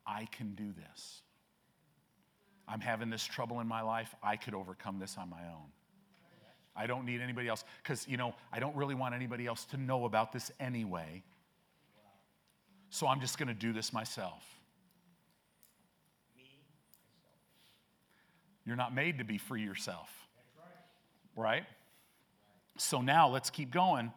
I 0.05 0.25
can 0.25 0.55
do 0.55 0.73
this. 0.73 1.21
I'm 2.71 2.79
having 2.79 3.09
this 3.09 3.23
trouble 3.23 3.59
in 3.59 3.67
my 3.67 3.81
life. 3.81 4.15
I 4.23 4.37
could 4.37 4.53
overcome 4.53 4.97
this 4.97 5.17
on 5.17 5.29
my 5.29 5.41
own. 5.41 5.67
I 6.73 6.87
don't 6.87 7.05
need 7.05 7.19
anybody 7.19 7.49
else 7.49 7.65
because, 7.83 8.07
you 8.07 8.15
know, 8.15 8.33
I 8.51 8.59
don't 8.59 8.75
really 8.77 8.95
want 8.95 9.13
anybody 9.13 9.45
else 9.45 9.65
to 9.65 9.77
know 9.77 10.05
about 10.05 10.31
this 10.31 10.51
anyway. 10.57 11.21
So 12.89 13.07
I'm 13.07 13.19
just 13.19 13.37
going 13.37 13.49
to 13.49 13.53
do 13.53 13.73
this 13.73 13.91
myself. 13.91 14.43
You're 18.65 18.77
not 18.77 18.95
made 18.95 19.17
to 19.17 19.25
be 19.25 19.37
free 19.37 19.63
yourself. 19.63 20.09
Right? 21.35 21.63
So 22.77 23.01
now 23.01 23.27
let's 23.27 23.49
keep 23.49 23.71
going. 23.71 24.13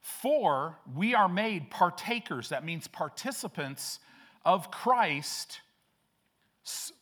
For 0.00 0.78
we 0.96 1.14
are 1.14 1.28
made 1.28 1.70
partakers, 1.70 2.48
that 2.48 2.64
means 2.64 2.88
participants 2.88 3.98
of 4.46 4.70
Christ. 4.70 5.60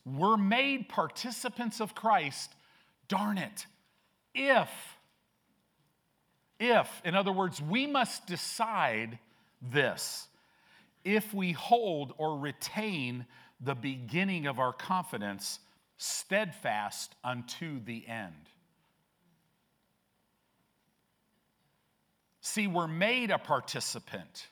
We're 0.05 0.37
made 0.37 0.89
participants 0.89 1.79
of 1.79 1.93
Christ, 1.93 2.53
darn 3.07 3.37
it, 3.37 3.65
if, 4.33 4.69
if, 6.59 7.01
in 7.03 7.15
other 7.15 7.31
words, 7.31 7.61
we 7.61 7.85
must 7.85 8.27
decide 8.27 9.19
this 9.61 10.27
if 11.03 11.33
we 11.33 11.51
hold 11.51 12.13
or 12.17 12.37
retain 12.37 13.25
the 13.59 13.75
beginning 13.75 14.47
of 14.47 14.59
our 14.59 14.73
confidence 14.73 15.59
steadfast 15.97 17.15
unto 17.23 17.83
the 17.83 18.07
end. 18.07 18.49
See, 22.41 22.67
we're 22.67 22.87
made 22.87 23.29
a 23.29 23.37
participant. 23.37 24.47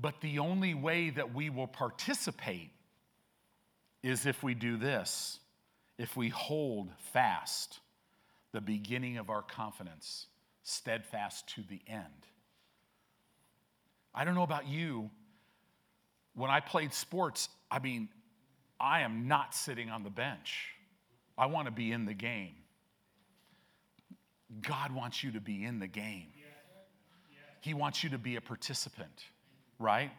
But 0.00 0.20
the 0.20 0.38
only 0.38 0.74
way 0.74 1.10
that 1.10 1.34
we 1.34 1.50
will 1.50 1.66
participate 1.66 2.70
is 4.02 4.26
if 4.26 4.42
we 4.42 4.54
do 4.54 4.76
this, 4.76 5.40
if 5.98 6.16
we 6.16 6.28
hold 6.28 6.90
fast 7.12 7.80
the 8.52 8.60
beginning 8.60 9.18
of 9.18 9.28
our 9.28 9.42
confidence, 9.42 10.26
steadfast 10.62 11.48
to 11.54 11.62
the 11.68 11.80
end. 11.86 12.04
I 14.14 14.24
don't 14.24 14.34
know 14.34 14.42
about 14.42 14.68
you. 14.68 15.10
When 16.34 16.50
I 16.50 16.60
played 16.60 16.94
sports, 16.94 17.48
I 17.70 17.80
mean, 17.80 18.08
I 18.80 19.00
am 19.00 19.26
not 19.26 19.54
sitting 19.54 19.90
on 19.90 20.04
the 20.04 20.10
bench. 20.10 20.70
I 21.36 21.46
want 21.46 21.66
to 21.66 21.72
be 21.72 21.92
in 21.92 22.04
the 22.04 22.14
game. 22.14 22.54
God 24.62 24.92
wants 24.92 25.22
you 25.22 25.32
to 25.32 25.40
be 25.40 25.64
in 25.64 25.78
the 25.78 25.86
game. 25.86 26.28
He 27.60 27.74
wants 27.74 28.02
you 28.04 28.10
to 28.10 28.18
be 28.18 28.36
a 28.36 28.40
participant, 28.40 29.24
right? 29.78 30.10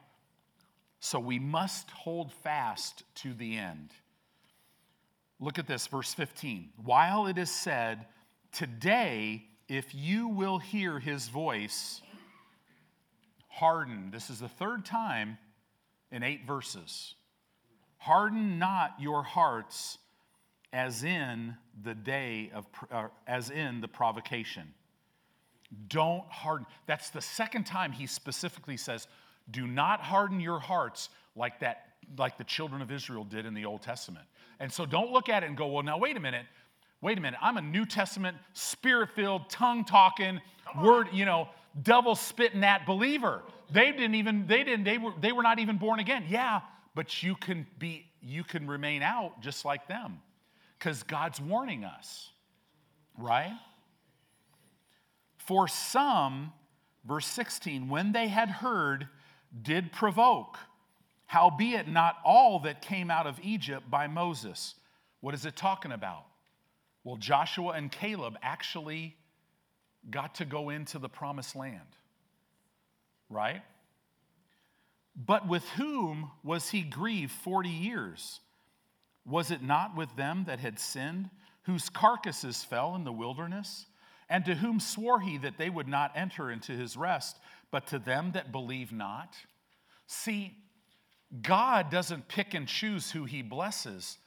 So 0.99 1.19
we 1.19 1.39
must 1.39 1.89
hold 1.91 2.31
fast 2.31 3.03
to 3.15 3.33
the 3.33 3.57
end. 3.57 3.91
Look 5.39 5.57
at 5.57 5.67
this, 5.67 5.87
verse 5.87 6.13
15. 6.13 6.69
While 6.83 7.27
it 7.27 7.37
is 7.37 7.49
said, 7.49 8.05
Today, 8.51 9.45
if 9.67 9.93
you 9.93 10.27
will 10.27 10.57
hear 10.57 10.99
his 10.99 11.27
voice, 11.27 12.01
harden. 13.59 14.09
This 14.11 14.29
is 14.29 14.39
the 14.39 14.47
third 14.47 14.85
time 14.85 15.37
in 16.11 16.23
eight 16.23 16.45
verses. 16.45 17.15
Harden 17.97 18.57
not 18.57 18.95
your 18.99 19.23
hearts 19.23 19.97
as 20.71 21.03
in 21.03 21.55
the 21.83 21.93
day 21.93 22.51
of, 22.53 22.65
uh, 22.91 23.07
as 23.27 23.49
in 23.49 23.81
the 23.81 23.87
provocation. 23.87 24.73
Don't 25.87 26.25
harden. 26.29 26.65
That's 26.87 27.09
the 27.09 27.21
second 27.21 27.65
time 27.65 27.91
he 27.91 28.07
specifically 28.07 28.77
says, 28.77 29.07
do 29.51 29.67
not 29.67 30.01
harden 30.01 30.39
your 30.39 30.59
hearts 30.59 31.09
like 31.35 31.59
that, 31.59 31.85
like 32.17 32.37
the 32.37 32.43
children 32.43 32.81
of 32.81 32.91
Israel 32.91 33.23
did 33.23 33.45
in 33.45 33.53
the 33.53 33.65
Old 33.65 33.81
Testament. 33.81 34.25
And 34.59 34.71
so 34.71 34.85
don't 34.85 35.11
look 35.11 35.29
at 35.29 35.43
it 35.43 35.47
and 35.47 35.57
go, 35.57 35.67
well, 35.67 35.83
now 35.83 35.97
wait 35.97 36.17
a 36.17 36.19
minute. 36.19 36.45
Wait 37.01 37.17
a 37.17 37.21
minute. 37.21 37.39
I'm 37.41 37.57
a 37.57 37.61
New 37.61 37.85
Testament, 37.85 38.35
spirit 38.53 39.09
filled, 39.15 39.49
tongue 39.49 39.85
talking, 39.85 40.41
word, 40.81 41.07
you 41.13 41.25
know, 41.25 41.47
devil 41.81 42.13
spitting 42.13 42.63
at 42.63 42.85
believer. 42.85 43.41
They 43.71 43.91
didn't 43.91 44.15
even, 44.15 44.47
they 44.47 44.63
didn't, 44.63 44.83
they 44.83 44.97
were, 44.97 45.13
they 45.19 45.31
were 45.31 45.43
not 45.43 45.59
even 45.59 45.77
born 45.77 45.99
again. 45.99 46.25
Yeah, 46.27 46.59
but 46.95 47.23
you 47.23 47.35
can 47.35 47.65
be, 47.77 48.05
you 48.21 48.43
can 48.43 48.67
remain 48.67 49.01
out 49.01 49.41
just 49.41 49.63
like 49.63 49.87
them 49.87 50.19
because 50.77 51.03
God's 51.03 51.39
warning 51.39 51.85
us, 51.85 52.29
right? 53.17 53.57
For 55.37 55.69
some, 55.69 56.51
verse 57.05 57.27
16, 57.27 57.87
when 57.87 58.11
they 58.11 58.27
had 58.27 58.49
heard, 58.49 59.07
did 59.61 59.91
provoke, 59.91 60.57
howbeit 61.25 61.87
not 61.87 62.17
all 62.23 62.59
that 62.59 62.81
came 62.81 63.09
out 63.09 63.27
of 63.27 63.39
Egypt 63.41 63.89
by 63.89 64.07
Moses. 64.07 64.75
What 65.21 65.33
is 65.33 65.45
it 65.45 65.55
talking 65.55 65.91
about? 65.91 66.25
Well, 67.03 67.17
Joshua 67.17 67.73
and 67.73 67.91
Caleb 67.91 68.37
actually 68.41 69.15
got 70.09 70.35
to 70.35 70.45
go 70.45 70.69
into 70.69 70.99
the 70.99 71.09
promised 71.09 71.55
land, 71.55 71.95
right? 73.29 73.61
But 75.15 75.47
with 75.47 75.67
whom 75.71 76.31
was 76.43 76.69
he 76.69 76.81
grieved 76.81 77.31
40 77.31 77.69
years? 77.69 78.39
Was 79.25 79.51
it 79.51 79.61
not 79.61 79.95
with 79.95 80.15
them 80.15 80.45
that 80.45 80.59
had 80.59 80.79
sinned, 80.79 81.29
whose 81.63 81.89
carcasses 81.89 82.63
fell 82.63 82.95
in 82.95 83.03
the 83.03 83.11
wilderness? 83.11 83.85
And 84.29 84.45
to 84.45 84.55
whom 84.55 84.79
swore 84.79 85.19
he 85.19 85.37
that 85.39 85.57
they 85.57 85.69
would 85.69 85.87
not 85.87 86.11
enter 86.15 86.51
into 86.51 86.71
his 86.71 86.95
rest, 86.95 87.37
but 87.71 87.87
to 87.87 87.99
them 87.99 88.31
that 88.33 88.51
believe 88.51 88.91
not? 88.91 89.35
See, 90.07 90.55
God 91.41 91.89
doesn't 91.91 92.27
pick 92.27 92.53
and 92.53 92.67
choose 92.67 93.11
who 93.11 93.25
he 93.25 93.41
blesses, 93.41 94.17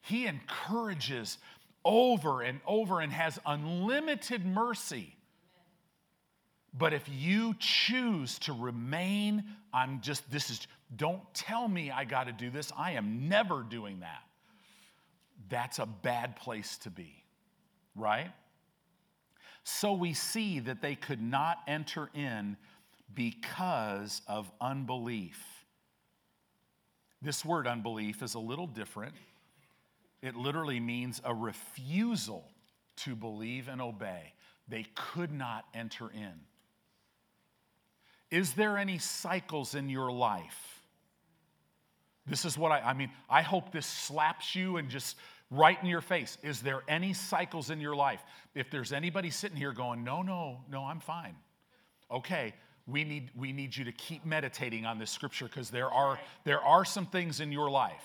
he 0.00 0.26
encourages 0.26 1.38
over 1.84 2.42
and 2.42 2.60
over 2.66 3.00
and 3.00 3.12
has 3.12 3.38
unlimited 3.46 4.44
mercy. 4.44 5.14
But 6.76 6.92
if 6.92 7.08
you 7.08 7.54
choose 7.58 8.38
to 8.40 8.52
remain 8.52 9.44
on 9.72 10.00
just 10.00 10.28
this 10.30 10.50
is, 10.50 10.66
don't 10.96 11.22
tell 11.32 11.68
me 11.68 11.90
I 11.90 12.04
got 12.04 12.26
to 12.26 12.32
do 12.32 12.50
this, 12.50 12.72
I 12.76 12.92
am 12.92 13.28
never 13.28 13.62
doing 13.62 14.00
that. 14.00 14.22
That's 15.48 15.78
a 15.78 15.86
bad 15.86 16.36
place 16.36 16.78
to 16.78 16.90
be, 16.90 17.24
right? 17.94 18.30
So 19.64 19.94
we 19.94 20.12
see 20.12 20.60
that 20.60 20.82
they 20.82 20.94
could 20.94 21.22
not 21.22 21.58
enter 21.66 22.10
in 22.14 22.56
because 23.14 24.20
of 24.28 24.50
unbelief. 24.60 25.42
This 27.22 27.44
word 27.44 27.66
unbelief 27.66 28.22
is 28.22 28.34
a 28.34 28.38
little 28.38 28.66
different. 28.66 29.14
It 30.20 30.36
literally 30.36 30.80
means 30.80 31.20
a 31.24 31.34
refusal 31.34 32.44
to 32.96 33.16
believe 33.16 33.68
and 33.68 33.80
obey. 33.80 34.34
They 34.68 34.86
could 34.94 35.32
not 35.32 35.64
enter 35.74 36.10
in. 36.10 36.32
Is 38.30 38.52
there 38.54 38.76
any 38.76 38.98
cycles 38.98 39.74
in 39.74 39.88
your 39.88 40.10
life? 40.12 40.82
This 42.26 42.44
is 42.44 42.56
what 42.58 42.72
I, 42.72 42.80
I 42.80 42.92
mean, 42.94 43.10
I 43.28 43.42
hope 43.42 43.70
this 43.70 43.86
slaps 43.86 44.54
you 44.54 44.76
and 44.76 44.88
just 44.88 45.16
right 45.56 45.78
in 45.82 45.88
your 45.88 46.00
face. 46.00 46.38
Is 46.42 46.60
there 46.60 46.82
any 46.88 47.12
cycles 47.12 47.70
in 47.70 47.80
your 47.80 47.96
life? 47.96 48.22
If 48.54 48.70
there's 48.70 48.92
anybody 48.92 49.30
sitting 49.30 49.56
here 49.56 49.72
going, 49.72 50.04
no, 50.04 50.22
no, 50.22 50.60
no, 50.70 50.84
I'm 50.84 51.00
fine. 51.00 51.36
Okay, 52.10 52.54
we 52.86 53.04
need, 53.04 53.30
we 53.36 53.52
need 53.52 53.76
you 53.76 53.84
to 53.84 53.92
keep 53.92 54.24
meditating 54.26 54.84
on 54.84 54.98
this 54.98 55.10
scripture 55.10 55.46
because 55.46 55.70
there 55.70 55.90
are, 55.90 56.18
there 56.44 56.60
are 56.60 56.84
some 56.84 57.06
things 57.06 57.40
in 57.40 57.50
your 57.50 57.70
life, 57.70 58.04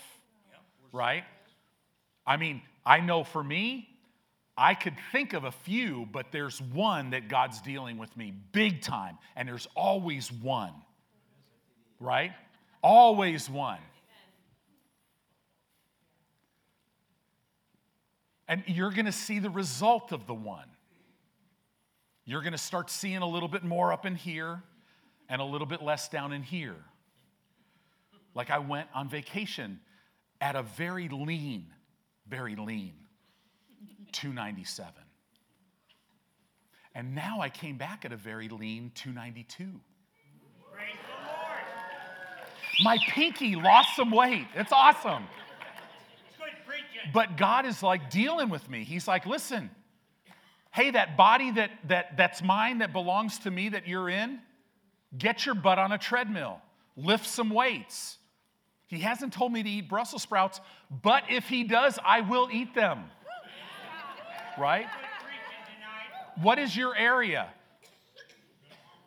right? 0.92 1.24
I 2.26 2.38
mean, 2.38 2.62
I 2.86 3.00
know 3.00 3.24
for 3.24 3.44
me, 3.44 3.90
I 4.58 4.74
could 4.74 4.96
think 5.12 5.34
of 5.34 5.46
a 5.46 5.52
few, 5.52 6.08
but 6.12 6.32
there's 6.32 6.62
one 6.62 7.12
that 7.12 7.30
God's 7.30 7.62
dealing 7.62 7.98
with 7.98 8.16
me 8.18 8.34
big 8.52 8.82
time, 8.82 9.18
and 9.36 9.48
there's 9.48 9.68
always 9.76 10.32
one, 10.32 10.74
right? 12.00 12.32
Always 12.84 13.50
one. 13.50 13.80
And 18.50 18.64
you're 18.66 18.90
going 18.90 19.06
to 19.06 19.12
see 19.12 19.38
the 19.38 19.52
result 19.52 20.12
of 20.12 20.26
the 20.26 20.34
one. 20.34 20.66
You're 22.26 22.42
going 22.42 22.54
to 22.54 22.58
start 22.58 22.90
seeing 22.90 23.20
a 23.20 23.28
little 23.28 23.48
bit 23.48 23.64
more 23.64 23.94
up 23.94 24.08
in 24.08 24.16
here 24.16 24.64
and 25.30 25.40
a 25.40 25.46
little 25.46 25.68
bit 25.68 25.84
less 25.84 26.10
down 26.10 26.34
in 26.34 26.42
here. 26.42 26.76
Like 28.34 28.50
I 28.50 28.58
went 28.58 28.88
on 28.96 29.08
vacation 29.08 29.80
at 30.42 30.56
a 30.56 30.64
very 30.64 31.10
lean, 31.10 31.68
very 32.28 32.56
lean 32.56 32.94
297. 34.12 34.94
And 36.96 37.14
now 37.14 37.42
I 37.42 37.50
came 37.50 37.78
back 37.78 38.04
at 38.04 38.12
a 38.12 38.18
very 38.18 38.50
lean 38.50 38.92
292. 38.96 39.80
My 42.82 42.98
pinky 43.10 43.56
lost 43.56 43.96
some 43.96 44.10
weight. 44.10 44.48
It's 44.56 44.72
awesome. 44.72 45.26
But 47.14 47.38
God 47.38 47.66
is 47.66 47.82
like 47.84 48.10
dealing 48.10 48.50
with 48.50 48.70
me. 48.70 48.84
He's 48.84 49.08
like, 49.08 49.26
listen, 49.26 49.70
hey, 50.72 50.92
that 50.92 51.18
body 51.18 51.52
that, 51.52 51.72
that, 51.88 52.18
that's 52.18 52.44
mine, 52.44 52.80
that 52.80 52.94
belongs 52.94 53.40
to 53.40 53.52
me, 53.52 53.70
that 53.70 53.88
you're 53.88 54.10
in, 54.10 54.40
get 55.18 55.46
your 55.46 55.56
butt 55.56 55.80
on 55.80 55.92
a 55.92 55.98
treadmill, 55.98 56.62
lift 56.96 57.26
some 57.26 57.50
weights. 57.50 58.18
He 58.88 59.00
hasn't 59.00 59.34
told 59.34 59.52
me 59.52 59.62
to 59.62 59.70
eat 59.70 59.90
Brussels 59.90 60.24
sprouts, 60.24 60.62
but 60.90 61.24
if 61.30 61.48
he 61.48 61.64
does, 61.64 62.00
I 62.04 62.22
will 62.22 62.50
eat 62.52 62.74
them. 62.74 63.06
Right? 64.58 64.88
What 66.42 66.60
is 66.60 66.76
your 66.76 66.96
area? 66.96 67.48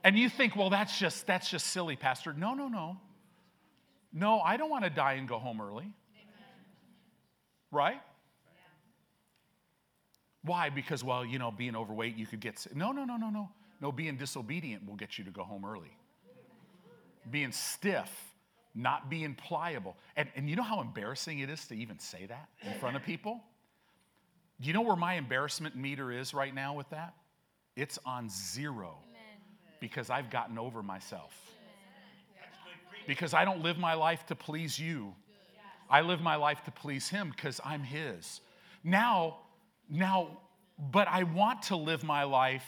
And 0.05 0.19
you 0.19 0.29
think, 0.29 0.57
well, 0.57 0.71
that's 0.71 0.99
just 0.99 1.27
that's 1.27 1.49
just 1.49 1.69
silly, 1.69 1.97
Pastor. 1.97 2.33
No, 2.33 2.55
no, 2.55 2.69
no. 2.69 2.97
No, 4.13 4.41
I 4.41 4.57
don't 4.57 4.71
want 4.71 4.85
to 4.85 4.91
die 4.91 5.15
and 5.15 5.29
go 5.29 5.39
home 5.39 5.61
early. 5.61 5.93
Right? 7.73 8.01
Why? 10.45 10.71
Because, 10.71 11.03
well, 11.03 11.25
you 11.25 11.39
know, 11.39 11.51
being 11.51 11.75
overweight, 11.75 12.17
you 12.17 12.27
could 12.27 12.41
get 12.41 12.59
sick. 12.59 12.77
No, 12.77 12.93
no, 12.93 13.05
no, 13.05 13.17
no, 13.17 13.31
no. 13.31 13.49
No, 13.81 13.91
being 13.91 14.17
disobedient 14.17 14.87
will 14.87 14.97
get 14.97 15.19
you 15.19 15.25
to 15.25 15.31
go 15.31 15.43
home 15.43 15.65
early. 15.65 15.97
Being 17.31 17.51
stiff, 17.53 18.11
not 18.75 19.11
being 19.11 19.35
pliable. 19.35 19.97
And, 20.17 20.29
and 20.37 20.49
you 20.49 20.55
know 20.55 20.63
how 20.63 20.81
embarrassing 20.81 21.41
it 21.41 21.51
is 21.51 21.67
to 21.69 21.75
even 21.75 21.99
say 21.99 22.27
that 22.27 22.49
in 22.63 22.79
front 22.79 22.95
of 22.97 23.03
people? 23.03 23.41
Do 24.61 24.69
you 24.69 24.75
know 24.75 24.83
where 24.83 24.97
my 24.97 25.15
embarrassment 25.15 25.75
meter 25.75 26.13
is 26.13 26.35
right 26.35 26.55
now 26.55 26.75
with 26.75 26.91
that? 26.91 27.15
It's 27.75 27.99
on 28.05 28.29
zero 28.29 28.99
because 29.81 30.11
I've 30.11 30.31
gotten 30.31 30.59
over 30.59 30.83
myself. 30.83 31.33
Because 33.09 33.35
I 33.35 33.45
don't 33.45 33.63
live 33.63 33.79
my 33.79 33.95
life 33.95 34.27
to 34.27 34.37
please 34.37 34.79
you. 34.79 35.15
I 35.93 36.01
live 36.01 36.23
my 36.23 36.37
life 36.37 36.65
to 36.65 36.71
please 36.71 37.11
him 37.11 37.31
because 37.37 37.61
I'm 37.63 37.83
his. 37.83 38.41
Now, 38.83 39.37
now, 39.91 40.39
but 40.79 41.07
I 41.07 41.25
want 41.25 41.65
to 41.65 41.77
live 41.77 42.03
my 42.03 42.25
life 42.25 42.65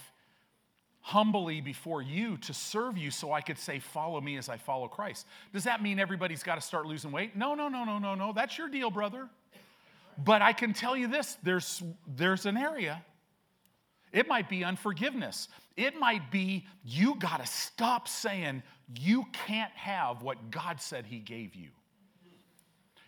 humbly 1.01 1.63
before 1.63 2.03
you 2.03 2.37
to 2.37 2.53
serve 2.53 2.99
you 2.99 3.11
so 3.11 3.33
I 3.33 3.41
could 3.41 3.59
say, 3.59 3.79
Follow 3.79 4.21
me 4.21 4.37
as 4.37 4.51
I 4.51 4.59
follow 4.59 4.89
Christ. 4.89 5.27
Does 5.55 5.65
that 5.65 5.83
mean 5.83 5.99
everybody's 5.99 6.43
got 6.43 6.57
to 6.57 6.61
start 6.61 6.85
losing 6.85 7.13
weight? 7.13 7.35
No, 7.35 7.55
no, 7.55 7.69
no, 7.69 7.85
no, 7.85 7.99
no, 7.99 8.15
no. 8.15 8.35
That's 8.35 8.59
your 8.59 8.69
deal, 8.69 8.91
brother. 8.91 9.27
But 10.23 10.43
I 10.43 10.53
can 10.53 10.75
tell 10.75 10.95
you 10.95 11.09
this 11.09 11.39
there's, 11.43 11.83
there's 12.07 12.45
an 12.45 12.59
area. 12.59 13.03
It 14.13 14.29
might 14.29 14.51
be 14.51 14.65
unforgiveness. 14.65 15.49
It 15.79 15.99
might 15.99 16.31
be 16.31 16.67
you 16.85 17.17
got 17.17 17.41
to 17.41 17.47
stop 17.47 18.07
saying 18.07 18.63
you 19.01 19.25
can't 19.33 19.73
have 19.73 20.23
what 20.23 20.51
God 20.51 20.81
said 20.81 21.07
He 21.07 21.19
gave 21.19 21.55
you. 21.55 21.71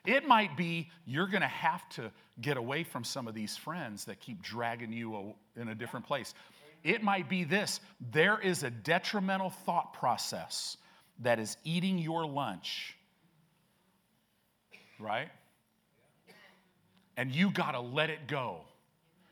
It 0.06 0.26
might 0.26 0.56
be 0.56 0.88
you're 1.04 1.26
going 1.26 1.42
to 1.42 1.48
have 1.48 1.86
to 1.90 2.12
get 2.40 2.56
away 2.56 2.84
from 2.84 3.04
some 3.04 3.26
of 3.26 3.34
these 3.34 3.56
friends 3.56 4.04
that 4.06 4.20
keep 4.20 4.40
dragging 4.40 4.92
you 4.92 5.34
in 5.56 5.68
a 5.68 5.74
different 5.74 6.06
place. 6.06 6.32
It 6.84 7.02
might 7.02 7.28
be 7.28 7.44
this 7.44 7.80
there 8.12 8.38
is 8.38 8.62
a 8.62 8.70
detrimental 8.70 9.50
thought 9.50 9.92
process 9.94 10.76
that 11.20 11.38
is 11.38 11.56
eating 11.64 11.98
your 11.98 12.26
lunch, 12.26 12.96
right? 15.00 15.28
And 17.16 17.34
you 17.34 17.50
got 17.50 17.72
to 17.72 17.80
let 17.80 18.10
it 18.10 18.28
go. 18.28 18.60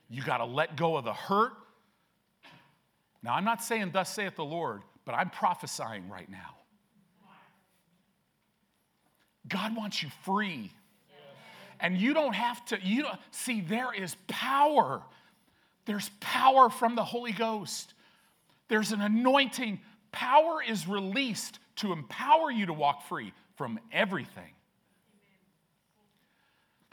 You 0.09 0.23
got 0.23 0.39
to 0.39 0.45
let 0.45 0.77
go 0.77 0.97
of 0.97 1.05
the 1.05 1.13
hurt. 1.13 1.53
Now, 3.23 3.35
I'm 3.35 3.45
not 3.45 3.63
saying, 3.63 3.91
Thus 3.93 4.13
saith 4.13 4.37
the 4.37 4.45
Lord, 4.45 4.83
but 5.05 5.13
I'm 5.13 5.31
prophesying 5.31 6.09
right 6.09 6.29
now. 6.29 6.57
God 9.49 9.77
wants 9.77 10.03
you 10.03 10.09
free. 10.25 10.73
And 11.81 11.99
you 11.99 12.15
don't 12.15 12.35
have 12.35 12.65
to, 12.67 12.79
you 12.83 13.03
don't, 13.03 13.19
see, 13.31 13.61
there 13.61 13.93
is 13.93 14.17
power. 14.27 15.03
There's 15.85 16.11
power 16.21 16.71
from 16.71 16.95
the 16.95 17.05
Holy 17.05 17.33
Ghost. 17.33 17.93
There's 18.69 18.93
an 18.93 19.01
anointing. 19.01 19.81
Power 20.13 20.63
is 20.67 20.89
released 20.89 21.59
to 21.77 21.93
empower 21.93 22.51
you 22.51 22.67
to 22.67 22.73
walk 22.73 23.07
free 23.07 23.33
from 23.57 23.79
everything. 23.93 24.54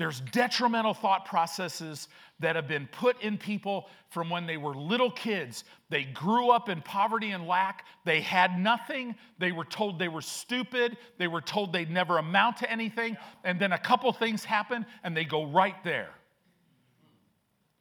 There's 0.02 0.20
detrimental 0.20 0.96
thought 0.96 1.26
processes 1.26 2.08
that 2.40 2.56
have 2.56 2.68
been 2.68 2.88
put 2.88 3.22
in 3.22 3.38
people 3.38 3.88
from 4.10 4.32
when 4.32 4.48
they 4.48 4.58
were 4.58 4.74
little 4.74 5.12
kids. 5.12 5.64
They 5.92 6.06
grew 6.06 6.50
up 6.50 6.70
in 6.70 6.82
poverty 6.82 7.30
and 7.30 7.46
lack. 7.46 7.86
They 8.04 8.20
had 8.20 8.58
nothing. 8.58 9.14
They 9.38 9.52
were 9.52 9.64
told 9.64 10.00
they 10.00 10.08
were 10.08 10.24
stupid. 10.24 10.98
They 11.20 11.28
were 11.28 11.40
told 11.40 11.72
they'd 11.72 11.92
never 11.92 12.18
amount 12.18 12.58
to 12.58 12.72
anything. 12.72 13.16
And 13.44 13.60
then 13.60 13.74
a 13.74 13.78
couple 13.78 14.12
things 14.12 14.44
happen 14.44 14.88
and 15.04 15.16
they 15.16 15.24
go 15.24 15.46
right 15.46 15.76
there. 15.84 16.10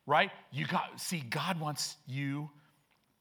Right? 0.04 0.30
You 0.52 0.66
got 0.66 1.00
see 1.00 1.20
God 1.20 1.58
wants 1.58 1.96
you 2.06 2.50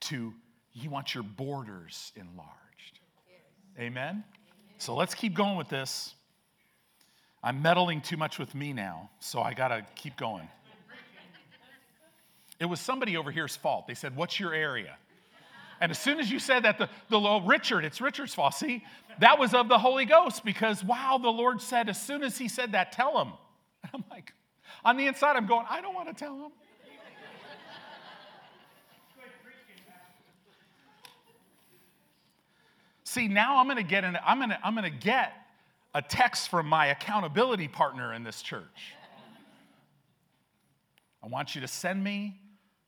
to 0.01 0.33
he 0.71 0.89
wants 0.89 1.15
your 1.15 1.23
borders 1.23 2.11
enlarged. 2.17 2.99
Amen. 3.79 4.25
So 4.77 4.93
let's 4.93 5.15
keep 5.15 5.35
going 5.35 5.55
with 5.55 5.69
this. 5.69 6.15
I'm 7.43 7.61
meddling 7.61 8.01
too 8.01 8.17
much 8.17 8.37
with 8.37 8.53
me 8.53 8.73
now, 8.73 9.09
so 9.19 9.41
I 9.41 9.53
got 9.53 9.69
to 9.69 9.85
keep 9.95 10.17
going. 10.17 10.47
It 12.59 12.65
was 12.65 12.81
somebody 12.81 13.15
over 13.15 13.31
here's 13.31 13.55
fault. 13.55 13.87
They 13.87 13.93
said, 13.93 14.15
What's 14.15 14.39
your 14.39 14.53
area? 14.53 14.97
And 15.81 15.91
as 15.91 15.99
soon 15.99 16.19
as 16.19 16.29
you 16.29 16.39
said 16.39 16.63
that, 16.63 16.77
the, 16.77 16.89
the 17.09 17.17
oh, 17.17 17.41
Richard, 17.41 17.85
it's 17.85 18.01
Richard's 18.01 18.33
fault. 18.33 18.53
See, 18.53 18.83
that 19.19 19.39
was 19.39 19.53
of 19.53 19.69
the 19.69 19.77
Holy 19.77 20.05
Ghost 20.05 20.43
because, 20.43 20.83
wow, 20.83 21.17
the 21.21 21.29
Lord 21.29 21.61
said, 21.61 21.87
as 21.87 22.01
soon 22.01 22.21
as 22.21 22.37
he 22.37 22.49
said 22.49 22.73
that, 22.73 22.91
tell 22.91 23.21
him. 23.21 23.33
And 23.81 23.91
I'm 23.93 24.03
like, 24.11 24.33
on 24.83 24.97
the 24.97 25.07
inside, 25.07 25.37
I'm 25.37 25.47
going, 25.47 25.65
I 25.69 25.79
don't 25.79 25.95
want 25.95 26.09
to 26.09 26.13
tell 26.13 26.35
him. 26.35 26.51
See, 33.05 33.29
now 33.29 33.57
I'm 33.57 33.65
going 33.67 33.77
to 33.77 33.83
get 33.83 34.03
in, 34.03 34.17
I'm 34.23 34.37
going 34.37 34.49
to, 34.49 34.59
I'm 34.61 34.75
going 34.75 34.91
to 34.91 34.97
get 34.97 35.33
a 35.93 36.01
text 36.01 36.49
from 36.49 36.67
my 36.67 36.87
accountability 36.87 37.67
partner 37.67 38.13
in 38.13 38.23
this 38.23 38.41
church. 38.41 38.93
I 41.23 41.27
want 41.27 41.55
you 41.55 41.61
to 41.61 41.67
send 41.67 42.03
me 42.03 42.39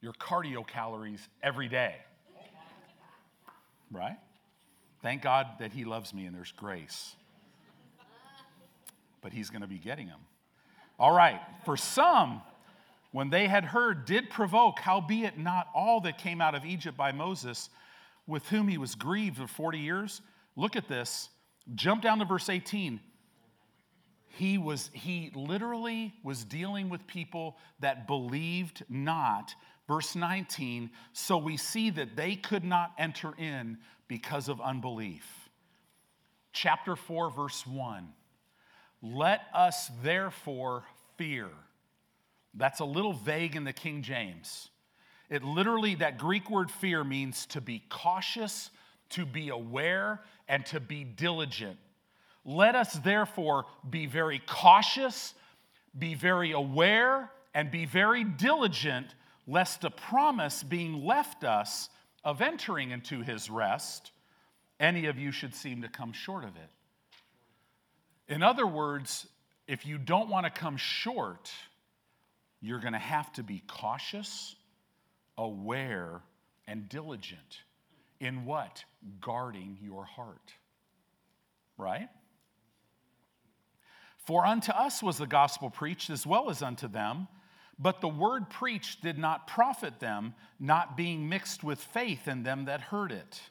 your 0.02 0.14
cardio 0.14 0.66
calories 0.66 1.28
every 1.43 1.68
day. 1.68 1.95
Right? 3.91 4.18
Thank 5.02 5.22
God 5.22 5.47
that 5.60 5.74
He 5.74 5.84
loves 5.84 6.14
me 6.14 6.26
and 6.26 6.36
there's 6.36 6.52
grace. 6.52 7.16
But 9.22 9.34
He's 9.34 9.49
going 9.49 9.62
to 9.62 9.68
be 9.68 9.78
getting 9.78 10.08
them. 10.08 10.20
All 10.97 11.12
right. 11.12 11.41
For 11.66 11.76
some, 11.76 12.41
when 13.12 13.30
they 13.30 13.47
had 13.47 13.66
heard, 13.66 14.06
did 14.06 14.30
provoke, 14.30 14.80
howbeit 14.80 15.38
not 15.38 15.68
all 15.76 16.02
that 16.02 16.18
came 16.18 16.41
out 16.41 16.56
of 16.56 16.64
Egypt 16.64 16.95
by 16.95 17.12
Moses, 17.12 17.70
with 18.28 18.47
whom 18.47 18.68
he 18.68 18.78
was 18.78 18.95
grieved 18.95 19.38
for 19.38 19.47
40 19.47 19.80
years. 19.80 20.22
Look 20.56 20.76
at 20.76 20.88
this. 20.88 21.30
Jump 21.76 22.02
down 22.02 22.20
to 22.20 22.26
verse 22.26 22.50
18. 22.50 23.00
He 24.28 24.58
was 24.58 24.90
he 24.94 25.32
literally 25.36 26.14
was 26.24 26.44
dealing 26.44 26.90
with 26.90 27.06
people 27.06 27.58
that 27.80 28.08
believed 28.08 28.84
not. 28.90 29.54
Verse 29.88 30.16
19, 30.16 30.90
so 31.12 31.38
we 31.38 31.58
see 31.58 31.90
that 31.90 32.16
they 32.16 32.36
could 32.36 32.64
not 32.64 32.94
enter 32.98 33.34
in 33.38 33.78
because 34.08 34.48
of 34.48 34.62
unbelief. 34.62 35.50
Chapter 36.54 36.96
4 36.96 37.30
verse 37.32 37.68
1. 37.68 38.08
Let 39.02 39.42
us 39.54 39.90
therefore 40.02 40.84
fear. 41.18 41.50
That's 42.54 42.80
a 42.80 42.86
little 42.86 43.14
vague 43.14 43.56
in 43.56 43.64
the 43.64 43.74
King 43.74 44.02
James. 44.02 44.70
It 45.30 45.44
literally, 45.44 45.96
that 45.96 46.18
Greek 46.18 46.50
word 46.50 46.70
fear 46.70 47.04
means 47.04 47.46
to 47.48 47.62
be 47.62 47.84
cautious, 47.90 48.70
to 49.12 49.26
be 49.26 49.49
aware, 49.49 50.22
and 50.47 50.66
to 50.68 50.80
be 50.80 51.03
diligent. 51.03 51.78
Let 52.43 52.76
us 52.76 52.93
therefore 52.93 53.66
be 53.89 54.05
very 54.05 54.41
cautious, 54.45 55.34
be 55.97 56.16
very 56.16 56.51
aware, 56.51 57.32
and 57.53 57.70
be 57.70 57.86
very 57.86 58.24
diligent, 58.24 59.07
lest 59.47 59.84
a 59.84 59.89
promise 59.89 60.64
being 60.64 61.05
left 61.05 61.43
us 61.43 61.89
of 62.24 62.41
entering 62.41 62.91
into 62.91 63.22
his 63.22 63.49
rest, 63.49 64.12
any 64.80 65.05
of 65.05 65.18
you 65.18 65.32
should 65.32 65.53
seem 65.53 65.82
to 65.82 65.88
come 65.88 66.14
short 66.14 66.43
of 66.43 66.55
it. 66.55 66.70
In 68.34 68.41
other 68.43 68.66
words, 68.66 69.28
if 69.68 69.86
you 69.86 69.97
don't 69.97 70.30
want 70.30 70.45
to 70.45 70.51
come 70.51 70.78
short, 70.78 71.51
you're 72.62 72.80
going 72.80 72.93
to 72.93 72.99
have 72.99 73.32
to 73.34 73.43
be 73.43 73.62
cautious, 73.68 74.55
aware, 75.38 76.22
and 76.68 76.88
diligent. 76.88 77.59
In 78.22 78.46
what? 78.46 78.86
Guarding 79.20 79.80
your 79.82 80.06
heart. 80.06 80.54
Right? 81.78 82.08
For 84.20 84.46
unto 84.46 84.72
us 84.72 85.02
was 85.02 85.18
the 85.18 85.26
gospel 85.26 85.72
preached 85.72 86.12
as 86.12 86.26
well 86.26 86.52
as 86.52 86.62
unto 86.62 86.88
them, 86.88 87.28
but 87.80 88.00
the 88.00 88.08
word 88.08 88.52
preached 88.52 89.02
did 89.02 89.18
not 89.18 89.48
profit 89.48 90.00
them, 90.00 90.36
not 90.60 90.96
being 90.96 91.28
mixed 91.28 91.64
with 91.64 91.80
faith 91.80 92.28
in 92.28 92.44
them 92.44 92.66
that 92.66 92.80
heard 92.80 93.12
it. 93.12 93.42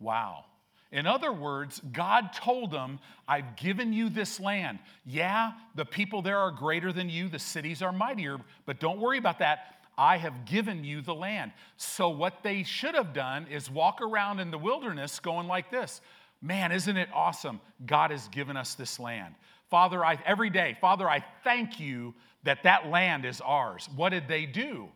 Wow. 0.00 0.46
In 0.90 1.06
other 1.06 1.32
words, 1.32 1.82
God 1.92 2.32
told 2.32 2.70
them, 2.70 2.98
I've 3.28 3.56
given 3.56 3.92
you 3.92 4.08
this 4.08 4.40
land. 4.40 4.78
Yeah, 5.04 5.52
the 5.74 5.84
people 5.84 6.22
there 6.22 6.38
are 6.38 6.50
greater 6.50 6.92
than 6.92 7.10
you, 7.10 7.28
the 7.28 7.38
cities 7.38 7.82
are 7.82 7.92
mightier, 7.92 8.38
but 8.64 8.80
don't 8.80 9.00
worry 9.00 9.18
about 9.18 9.40
that. 9.40 9.83
I 9.96 10.16
have 10.16 10.44
given 10.44 10.84
you 10.84 11.00
the 11.00 11.14
land. 11.14 11.52
So, 11.76 12.08
what 12.08 12.42
they 12.42 12.62
should 12.62 12.94
have 12.94 13.12
done 13.12 13.46
is 13.50 13.70
walk 13.70 14.00
around 14.00 14.40
in 14.40 14.50
the 14.50 14.58
wilderness 14.58 15.20
going 15.20 15.46
like 15.46 15.70
this 15.70 16.00
Man, 16.44 16.72
isn't 16.72 16.96
it 16.96 17.08
awesome? 17.14 17.58
God 17.86 18.10
has 18.10 18.28
given 18.28 18.56
us 18.56 18.74
this 18.74 19.00
land. 19.00 19.34
Father, 19.70 20.04
I, 20.04 20.18
every 20.26 20.50
day, 20.50 20.76
Father, 20.78 21.08
I 21.08 21.24
thank 21.42 21.80
you 21.80 22.14
that 22.42 22.64
that 22.64 22.90
land 22.90 23.24
is 23.24 23.40
ours. 23.40 23.88
What 23.96 24.10
did 24.10 24.28
they 24.28 24.44
do? 24.44 24.88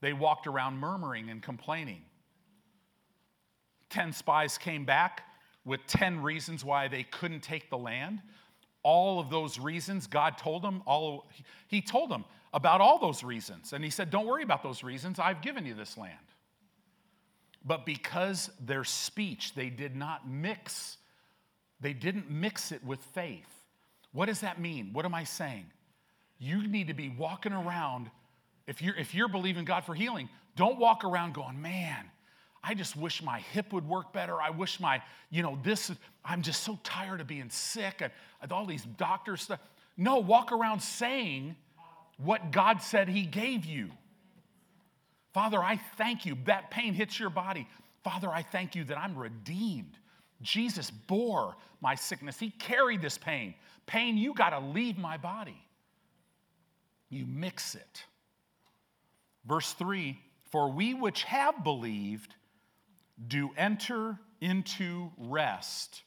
They 0.00 0.12
walked 0.12 0.46
around 0.46 0.78
murmuring 0.78 1.28
and 1.28 1.42
complaining. 1.42 2.02
10 3.90 4.12
spies 4.12 4.56
came 4.56 4.84
back 4.84 5.22
with 5.64 5.80
10 5.86 6.22
reasons 6.22 6.64
why 6.64 6.88
they 6.88 7.02
couldn't 7.02 7.42
take 7.42 7.68
the 7.68 7.78
land. 7.78 8.20
All 8.84 9.18
of 9.18 9.30
those 9.30 9.58
reasons, 9.58 10.06
God 10.06 10.38
told 10.38 10.62
them, 10.62 10.82
all, 10.86 11.28
He 11.66 11.80
told 11.80 12.10
them 12.10 12.24
about 12.54 12.80
all 12.80 12.98
those 12.98 13.22
reasons. 13.22 13.74
And 13.74 13.84
He 13.84 13.90
said, 13.90 14.10
Don't 14.10 14.26
worry 14.26 14.44
about 14.44 14.62
those 14.62 14.82
reasons, 14.82 15.18
I've 15.18 15.42
given 15.42 15.66
you 15.66 15.74
this 15.74 15.98
land. 15.98 16.14
But 17.66 17.84
because 17.84 18.50
their 18.60 18.84
speech, 18.84 19.54
they 19.54 19.68
did 19.68 19.96
not 19.96 20.28
mix, 20.28 20.96
they 21.80 21.92
didn't 21.92 22.30
mix 22.30 22.72
it 22.72 22.82
with 22.84 23.00
faith. 23.00 23.48
What 24.12 24.26
does 24.26 24.40
that 24.40 24.60
mean? 24.60 24.90
What 24.92 25.04
am 25.04 25.14
I 25.14 25.24
saying? 25.24 25.66
You 26.38 26.66
need 26.66 26.88
to 26.88 26.94
be 26.94 27.08
walking 27.08 27.52
around, 27.52 28.10
if 28.66 28.80
you're, 28.80 28.94
if 28.96 29.14
you're 29.14 29.28
believing 29.28 29.64
God 29.64 29.84
for 29.84 29.94
healing, 29.94 30.28
don't 30.56 30.78
walk 30.78 31.04
around 31.04 31.34
going, 31.34 31.60
man, 31.60 32.04
I 32.62 32.74
just 32.74 32.96
wish 32.96 33.22
my 33.22 33.40
hip 33.40 33.72
would 33.72 33.86
work 33.88 34.12
better. 34.12 34.40
I 34.40 34.50
wish 34.50 34.78
my, 34.78 35.02
you 35.30 35.42
know, 35.42 35.58
this, 35.62 35.90
I'm 36.24 36.42
just 36.42 36.62
so 36.62 36.78
tired 36.84 37.20
of 37.20 37.26
being 37.26 37.50
sick 37.50 38.00
and, 38.00 38.12
all 38.52 38.66
these 38.66 38.84
doctor 38.98 39.38
stuff. 39.38 39.58
No, 39.96 40.18
walk 40.18 40.52
around 40.52 40.80
saying 40.80 41.56
what 42.18 42.52
God 42.52 42.80
said 42.82 43.08
He 43.08 43.22
gave 43.22 43.64
you. 43.64 43.90
Father, 45.32 45.58
I 45.58 45.80
thank 45.96 46.26
you. 46.26 46.36
That 46.44 46.70
pain 46.70 46.94
hits 46.94 47.18
your 47.18 47.30
body. 47.30 47.66
Father, 48.02 48.28
I 48.28 48.42
thank 48.42 48.74
you 48.74 48.84
that 48.84 48.98
I'm 48.98 49.16
redeemed. 49.16 49.98
Jesus 50.42 50.90
bore 50.90 51.56
my 51.80 51.94
sickness, 51.94 52.38
He 52.38 52.50
carried 52.50 53.02
this 53.02 53.18
pain. 53.18 53.54
Pain, 53.86 54.16
you 54.16 54.34
got 54.34 54.50
to 54.50 54.60
leave 54.60 54.96
my 54.96 55.16
body. 55.16 55.60
You 57.10 57.26
mix 57.26 57.74
it. 57.74 58.04
Verse 59.46 59.72
3 59.74 60.18
For 60.50 60.70
we 60.70 60.94
which 60.94 61.24
have 61.24 61.62
believed, 61.62 62.34
do 63.28 63.50
enter 63.56 64.18
into 64.40 65.10
rest, 65.16 66.02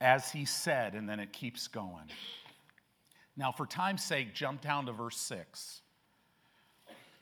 as 0.00 0.30
he 0.30 0.44
said, 0.44 0.94
and 0.94 1.08
then 1.08 1.20
it 1.20 1.32
keeps 1.32 1.68
going. 1.68 2.04
Now, 3.36 3.52
for 3.52 3.66
time's 3.66 4.04
sake, 4.04 4.34
jump 4.34 4.60
down 4.60 4.86
to 4.86 4.92
verse 4.92 5.16
6. 5.16 5.80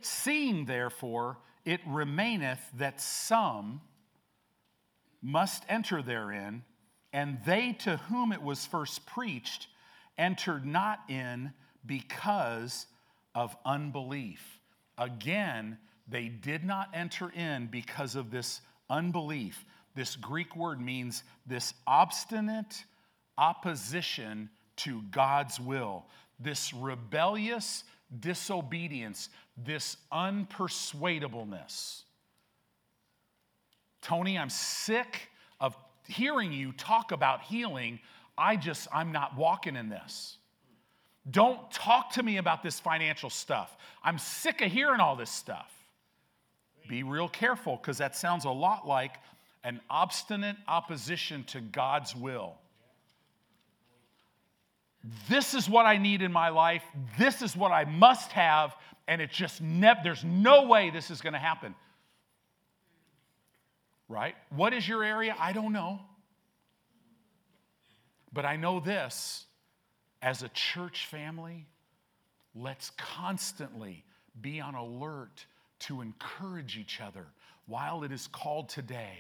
Seeing, 0.01 0.65
therefore, 0.65 1.39
it 1.65 1.81
remaineth 1.87 2.61
that 2.79 3.01
some 3.01 3.81
must 5.23 5.65
enter 5.69 6.03
therein, 6.03 6.65
and 7.13 7.39
they 7.45 7.73
to 7.81 7.97
whom 7.97 8.33
it 8.33 8.43
was 8.43 8.67
first 8.67 9.07
preached 9.07 9.69
entered 10.17 10.67
not 10.67 11.01
in 11.09 11.53
because 11.87 12.87
of 13.35 13.57
unbelief. 13.65 14.59
Again, 14.99 15.79
they 16.09 16.29
did 16.29 16.65
not 16.65 16.89
enter 16.93 17.31
in 17.31 17.67
because 17.67 18.17
of 18.17 18.31
this 18.31 18.61
unbelief. 18.89 19.65
This 19.95 20.17
Greek 20.17 20.57
word 20.57 20.81
means 20.81 21.23
this 21.47 21.75
obstinate 21.87 22.85
opposition 23.39 24.51
to 24.85 25.03
God's 25.11 25.59
will, 25.59 26.05
this 26.39 26.73
rebellious 26.73 27.85
disobedience, 28.21 29.29
this 29.57 29.97
unpersuadableness. 30.13 32.03
Tony, 34.03 34.39
I'm 34.39 34.51
sick 34.51 35.29
of 35.61 35.77
hearing 36.09 36.53
you 36.53 36.73
talk 36.73 37.13
about 37.13 37.43
healing. 37.43 38.01
I 38.37 38.57
just, 38.57 38.89
I'm 38.93 39.13
not 39.13 39.37
walking 39.37 39.77
in 39.77 39.89
this. 39.89 40.39
Don't 41.31 41.71
talk 41.71 42.13
to 42.13 42.23
me 42.23 42.39
about 42.39 42.63
this 42.63 42.81
financial 42.81 43.29
stuff. 43.31 43.77
I'm 44.03 44.19
sick 44.19 44.63
of 44.63 44.73
hearing 44.73 45.01
all 45.01 45.17
this 45.17 45.31
stuff. 45.31 45.71
Be 46.89 47.03
real 47.03 47.29
careful 47.29 47.77
because 47.77 47.99
that 47.99 48.17
sounds 48.17 48.47
a 48.47 48.51
lot 48.51 48.89
like 48.89 49.17
an 49.63 49.81
obstinate 49.91 50.57
opposition 50.67 51.45
to 51.45 51.61
God's 51.61 52.17
will. 52.17 52.55
This 55.29 55.55
is 55.55 55.69
what 55.69 55.87
I 55.87 55.97
need 55.97 56.23
in 56.23 56.33
my 56.33 56.51
life. 56.51 56.83
This 57.19 57.43
is 57.43 57.57
what 57.57 57.73
I 57.73 57.85
must 57.85 58.33
have. 58.33 58.75
And 59.09 59.21
it 59.21 59.31
just 59.31 59.61
never, 59.61 60.01
there's 60.05 60.25
no 60.25 60.67
way 60.67 60.91
this 60.91 61.11
is 61.11 61.21
going 61.21 61.33
to 61.33 61.39
happen. 61.39 61.75
Right? 64.09 64.35
What 64.51 64.73
is 64.73 64.87
your 64.87 65.03
area? 65.03 65.35
I 65.39 65.53
don't 65.53 65.73
know. 65.73 66.01
But 68.33 68.45
I 68.45 68.57
know 68.57 68.81
this 68.81 69.47
as 70.23 70.43
a 70.43 70.49
church 70.51 71.07
family, 71.07 71.67
let's 72.55 72.91
constantly 72.97 74.05
be 74.41 74.61
on 74.61 74.75
alert 74.75 75.47
to 75.81 76.03
encourage 76.03 76.77
each 76.77 77.01
other 77.01 77.27
while 77.67 78.05
it 78.05 78.13
is 78.13 78.29
called 78.29 78.69
today. 78.69 79.19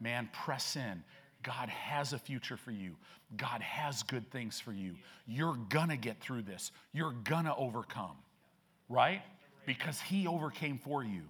Man, 0.00 0.28
press 0.32 0.76
in. 0.76 1.04
God 1.42 1.68
has 1.68 2.12
a 2.12 2.18
future 2.18 2.56
for 2.56 2.70
you. 2.70 2.96
God 3.36 3.62
has 3.62 4.02
good 4.02 4.30
things 4.30 4.60
for 4.60 4.72
you. 4.72 4.96
You're 5.26 5.56
gonna 5.68 5.96
get 5.96 6.20
through 6.20 6.42
this. 6.42 6.72
You're 6.92 7.14
gonna 7.24 7.54
overcome, 7.56 8.16
right? 8.88 9.22
Because 9.66 10.00
He 10.00 10.26
overcame 10.26 10.78
for 10.78 11.02
you. 11.02 11.22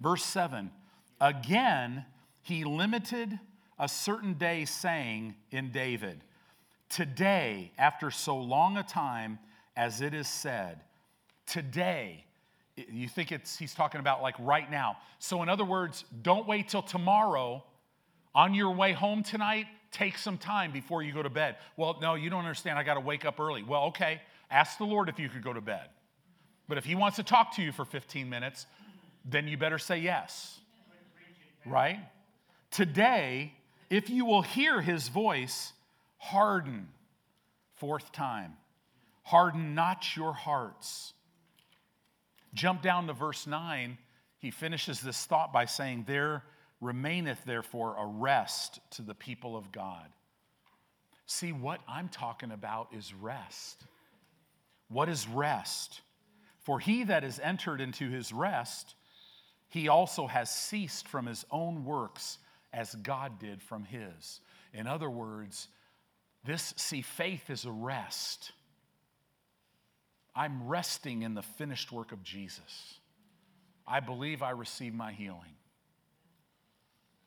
Verse 0.00 0.24
7 0.24 0.70
Again, 1.20 2.04
He 2.42 2.64
limited 2.64 3.38
a 3.78 3.88
certain 3.88 4.34
day, 4.34 4.64
saying 4.64 5.34
in 5.50 5.70
David, 5.70 6.22
Today, 6.88 7.72
after 7.78 8.10
so 8.10 8.36
long 8.36 8.76
a 8.76 8.82
time 8.82 9.38
as 9.76 10.00
it 10.00 10.14
is 10.14 10.28
said, 10.28 10.80
today, 11.46 12.24
you 12.76 13.08
think 13.08 13.32
it's 13.32 13.56
he's 13.56 13.74
talking 13.74 14.00
about 14.00 14.22
like 14.22 14.34
right 14.38 14.70
now. 14.70 14.98
So 15.18 15.42
in 15.42 15.48
other 15.48 15.64
words, 15.64 16.04
don't 16.22 16.46
wait 16.46 16.68
till 16.68 16.82
tomorrow. 16.82 17.64
On 18.34 18.54
your 18.54 18.72
way 18.72 18.92
home 18.92 19.22
tonight, 19.22 19.66
take 19.92 20.18
some 20.18 20.38
time 20.38 20.72
before 20.72 21.02
you 21.02 21.12
go 21.12 21.22
to 21.22 21.30
bed. 21.30 21.56
Well, 21.76 21.98
no, 22.00 22.14
you 22.14 22.30
don't 22.30 22.40
understand. 22.40 22.78
I 22.78 22.82
got 22.82 22.94
to 22.94 23.00
wake 23.00 23.24
up 23.24 23.38
early. 23.38 23.62
Well, 23.62 23.84
okay. 23.84 24.20
Ask 24.50 24.78
the 24.78 24.84
Lord 24.84 25.08
if 25.08 25.18
you 25.18 25.28
could 25.28 25.42
go 25.42 25.52
to 25.52 25.60
bed. 25.60 25.88
But 26.68 26.78
if 26.78 26.84
he 26.84 26.94
wants 26.94 27.16
to 27.16 27.22
talk 27.22 27.56
to 27.56 27.62
you 27.62 27.72
for 27.72 27.84
15 27.84 28.28
minutes, 28.28 28.66
then 29.24 29.46
you 29.46 29.56
better 29.56 29.78
say 29.78 29.98
yes. 29.98 30.58
Right? 31.66 31.98
Today, 32.70 33.52
if 33.90 34.10
you 34.10 34.24
will 34.24 34.42
hear 34.42 34.80
his 34.80 35.08
voice, 35.08 35.72
harden. 36.18 36.88
Fourth 37.76 38.12
time. 38.12 38.54
Harden 39.22 39.74
not 39.74 40.16
your 40.16 40.32
hearts 40.32 41.14
Jump 42.54 42.82
down 42.82 43.08
to 43.08 43.12
verse 43.12 43.46
9. 43.46 43.98
He 44.38 44.50
finishes 44.50 45.00
this 45.00 45.26
thought 45.26 45.52
by 45.52 45.64
saying, 45.64 46.04
There 46.06 46.44
remaineth 46.84 47.44
therefore 47.44 47.96
a 47.98 48.06
rest 48.06 48.78
to 48.90 49.02
the 49.02 49.14
people 49.14 49.56
of 49.56 49.72
God. 49.72 50.06
See, 51.26 51.52
what 51.52 51.80
I'm 51.88 52.08
talking 52.08 52.50
about 52.50 52.88
is 52.92 53.14
rest. 53.14 53.84
What 54.88 55.08
is 55.08 55.26
rest? 55.26 56.02
For 56.60 56.78
he 56.78 57.04
that 57.04 57.24
is 57.24 57.40
entered 57.40 57.80
into 57.80 58.10
his 58.10 58.32
rest, 58.32 58.94
he 59.68 59.88
also 59.88 60.26
has 60.26 60.50
ceased 60.50 61.08
from 61.08 61.26
his 61.26 61.44
own 61.50 61.84
works 61.84 62.38
as 62.72 62.94
God 62.94 63.38
did 63.38 63.62
from 63.62 63.84
his. 63.84 64.40
In 64.72 64.86
other 64.86 65.08
words, 65.08 65.68
this, 66.44 66.74
see, 66.76 67.00
faith 67.00 67.48
is 67.48 67.64
a 67.64 67.72
rest. 67.72 68.52
I'm 70.36 70.68
resting 70.68 71.22
in 71.22 71.34
the 71.34 71.42
finished 71.42 71.92
work 71.92 72.12
of 72.12 72.22
Jesus. 72.22 72.98
I 73.86 74.00
believe 74.00 74.42
I 74.42 74.50
receive 74.50 74.94
my 74.94 75.12
healing. 75.12 75.56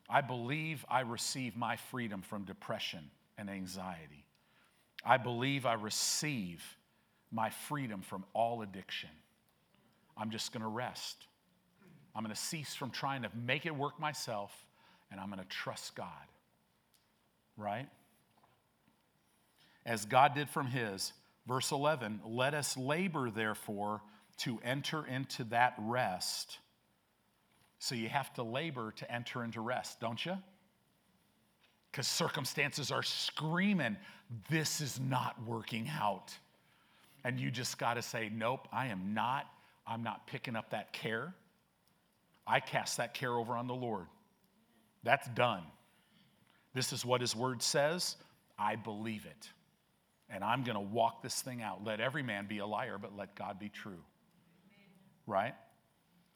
I 0.10 0.22
believe 0.22 0.86
I 0.90 1.02
receive 1.02 1.56
my 1.56 1.76
freedom 1.76 2.22
from 2.22 2.44
depression 2.44 3.12
and 3.38 3.50
anxiety. 3.50 4.26
I 5.06 5.18
believe 5.18 5.66
I 5.66 5.74
receive 5.74 6.64
my 7.32 7.50
freedom 7.50 8.02
from 8.02 8.24
all 8.34 8.62
addiction. 8.62 9.10
I'm 10.18 10.32
just 10.32 10.52
going 10.52 10.64
to 10.64 10.70
rest. 10.70 11.28
I'm 12.16 12.24
going 12.24 12.34
to 12.34 12.42
cease 12.42 12.74
from 12.74 12.90
trying 12.90 13.24
to 13.24 13.30
make 13.46 13.66
it 13.66 13.76
work 13.76 14.00
myself, 14.00 14.52
and 15.12 15.20
I'm 15.20 15.28
going 15.28 15.40
to 15.40 15.50
trust 15.50 15.96
God. 15.96 16.08
Right? 17.58 17.88
As 19.86 20.06
God 20.06 20.34
did 20.34 20.50
from 20.50 20.68
His, 20.68 21.14
Verse 21.48 21.72
11, 21.72 22.20
let 22.26 22.54
us 22.54 22.76
labor, 22.76 23.32
therefore, 23.32 24.02
to 24.40 24.60
enter 24.64 25.06
into 25.06 25.46
that 25.46 25.76
rest. 25.78 26.60
So 27.80 27.96
you 27.96 28.10
have 28.10 28.34
to 28.36 28.44
labor 28.44 28.92
to 28.98 29.12
enter 29.12 29.44
into 29.44 29.62
rest, 29.62 30.00
don't 30.00 30.24
you? 30.26 30.38
because 31.98 32.08
circumstances 32.08 32.92
are 32.92 33.02
screaming, 33.02 33.98
this 34.52 34.82
is 34.82 35.00
not 35.00 35.36
working 35.48 35.90
out. 36.00 36.32
And 37.24 37.40
you 37.40 37.50
just 37.50 37.80
got 37.80 37.96
to 37.96 38.04
say, 38.04 38.30
nope, 38.32 38.68
I 38.72 38.90
am 38.90 39.16
not, 39.16 39.48
I'm 39.88 40.04
not 40.04 40.28
picking 40.28 40.56
up 40.56 40.70
that 40.70 40.94
care. 40.94 41.34
I 42.46 42.60
cast 42.60 42.98
that 42.98 43.16
care 43.16 43.34
over 43.34 43.54
on 43.54 43.66
the 43.66 43.74
Lord. 43.74 44.06
That's 45.04 45.28
done. 45.30 45.64
This 46.76 46.94
is 46.94 47.04
what 47.04 47.20
his 47.20 47.36
word 47.36 47.64
says. 47.64 48.16
I 48.60 48.76
believe 48.76 49.26
it. 49.26 49.50
And 50.30 50.44
I'm 50.44 50.64
going 50.64 50.76
to 50.76 50.80
walk 50.80 51.24
this 51.24 51.42
thing 51.42 51.64
out. 51.64 51.84
Let 51.84 52.00
every 52.00 52.22
man 52.22 52.46
be 52.48 52.60
a 52.60 52.68
liar, 52.68 53.00
but 53.02 53.18
let 53.18 53.34
God 53.34 53.58
be 53.58 53.70
true. 53.70 54.04
Right? 55.26 55.56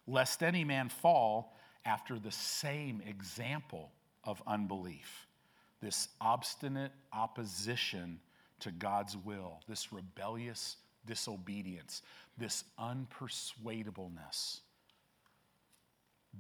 Lest 0.08 0.44
any 0.44 0.64
man 0.64 0.90
fall 0.90 1.56
after 1.86 2.20
the 2.20 2.32
same 2.32 3.02
example 3.06 3.92
of 4.24 4.42
unbelief, 4.46 5.28
this 5.82 6.10
obstinate 6.20 6.92
opposition 7.14 8.20
to 8.60 8.72
God's 8.72 9.18
will, 9.18 9.60
this 9.68 9.92
rebellious 9.92 10.78
disobedience, 11.06 12.02
this 12.38 12.64
unpersuadableness. 12.80 14.60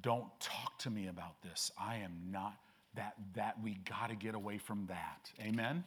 Don't 0.01 0.27
talk 0.39 0.77
to 0.79 0.89
me 0.89 1.07
about 1.07 1.41
this. 1.41 1.71
I 1.77 1.97
am 1.97 2.13
not 2.31 2.55
that 2.95 3.15
that 3.35 3.61
we 3.63 3.75
got 3.89 4.09
to 4.09 4.15
get 4.15 4.35
away 4.35 4.57
from 4.57 4.85
that. 4.87 5.31
Amen. 5.41 5.83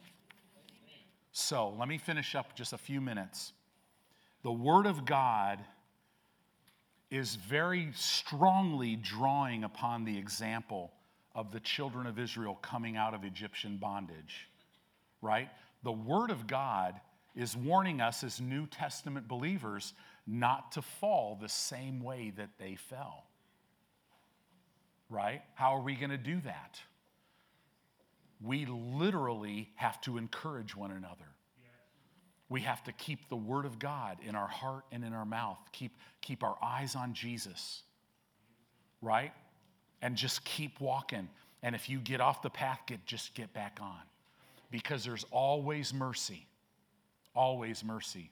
So, 1.31 1.75
let 1.77 1.87
me 1.87 1.97
finish 1.97 2.33
up 2.33 2.55
just 2.55 2.73
a 2.73 2.77
few 2.77 3.01
minutes. 3.01 3.51
The 4.43 4.51
word 4.51 4.85
of 4.85 5.05
God 5.05 5.59
is 7.15 7.35
very 7.35 7.89
strongly 7.93 8.95
drawing 8.95 9.63
upon 9.63 10.03
the 10.03 10.17
example 10.17 10.91
of 11.33 11.51
the 11.51 11.59
children 11.59 12.07
of 12.07 12.19
Israel 12.19 12.57
coming 12.61 12.97
out 12.97 13.13
of 13.13 13.23
Egyptian 13.23 13.77
bondage, 13.77 14.49
right? 15.21 15.49
The 15.83 15.91
Word 15.91 16.29
of 16.29 16.47
God 16.47 16.99
is 17.35 17.55
warning 17.55 18.01
us 18.01 18.23
as 18.23 18.41
New 18.41 18.67
Testament 18.67 19.27
believers 19.27 19.93
not 20.27 20.73
to 20.73 20.81
fall 20.81 21.37
the 21.39 21.49
same 21.49 22.01
way 22.01 22.33
that 22.37 22.49
they 22.57 22.75
fell, 22.75 23.25
right? 25.09 25.41
How 25.53 25.75
are 25.75 25.81
we 25.81 25.95
going 25.95 26.09
to 26.09 26.17
do 26.17 26.41
that? 26.41 26.79
We 28.41 28.65
literally 28.65 29.69
have 29.75 30.01
to 30.01 30.17
encourage 30.17 30.75
one 30.75 30.91
another. 30.91 31.34
We 32.49 32.61
have 32.61 32.83
to 32.83 32.91
keep 32.91 33.27
the 33.29 33.35
Word 33.35 33.65
of 33.65 33.79
God 33.79 34.17
in 34.25 34.35
our 34.35 34.47
heart 34.47 34.83
and 34.91 35.03
in 35.03 35.13
our 35.13 35.25
mouth, 35.25 35.57
keep, 35.71 35.97
keep 36.21 36.43
our 36.43 36.55
eyes 36.61 36.95
on 36.95 37.13
Jesus, 37.13 37.81
right? 39.01 39.33
And 40.01 40.15
just 40.15 40.45
keep 40.45 40.79
walking. 40.79 41.27
And 41.63 41.73
if 41.73 41.89
you 41.89 41.99
get 41.99 42.21
off 42.21 42.41
the 42.41 42.49
path, 42.49 42.81
get, 42.85 43.05
just 43.05 43.33
get 43.33 43.51
back 43.53 43.79
on. 43.81 44.01
Because 44.69 45.03
there's 45.03 45.25
always 45.31 45.93
mercy. 45.93 46.45
Always 47.35 47.83
mercy. 47.83 48.29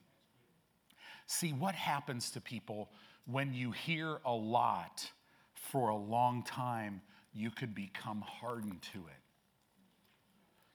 See, 1.25 1.51
what 1.51 1.73
happens 1.73 2.31
to 2.31 2.41
people 2.41 2.89
when 3.25 3.53
you 3.53 3.71
hear 3.71 4.19
a 4.25 4.33
lot 4.33 5.09
for 5.53 5.89
a 5.89 5.95
long 5.95 6.43
time, 6.43 7.01
you 7.33 7.49
could 7.49 7.73
become 7.73 8.21
hardened 8.21 8.81
to 8.93 8.99
it. 8.99 9.22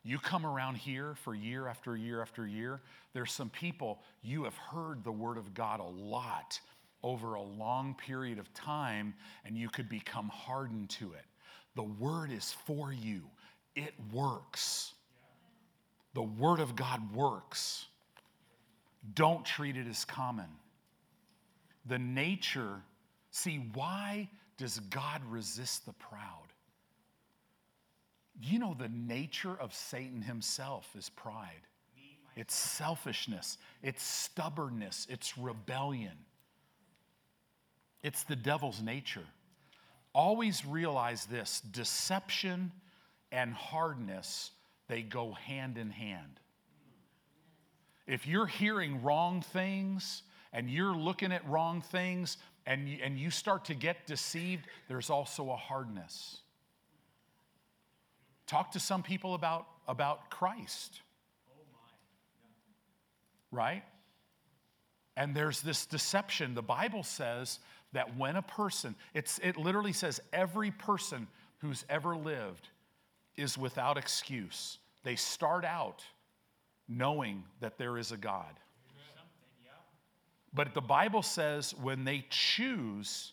You 0.08 0.18
come 0.18 0.46
around 0.46 0.78
here 0.78 1.14
for 1.22 1.34
year 1.34 1.68
after 1.68 1.94
year 1.94 2.22
after 2.22 2.46
year, 2.46 2.80
there's 3.12 3.30
some 3.30 3.50
people, 3.50 4.00
you 4.22 4.44
have 4.44 4.56
heard 4.56 5.04
the 5.04 5.12
word 5.12 5.36
of 5.36 5.52
God 5.52 5.80
a 5.80 5.82
lot 5.82 6.58
over 7.02 7.34
a 7.34 7.42
long 7.42 7.94
period 7.94 8.38
of 8.38 8.50
time, 8.54 9.12
and 9.44 9.54
you 9.54 9.68
could 9.68 9.86
become 9.86 10.30
hardened 10.30 10.88
to 10.88 11.12
it. 11.12 11.26
The 11.76 11.82
word 11.82 12.32
is 12.32 12.54
for 12.64 12.90
you, 12.90 13.20
it 13.76 13.92
works. 14.10 14.94
The 16.14 16.22
word 16.22 16.60
of 16.60 16.74
God 16.74 17.14
works. 17.14 17.84
Don't 19.12 19.44
treat 19.44 19.76
it 19.76 19.86
as 19.86 20.06
common. 20.06 20.48
The 21.84 21.98
nature, 21.98 22.80
see, 23.30 23.56
why 23.74 24.30
does 24.56 24.80
God 24.88 25.20
resist 25.28 25.84
the 25.84 25.92
proud? 25.92 26.47
You 28.40 28.58
know, 28.58 28.74
the 28.78 28.88
nature 28.88 29.56
of 29.58 29.74
Satan 29.74 30.22
himself 30.22 30.88
is 30.96 31.08
pride. 31.08 31.66
It's 32.36 32.54
selfishness, 32.54 33.58
it's 33.82 34.02
stubbornness, 34.02 35.08
it's 35.10 35.36
rebellion. 35.36 36.16
It's 38.02 38.22
the 38.22 38.36
devil's 38.36 38.80
nature. 38.80 39.24
Always 40.14 40.64
realize 40.64 41.26
this 41.26 41.60
deception 41.60 42.70
and 43.32 43.52
hardness, 43.52 44.52
they 44.86 45.02
go 45.02 45.32
hand 45.32 45.78
in 45.78 45.90
hand. 45.90 46.38
If 48.06 48.26
you're 48.26 48.46
hearing 48.46 49.02
wrong 49.02 49.42
things 49.42 50.22
and 50.52 50.70
you're 50.70 50.96
looking 50.96 51.32
at 51.32 51.46
wrong 51.48 51.82
things 51.82 52.38
and 52.66 52.88
you, 52.88 52.98
and 53.02 53.18
you 53.18 53.30
start 53.30 53.64
to 53.66 53.74
get 53.74 54.06
deceived, 54.06 54.66
there's 54.88 55.10
also 55.10 55.50
a 55.50 55.56
hardness. 55.56 56.38
Talk 58.48 58.72
to 58.72 58.80
some 58.80 59.02
people 59.02 59.34
about, 59.34 59.66
about 59.86 60.30
Christ. 60.30 61.00
Right? 63.52 63.84
And 65.16 65.34
there's 65.34 65.60
this 65.60 65.86
deception. 65.86 66.54
The 66.54 66.62
Bible 66.62 67.02
says 67.02 67.60
that 67.92 68.16
when 68.16 68.36
a 68.36 68.42
person, 68.42 68.96
it's, 69.14 69.38
it 69.42 69.56
literally 69.56 69.92
says 69.92 70.20
every 70.32 70.70
person 70.70 71.28
who's 71.58 71.84
ever 71.88 72.16
lived 72.16 72.68
is 73.36 73.56
without 73.56 73.98
excuse. 73.98 74.78
They 75.04 75.16
start 75.16 75.64
out 75.64 76.02
knowing 76.88 77.44
that 77.60 77.78
there 77.78 77.98
is 77.98 78.12
a 78.12 78.16
God. 78.16 78.54
But 80.54 80.72
the 80.72 80.80
Bible 80.80 81.22
says 81.22 81.74
when 81.82 82.04
they 82.04 82.24
choose 82.30 83.32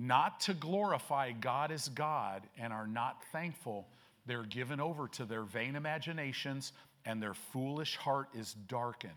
not 0.00 0.40
to 0.40 0.54
glorify 0.54 1.30
God 1.32 1.70
as 1.70 1.88
God 1.90 2.42
and 2.58 2.72
are 2.72 2.86
not 2.86 3.22
thankful, 3.32 3.86
they're 4.24 4.44
given 4.44 4.80
over 4.80 5.08
to 5.08 5.26
their 5.26 5.42
vain 5.42 5.76
imaginations 5.76 6.72
and 7.04 7.22
their 7.22 7.34
foolish 7.34 7.96
heart 7.96 8.28
is 8.34 8.54
darkened. 8.66 9.12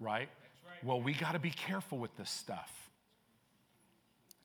Right? 0.00 0.28
right? 0.64 0.84
Well, 0.84 1.00
we 1.00 1.12
got 1.12 1.32
to 1.32 1.38
be 1.38 1.50
careful 1.50 1.98
with 1.98 2.16
this 2.16 2.30
stuff. 2.30 2.72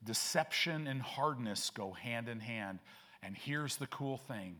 Deception 0.04 0.86
and 0.86 1.00
hardness 1.00 1.70
go 1.70 1.92
hand 1.92 2.28
in 2.28 2.40
hand. 2.40 2.78
And 3.22 3.34
here's 3.36 3.76
the 3.76 3.86
cool 3.86 4.18
thing. 4.18 4.56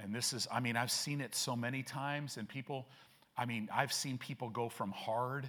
And 0.00 0.12
this 0.14 0.32
is, 0.32 0.48
I 0.50 0.58
mean, 0.58 0.76
I've 0.76 0.90
seen 0.90 1.20
it 1.20 1.34
so 1.34 1.54
many 1.54 1.82
times, 1.82 2.36
and 2.36 2.48
people, 2.48 2.86
I 3.36 3.44
mean, 3.44 3.68
I've 3.72 3.92
seen 3.92 4.18
people 4.18 4.50
go 4.50 4.68
from 4.68 4.90
hard 4.90 5.48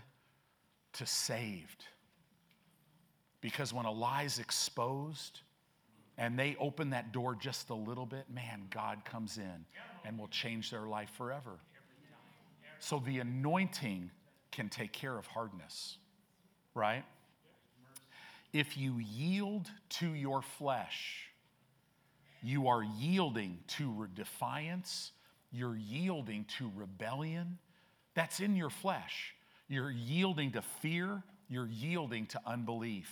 to 0.93 1.05
saved 1.05 1.85
because 3.47 3.71
when 3.71 3.85
a 3.85 3.91
lie 3.91 4.23
is 4.23 4.39
exposed 4.39 5.39
and 6.17 6.37
they 6.37 6.57
open 6.59 6.89
that 6.89 7.13
door 7.13 7.33
just 7.33 7.69
a 7.69 7.73
little 7.73 8.05
bit, 8.05 8.25
man, 8.29 8.63
God 8.69 9.05
comes 9.05 9.37
in 9.37 9.63
and 10.03 10.19
will 10.19 10.27
change 10.27 10.69
their 10.69 10.85
life 10.85 11.09
forever. 11.17 11.51
So 12.79 13.01
the 13.05 13.19
anointing 13.19 14.11
can 14.51 14.67
take 14.67 14.91
care 14.91 15.17
of 15.17 15.27
hardness, 15.27 15.95
right? 16.75 17.05
If 18.51 18.75
you 18.75 18.97
yield 18.97 19.69
to 19.91 20.13
your 20.13 20.41
flesh, 20.41 21.29
you 22.43 22.67
are 22.67 22.83
yielding 22.83 23.59
to 23.77 24.09
defiance, 24.13 25.13
you're 25.53 25.77
yielding 25.77 26.45
to 26.57 26.69
rebellion. 26.75 27.59
That's 28.13 28.41
in 28.41 28.57
your 28.57 28.71
flesh. 28.71 29.33
You're 29.69 29.91
yielding 29.91 30.51
to 30.51 30.61
fear, 30.61 31.23
you're 31.47 31.69
yielding 31.69 32.25
to 32.27 32.41
unbelief. 32.45 33.09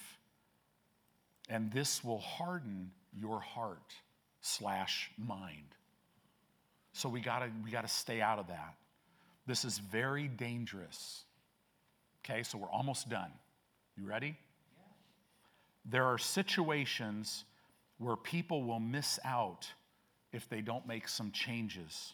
And 1.50 1.72
this 1.72 2.04
will 2.04 2.20
harden 2.20 2.92
your 3.18 3.40
heart 3.40 3.94
slash 4.42 5.12
mind. 5.18 5.76
So 6.94 7.10
we 7.10 7.20
gotta, 7.20 7.50
we 7.64 7.72
gotta 7.72 7.88
stay 7.88 8.22
out 8.22 8.40
of 8.40 8.48
that. 8.48 8.76
This 9.46 9.66
is 9.66 9.78
very 9.78 10.28
dangerous. 10.28 11.24
Okay, 12.24 12.42
so 12.44 12.58
we're 12.58 12.70
almost 12.70 13.10
done. 13.10 13.32
You 13.98 14.06
ready? 14.06 14.38
There 15.86 16.06
are 16.06 16.18
situations 16.18 17.46
where 18.00 18.16
people 18.16 18.64
will 18.64 18.80
miss 18.80 19.20
out 19.24 19.68
if 20.34 20.50
they 20.50 20.62
don't 20.62 20.88
make 20.88 21.08
some 21.08 21.32
changes 21.32 22.14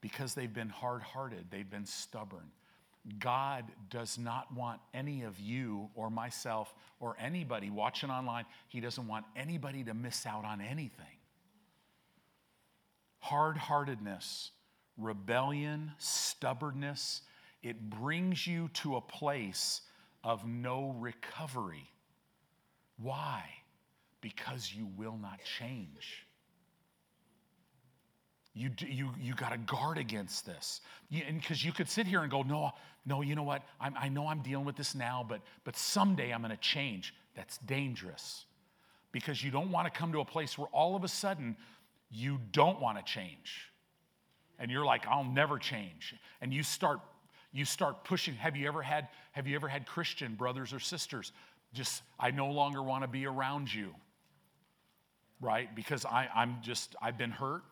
because 0.00 0.34
they've 0.34 0.52
been 0.52 0.68
hard 0.68 1.02
hearted, 1.02 1.46
they've 1.50 1.70
been 1.70 1.86
stubborn. 1.86 2.50
God 3.18 3.64
does 3.90 4.16
not 4.16 4.54
want 4.54 4.80
any 4.94 5.22
of 5.22 5.38
you 5.40 5.90
or 5.94 6.08
myself 6.08 6.72
or 7.00 7.16
anybody 7.18 7.68
watching 7.68 8.10
online, 8.10 8.44
He 8.68 8.80
doesn't 8.80 9.08
want 9.08 9.26
anybody 9.34 9.82
to 9.84 9.94
miss 9.94 10.24
out 10.24 10.44
on 10.44 10.60
anything. 10.60 11.06
Hard 13.18 13.56
heartedness, 13.56 14.52
rebellion, 14.96 15.92
stubbornness, 15.98 17.22
it 17.62 17.90
brings 17.90 18.46
you 18.46 18.68
to 18.74 18.96
a 18.96 19.00
place 19.00 19.82
of 20.24 20.46
no 20.46 20.94
recovery. 20.98 21.88
Why? 22.98 23.44
Because 24.20 24.72
you 24.72 24.88
will 24.96 25.16
not 25.16 25.40
change. 25.58 26.26
You, 28.54 28.70
you, 28.78 29.10
you 29.18 29.34
got 29.34 29.52
to 29.52 29.58
guard 29.58 29.96
against 29.96 30.44
this. 30.44 30.82
Because 31.10 31.64
you, 31.64 31.68
you, 31.68 31.72
could 31.72 31.88
sit 31.88 32.06
here 32.06 32.20
and 32.20 32.30
go, 32.30 32.42
no, 32.42 32.72
no, 33.06 33.22
you 33.22 33.34
know 33.34 33.42
what? 33.42 33.62
I'm, 33.80 33.94
I 33.98 34.08
know 34.08 34.26
I'm 34.26 34.42
dealing 34.42 34.66
with 34.66 34.76
this 34.76 34.94
now, 34.94 35.24
but, 35.26 35.40
but 35.64 35.76
someday 35.76 36.32
I'm 36.32 36.42
going 36.42 36.50
to 36.50 36.60
change. 36.60 37.14
That's 37.34 37.56
dangerous 37.58 38.44
because 39.10 39.42
you 39.42 39.50
don't 39.50 39.70
want 39.70 39.92
to 39.92 39.98
come 39.98 40.12
to 40.12 40.20
a 40.20 40.24
place 40.24 40.58
where 40.58 40.68
all 40.68 40.96
of 40.96 41.04
a 41.04 41.08
sudden 41.08 41.56
you 42.10 42.38
don't 42.52 42.80
want 42.80 42.98
to 42.98 43.04
change. 43.04 43.70
And 44.58 44.70
you're 44.70 44.84
like, 44.84 45.06
I'll 45.06 45.24
never 45.24 45.58
change. 45.58 46.14
And 46.40 46.52
you 46.52 46.62
start 46.62 47.00
you 47.54 47.66
start 47.66 48.04
pushing. 48.04 48.34
Have 48.34 48.56
you 48.56 48.66
ever 48.66 48.80
had 48.80 49.08
have 49.32 49.46
you 49.46 49.54
ever 49.56 49.68
had 49.68 49.86
Christian 49.86 50.34
brothers 50.34 50.72
or 50.72 50.80
sisters 50.80 51.32
just 51.74 52.02
I 52.18 52.30
no 52.30 52.50
longer 52.50 52.82
want 52.82 53.02
to 53.02 53.08
be 53.08 53.26
around 53.26 53.72
you? 53.72 53.94
Right? 55.40 55.74
Because 55.74 56.04
I, 56.04 56.28
I'm 56.34 56.58
just 56.62 56.96
I've 57.02 57.18
been 57.18 57.30
hurt. 57.30 57.62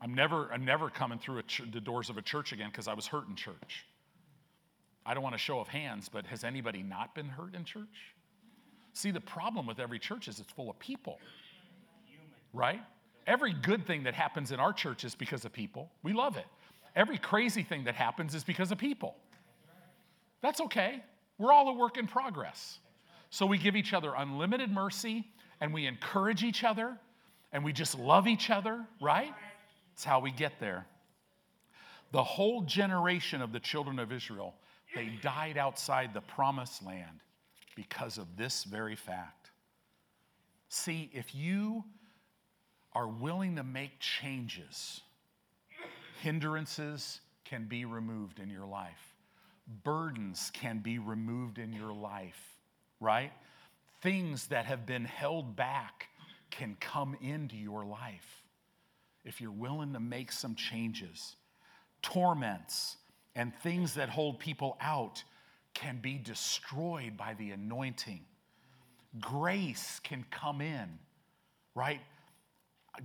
I'm 0.00 0.14
never 0.14 0.48
I'm 0.52 0.64
never 0.64 0.90
coming 0.90 1.18
through 1.18 1.42
ch- 1.42 1.62
the 1.72 1.80
doors 1.80 2.10
of 2.10 2.18
a 2.18 2.22
church 2.22 2.52
again 2.52 2.68
because 2.70 2.88
I 2.88 2.94
was 2.94 3.06
hurt 3.06 3.28
in 3.28 3.34
church. 3.34 3.86
I 5.04 5.14
don't 5.14 5.22
want 5.22 5.34
to 5.34 5.38
show 5.38 5.58
of 5.58 5.68
hands, 5.68 6.08
but 6.08 6.26
has 6.26 6.44
anybody 6.44 6.82
not 6.82 7.14
been 7.14 7.28
hurt 7.28 7.54
in 7.54 7.64
church? 7.64 8.14
See, 8.92 9.10
the 9.10 9.20
problem 9.20 9.66
with 9.66 9.80
every 9.80 9.98
church 9.98 10.28
is 10.28 10.38
it's 10.38 10.52
full 10.52 10.68
of 10.68 10.78
people, 10.78 11.18
right? 12.52 12.80
Every 13.26 13.52
good 13.52 13.86
thing 13.86 14.04
that 14.04 14.14
happens 14.14 14.52
in 14.52 14.60
our 14.60 14.72
church 14.72 15.04
is 15.04 15.14
because 15.14 15.44
of 15.44 15.52
people. 15.52 15.90
We 16.02 16.12
love 16.12 16.36
it. 16.36 16.46
Every 16.94 17.18
crazy 17.18 17.62
thing 17.62 17.84
that 17.84 17.94
happens 17.94 18.34
is 18.34 18.44
because 18.44 18.72
of 18.72 18.78
people. 18.78 19.16
That's 20.42 20.60
okay. 20.62 21.02
We're 21.38 21.52
all 21.52 21.68
a 21.68 21.72
work 21.72 21.96
in 21.96 22.06
progress. 22.06 22.78
So 23.30 23.46
we 23.46 23.58
give 23.58 23.76
each 23.76 23.92
other 23.92 24.12
unlimited 24.16 24.70
mercy 24.70 25.24
and 25.60 25.72
we 25.72 25.86
encourage 25.86 26.42
each 26.42 26.64
other 26.64 26.98
and 27.52 27.64
we 27.64 27.72
just 27.72 27.98
love 27.98 28.26
each 28.26 28.50
other, 28.50 28.84
right? 29.00 29.32
That's 29.98 30.04
how 30.04 30.20
we 30.20 30.30
get 30.30 30.60
there. 30.60 30.86
The 32.12 32.22
whole 32.22 32.62
generation 32.62 33.42
of 33.42 33.50
the 33.50 33.58
children 33.58 33.98
of 33.98 34.12
Israel, 34.12 34.54
they 34.94 35.10
died 35.22 35.58
outside 35.58 36.14
the 36.14 36.20
promised 36.20 36.86
land 36.86 37.18
because 37.74 38.16
of 38.16 38.36
this 38.36 38.62
very 38.62 38.94
fact. 38.94 39.50
See, 40.68 41.10
if 41.12 41.34
you 41.34 41.82
are 42.92 43.08
willing 43.08 43.56
to 43.56 43.64
make 43.64 43.98
changes, 43.98 45.00
hindrances 46.22 47.20
can 47.44 47.64
be 47.64 47.84
removed 47.84 48.38
in 48.38 48.50
your 48.50 48.66
life, 48.66 49.16
burdens 49.82 50.52
can 50.54 50.78
be 50.78 51.00
removed 51.00 51.58
in 51.58 51.72
your 51.72 51.92
life, 51.92 52.54
right? 53.00 53.32
Things 54.00 54.46
that 54.46 54.66
have 54.66 54.86
been 54.86 55.06
held 55.06 55.56
back 55.56 56.06
can 56.52 56.76
come 56.78 57.16
into 57.20 57.56
your 57.56 57.84
life 57.84 58.37
if 59.24 59.40
you're 59.40 59.50
willing 59.50 59.92
to 59.92 60.00
make 60.00 60.32
some 60.32 60.54
changes. 60.54 61.36
Torments 62.02 62.96
and 63.34 63.54
things 63.62 63.94
that 63.94 64.08
hold 64.08 64.38
people 64.38 64.76
out 64.80 65.22
can 65.74 65.98
be 66.00 66.18
destroyed 66.18 67.16
by 67.16 67.34
the 67.34 67.50
anointing. 67.50 68.20
Grace 69.20 70.00
can 70.02 70.24
come 70.30 70.60
in, 70.60 70.98
right? 71.74 72.00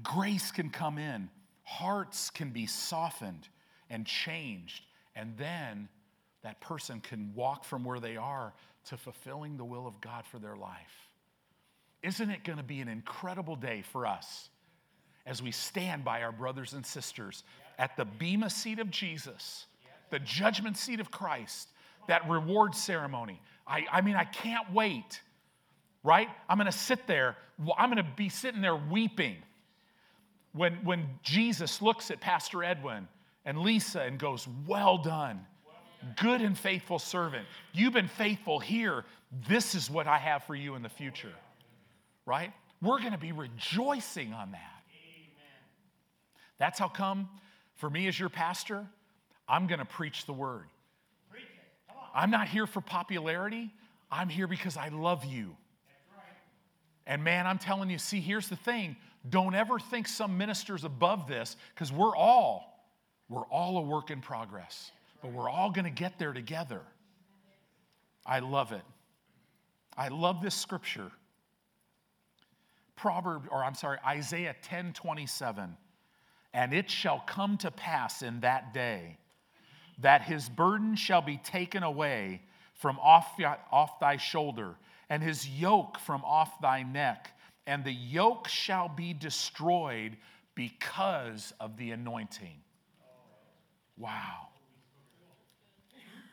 Grace 0.02 0.52
can 0.52 0.70
come 0.70 0.98
in. 0.98 1.30
Hearts 1.64 2.30
can 2.30 2.50
be 2.50 2.66
softened 2.66 3.48
and 3.90 4.06
changed. 4.06 4.84
And 5.16 5.38
then 5.38 5.88
that 6.44 6.60
person 6.62 7.00
can 7.00 7.32
walk 7.36 7.64
from 7.64 7.84
where 7.84 8.00
they 8.00 8.18
are 8.18 8.54
to 8.86 8.98
fulfilling 8.98 9.58
the 9.58 9.66
will 9.66 9.88
of 9.88 10.02
God 10.02 10.26
for 10.26 10.40
their 10.40 10.56
life. 10.56 11.08
Isn't 12.02 12.30
it 12.32 12.44
going 12.44 12.58
to 12.58 12.64
be 12.64 12.82
an 12.82 12.90
incredible 12.90 13.56
day 13.56 13.84
for 13.92 14.06
us 14.06 14.50
as 15.26 15.42
we 15.42 15.52
stand 15.52 16.04
by 16.04 16.22
our 16.22 16.32
brothers 16.32 16.74
and 16.74 16.86
sisters 16.86 17.44
at 17.78 17.96
the 17.98 18.06
Bema 18.06 18.50
seat 18.50 18.80
of 18.80 18.90
Jesus, 18.92 19.66
the 20.10 20.20
judgment 20.20 20.78
seat 20.78 21.00
of 21.00 21.12
Christ, 21.12 21.70
that 22.08 22.30
reward 22.30 22.76
ceremony. 22.76 23.42
I, 23.66 23.86
I 23.92 24.02
mean, 24.02 24.16
I 24.16 24.26
can't 24.26 24.72
wait, 24.74 25.22
right? 26.04 26.28
I'm 26.50 26.58
to 26.60 26.72
sit 26.72 27.08
there, 27.08 27.38
I'm 27.78 27.90
to 27.96 28.04
be 28.16 28.30
sitting 28.30 28.62
there 28.62 28.76
weeping 28.76 29.38
when, 30.52 30.74
when 30.84 31.08
Jesus 31.24 31.82
looks 31.82 32.12
at 32.12 32.20
Pastor 32.20 32.64
Edwin 32.64 33.08
and 33.46 33.60
Lisa 33.60 34.02
and 34.02 34.20
goes, 34.20 34.48
Well 34.68 34.98
done, 34.98 35.46
good 36.22 36.42
and 36.42 36.58
faithful 36.58 37.00
servant. 37.00 37.46
You've 37.74 37.94
been 37.94 38.08
faithful 38.08 38.60
here. 38.60 39.06
This 39.48 39.74
is 39.76 39.90
what 39.90 40.08
I 40.08 40.18
have 40.18 40.44
for 40.44 40.56
you 40.56 40.76
in 40.76 40.84
the 40.84 40.90
future, 40.90 41.34
right? 42.26 42.52
We're 42.82 43.00
to 43.14 43.18
be 43.18 43.32
rejoicing 43.32 44.34
on 44.34 44.52
that. 44.52 44.73
That's 46.64 46.80
how 46.80 46.88
come, 46.88 47.28
for 47.76 47.90
me 47.90 48.08
as 48.08 48.18
your 48.18 48.30
pastor, 48.30 48.88
I'm 49.50 49.68
going 49.68 49.80
to 49.80 49.86
preach 49.86 50.26
the 50.26 50.32
word. 50.32 50.64
I'm 52.16 52.32
not 52.32 52.48
here 52.48 52.66
for 52.66 52.80
popularity. 52.80 53.70
I'm 54.10 54.30
here 54.30 54.48
because 54.48 54.78
I 54.78 54.88
love 54.88 55.26
you. 55.26 55.58
And 57.06 57.22
man, 57.22 57.48
I'm 57.48 57.58
telling 57.58 57.90
you, 57.90 57.98
see, 57.98 58.22
here's 58.22 58.48
the 58.48 58.56
thing. 58.56 58.96
Don't 59.30 59.56
ever 59.56 59.78
think 59.78 60.08
some 60.08 60.38
minister's 60.38 60.86
above 60.86 61.28
this 61.28 61.58
because 61.76 61.92
we're 61.92 62.16
all, 62.16 62.88
we're 63.28 63.46
all 63.48 63.80
a 63.80 63.82
work 63.82 64.10
in 64.10 64.22
progress. 64.22 64.94
But 65.22 65.34
we're 65.34 65.50
all 65.50 65.70
going 65.70 65.84
to 65.84 65.92
get 65.92 66.18
there 66.18 66.32
together. 66.32 66.80
I 68.26 68.40
love 68.40 68.72
it. 68.72 68.84
I 69.98 70.08
love 70.08 70.42
this 70.42 70.56
scripture. 70.56 71.12
Proverb, 72.96 73.50
or 73.52 73.66
I'm 73.66 73.76
sorry, 73.76 73.98
Isaiah 74.08 74.56
10 74.62 74.94
27. 74.94 75.76
And 76.54 76.74
it 76.74 76.90
shall 76.92 77.20
come 77.26 77.58
to 77.60 77.72
pass 77.72 78.22
in 78.22 78.42
that 78.42 78.74
day 78.74 79.18
that 80.00 80.22
his 80.24 80.50
burden 80.50 80.96
shall 80.96 81.22
be 81.22 81.38
taken 81.38 81.84
away 81.84 82.42
from 82.76 83.00
off, 83.00 83.40
off 83.72 84.00
thy 84.00 84.18
shoulder, 84.18 84.76
and 85.10 85.22
his 85.22 85.48
yoke 85.48 86.00
from 86.00 86.24
off 86.26 86.60
thy 86.62 86.84
neck, 86.84 87.30
and 87.66 87.84
the 87.84 87.94
yoke 87.94 88.48
shall 88.48 88.90
be 88.90 89.14
destroyed 89.14 90.18
because 90.56 91.54
of 91.60 91.78
the 91.78 91.92
anointing. 91.92 92.58
Wow. 93.98 94.50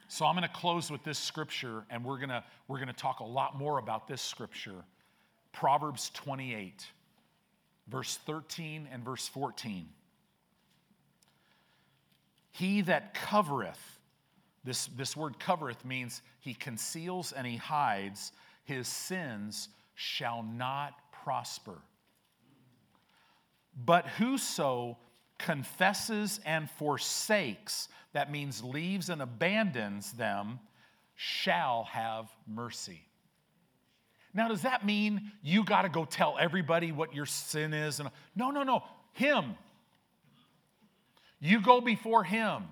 So 0.08 0.26
I'm 0.26 0.34
going 0.34 0.48
to 0.48 0.54
close 0.54 0.90
with 0.90 1.04
this 1.04 1.18
scripture, 1.18 1.84
and 1.88 2.04
we're 2.04 2.16
going 2.16 2.30
to, 2.30 2.42
we're 2.66 2.78
going 2.78 2.88
to 2.88 2.92
talk 2.92 3.20
a 3.20 3.24
lot 3.24 3.56
more 3.56 3.78
about 3.78 4.08
this 4.08 4.20
scripture. 4.20 4.84
Proverbs 5.52 6.10
28, 6.14 6.84
verse 7.88 8.18
13 8.26 8.88
and 8.90 9.04
verse 9.04 9.28
14. 9.28 9.86
He 12.50 12.80
that 12.82 13.14
covereth, 13.14 13.98
this, 14.64 14.86
this 14.88 15.16
word 15.16 15.38
covereth 15.38 15.84
means 15.84 16.22
he 16.40 16.54
conceals 16.54 17.32
and 17.32 17.46
he 17.46 17.56
hides, 17.56 18.32
his 18.64 18.88
sins 18.88 19.68
shall 19.94 20.42
not 20.42 20.92
prosper. 21.24 21.78
But 23.84 24.06
whoso 24.06 24.98
confesses 25.38 26.40
and 26.44 26.68
forsakes, 26.70 27.88
that 28.12 28.30
means 28.30 28.62
leaves 28.62 29.08
and 29.08 29.22
abandons 29.22 30.12
them, 30.12 30.58
shall 31.14 31.84
have 31.84 32.28
mercy. 32.46 33.02
Now, 34.32 34.48
does 34.48 34.62
that 34.62 34.86
mean 34.86 35.32
you 35.42 35.64
got 35.64 35.82
to 35.82 35.88
go 35.88 36.04
tell 36.04 36.36
everybody 36.38 36.92
what 36.92 37.14
your 37.14 37.26
sin 37.26 37.74
is? 37.74 38.00
And 38.00 38.10
No, 38.36 38.50
no, 38.50 38.62
no. 38.62 38.84
Him, 39.12 39.56
you 41.40 41.60
go 41.60 41.80
before 41.80 42.24
Him. 42.24 42.64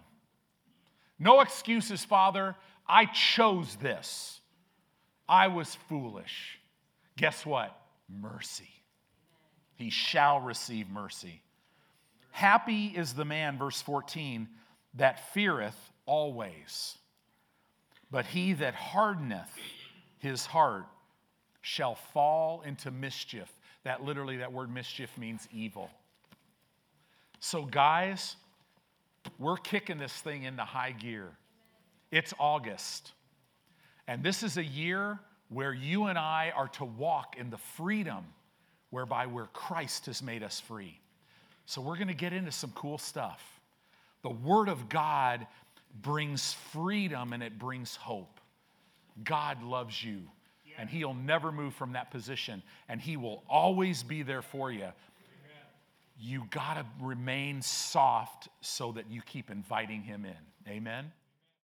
No 1.19 1.41
excuses, 1.41 2.05
Father. 2.05 2.55
I 2.87 3.07
chose 3.07 3.77
this. 3.77 4.41
I 5.29 5.49
was 5.49 5.75
foolish. 5.89 6.59
Guess 7.17 7.45
what? 7.45 7.77
Mercy. 8.09 8.71
He 9.75 9.91
shall 9.91 10.41
receive 10.41 10.89
mercy. 10.89 11.43
Happy 12.31 12.87
is 12.87 13.15
the 13.15 13.25
man, 13.25 13.59
verse 13.59 13.83
14, 13.83 14.49
that 14.95 15.33
feareth 15.33 15.77
always. 16.07 16.97
But 18.11 18.27
he 18.27 18.55
that 18.55 18.75
hardeneth 18.75 19.51
his 20.19 20.47
heart 20.47 20.87
shall 21.61 21.95
fall 21.95 22.63
into 22.63 22.91
mischief. 22.91 23.53
That 23.85 24.03
literally, 24.03 24.39
that 24.39 24.53
word 24.53 24.73
mischief 24.73 25.17
means 25.19 25.47
evil. 25.53 25.91
So, 27.41 27.65
guys, 27.65 28.37
we're 29.39 29.57
kicking 29.57 29.99
this 29.99 30.13
thing 30.13 30.45
into 30.45 30.63
high 30.63 30.93
gear. 30.93 31.29
It's 32.11 32.33
August. 32.39 33.13
And 34.07 34.23
this 34.23 34.43
is 34.43 34.57
a 34.57 34.65
year 34.65 35.19
where 35.49 35.73
you 35.73 36.07
and 36.07 36.19
I 36.19 36.53
are 36.55 36.69
to 36.69 36.85
walk 36.85 37.37
in 37.39 37.51
the 37.51 37.59
freedom 37.59 38.25
whereby 38.91 39.27
where 39.27 39.47
Christ 39.53 40.07
has 40.07 40.23
made 40.23 40.43
us 40.43 40.61
free. 40.61 40.99
So 41.67 41.83
we're 41.83 41.97
going 41.97 42.09
to 42.09 42.15
get 42.15 42.33
into 42.33 42.53
some 42.53 42.73
cool 42.75 42.99
stuff. 42.99 43.43
The 44.23 44.31
Word 44.31 44.69
of 44.69 44.89
God 44.89 45.47
brings 46.01 46.55
freedom 46.73 47.33
and 47.33 47.43
it 47.43 47.59
brings 47.59 47.97
hope. 47.97 48.41
God 49.25 49.63
loves 49.63 50.03
you, 50.03 50.23
and 50.79 50.89
He'll 50.89 51.15
never 51.15 51.51
move 51.51 51.75
from 51.75 51.93
that 51.93 52.11
position, 52.11 52.63
and 52.89 53.01
He 53.01 53.17
will 53.17 53.43
always 53.49 54.03
be 54.03 54.23
there 54.23 54.43
for 54.43 54.71
you. 54.71 54.87
You 56.21 56.47
got 56.51 56.75
to 56.75 56.87
remain 57.01 57.63
soft 57.63 58.49
so 58.61 58.93
that 58.93 59.11
you 59.11 59.23
keep 59.23 59.51
inviting 59.51 60.03
him 60.03 60.25
in. 60.25 60.71
Amen? 60.71 61.13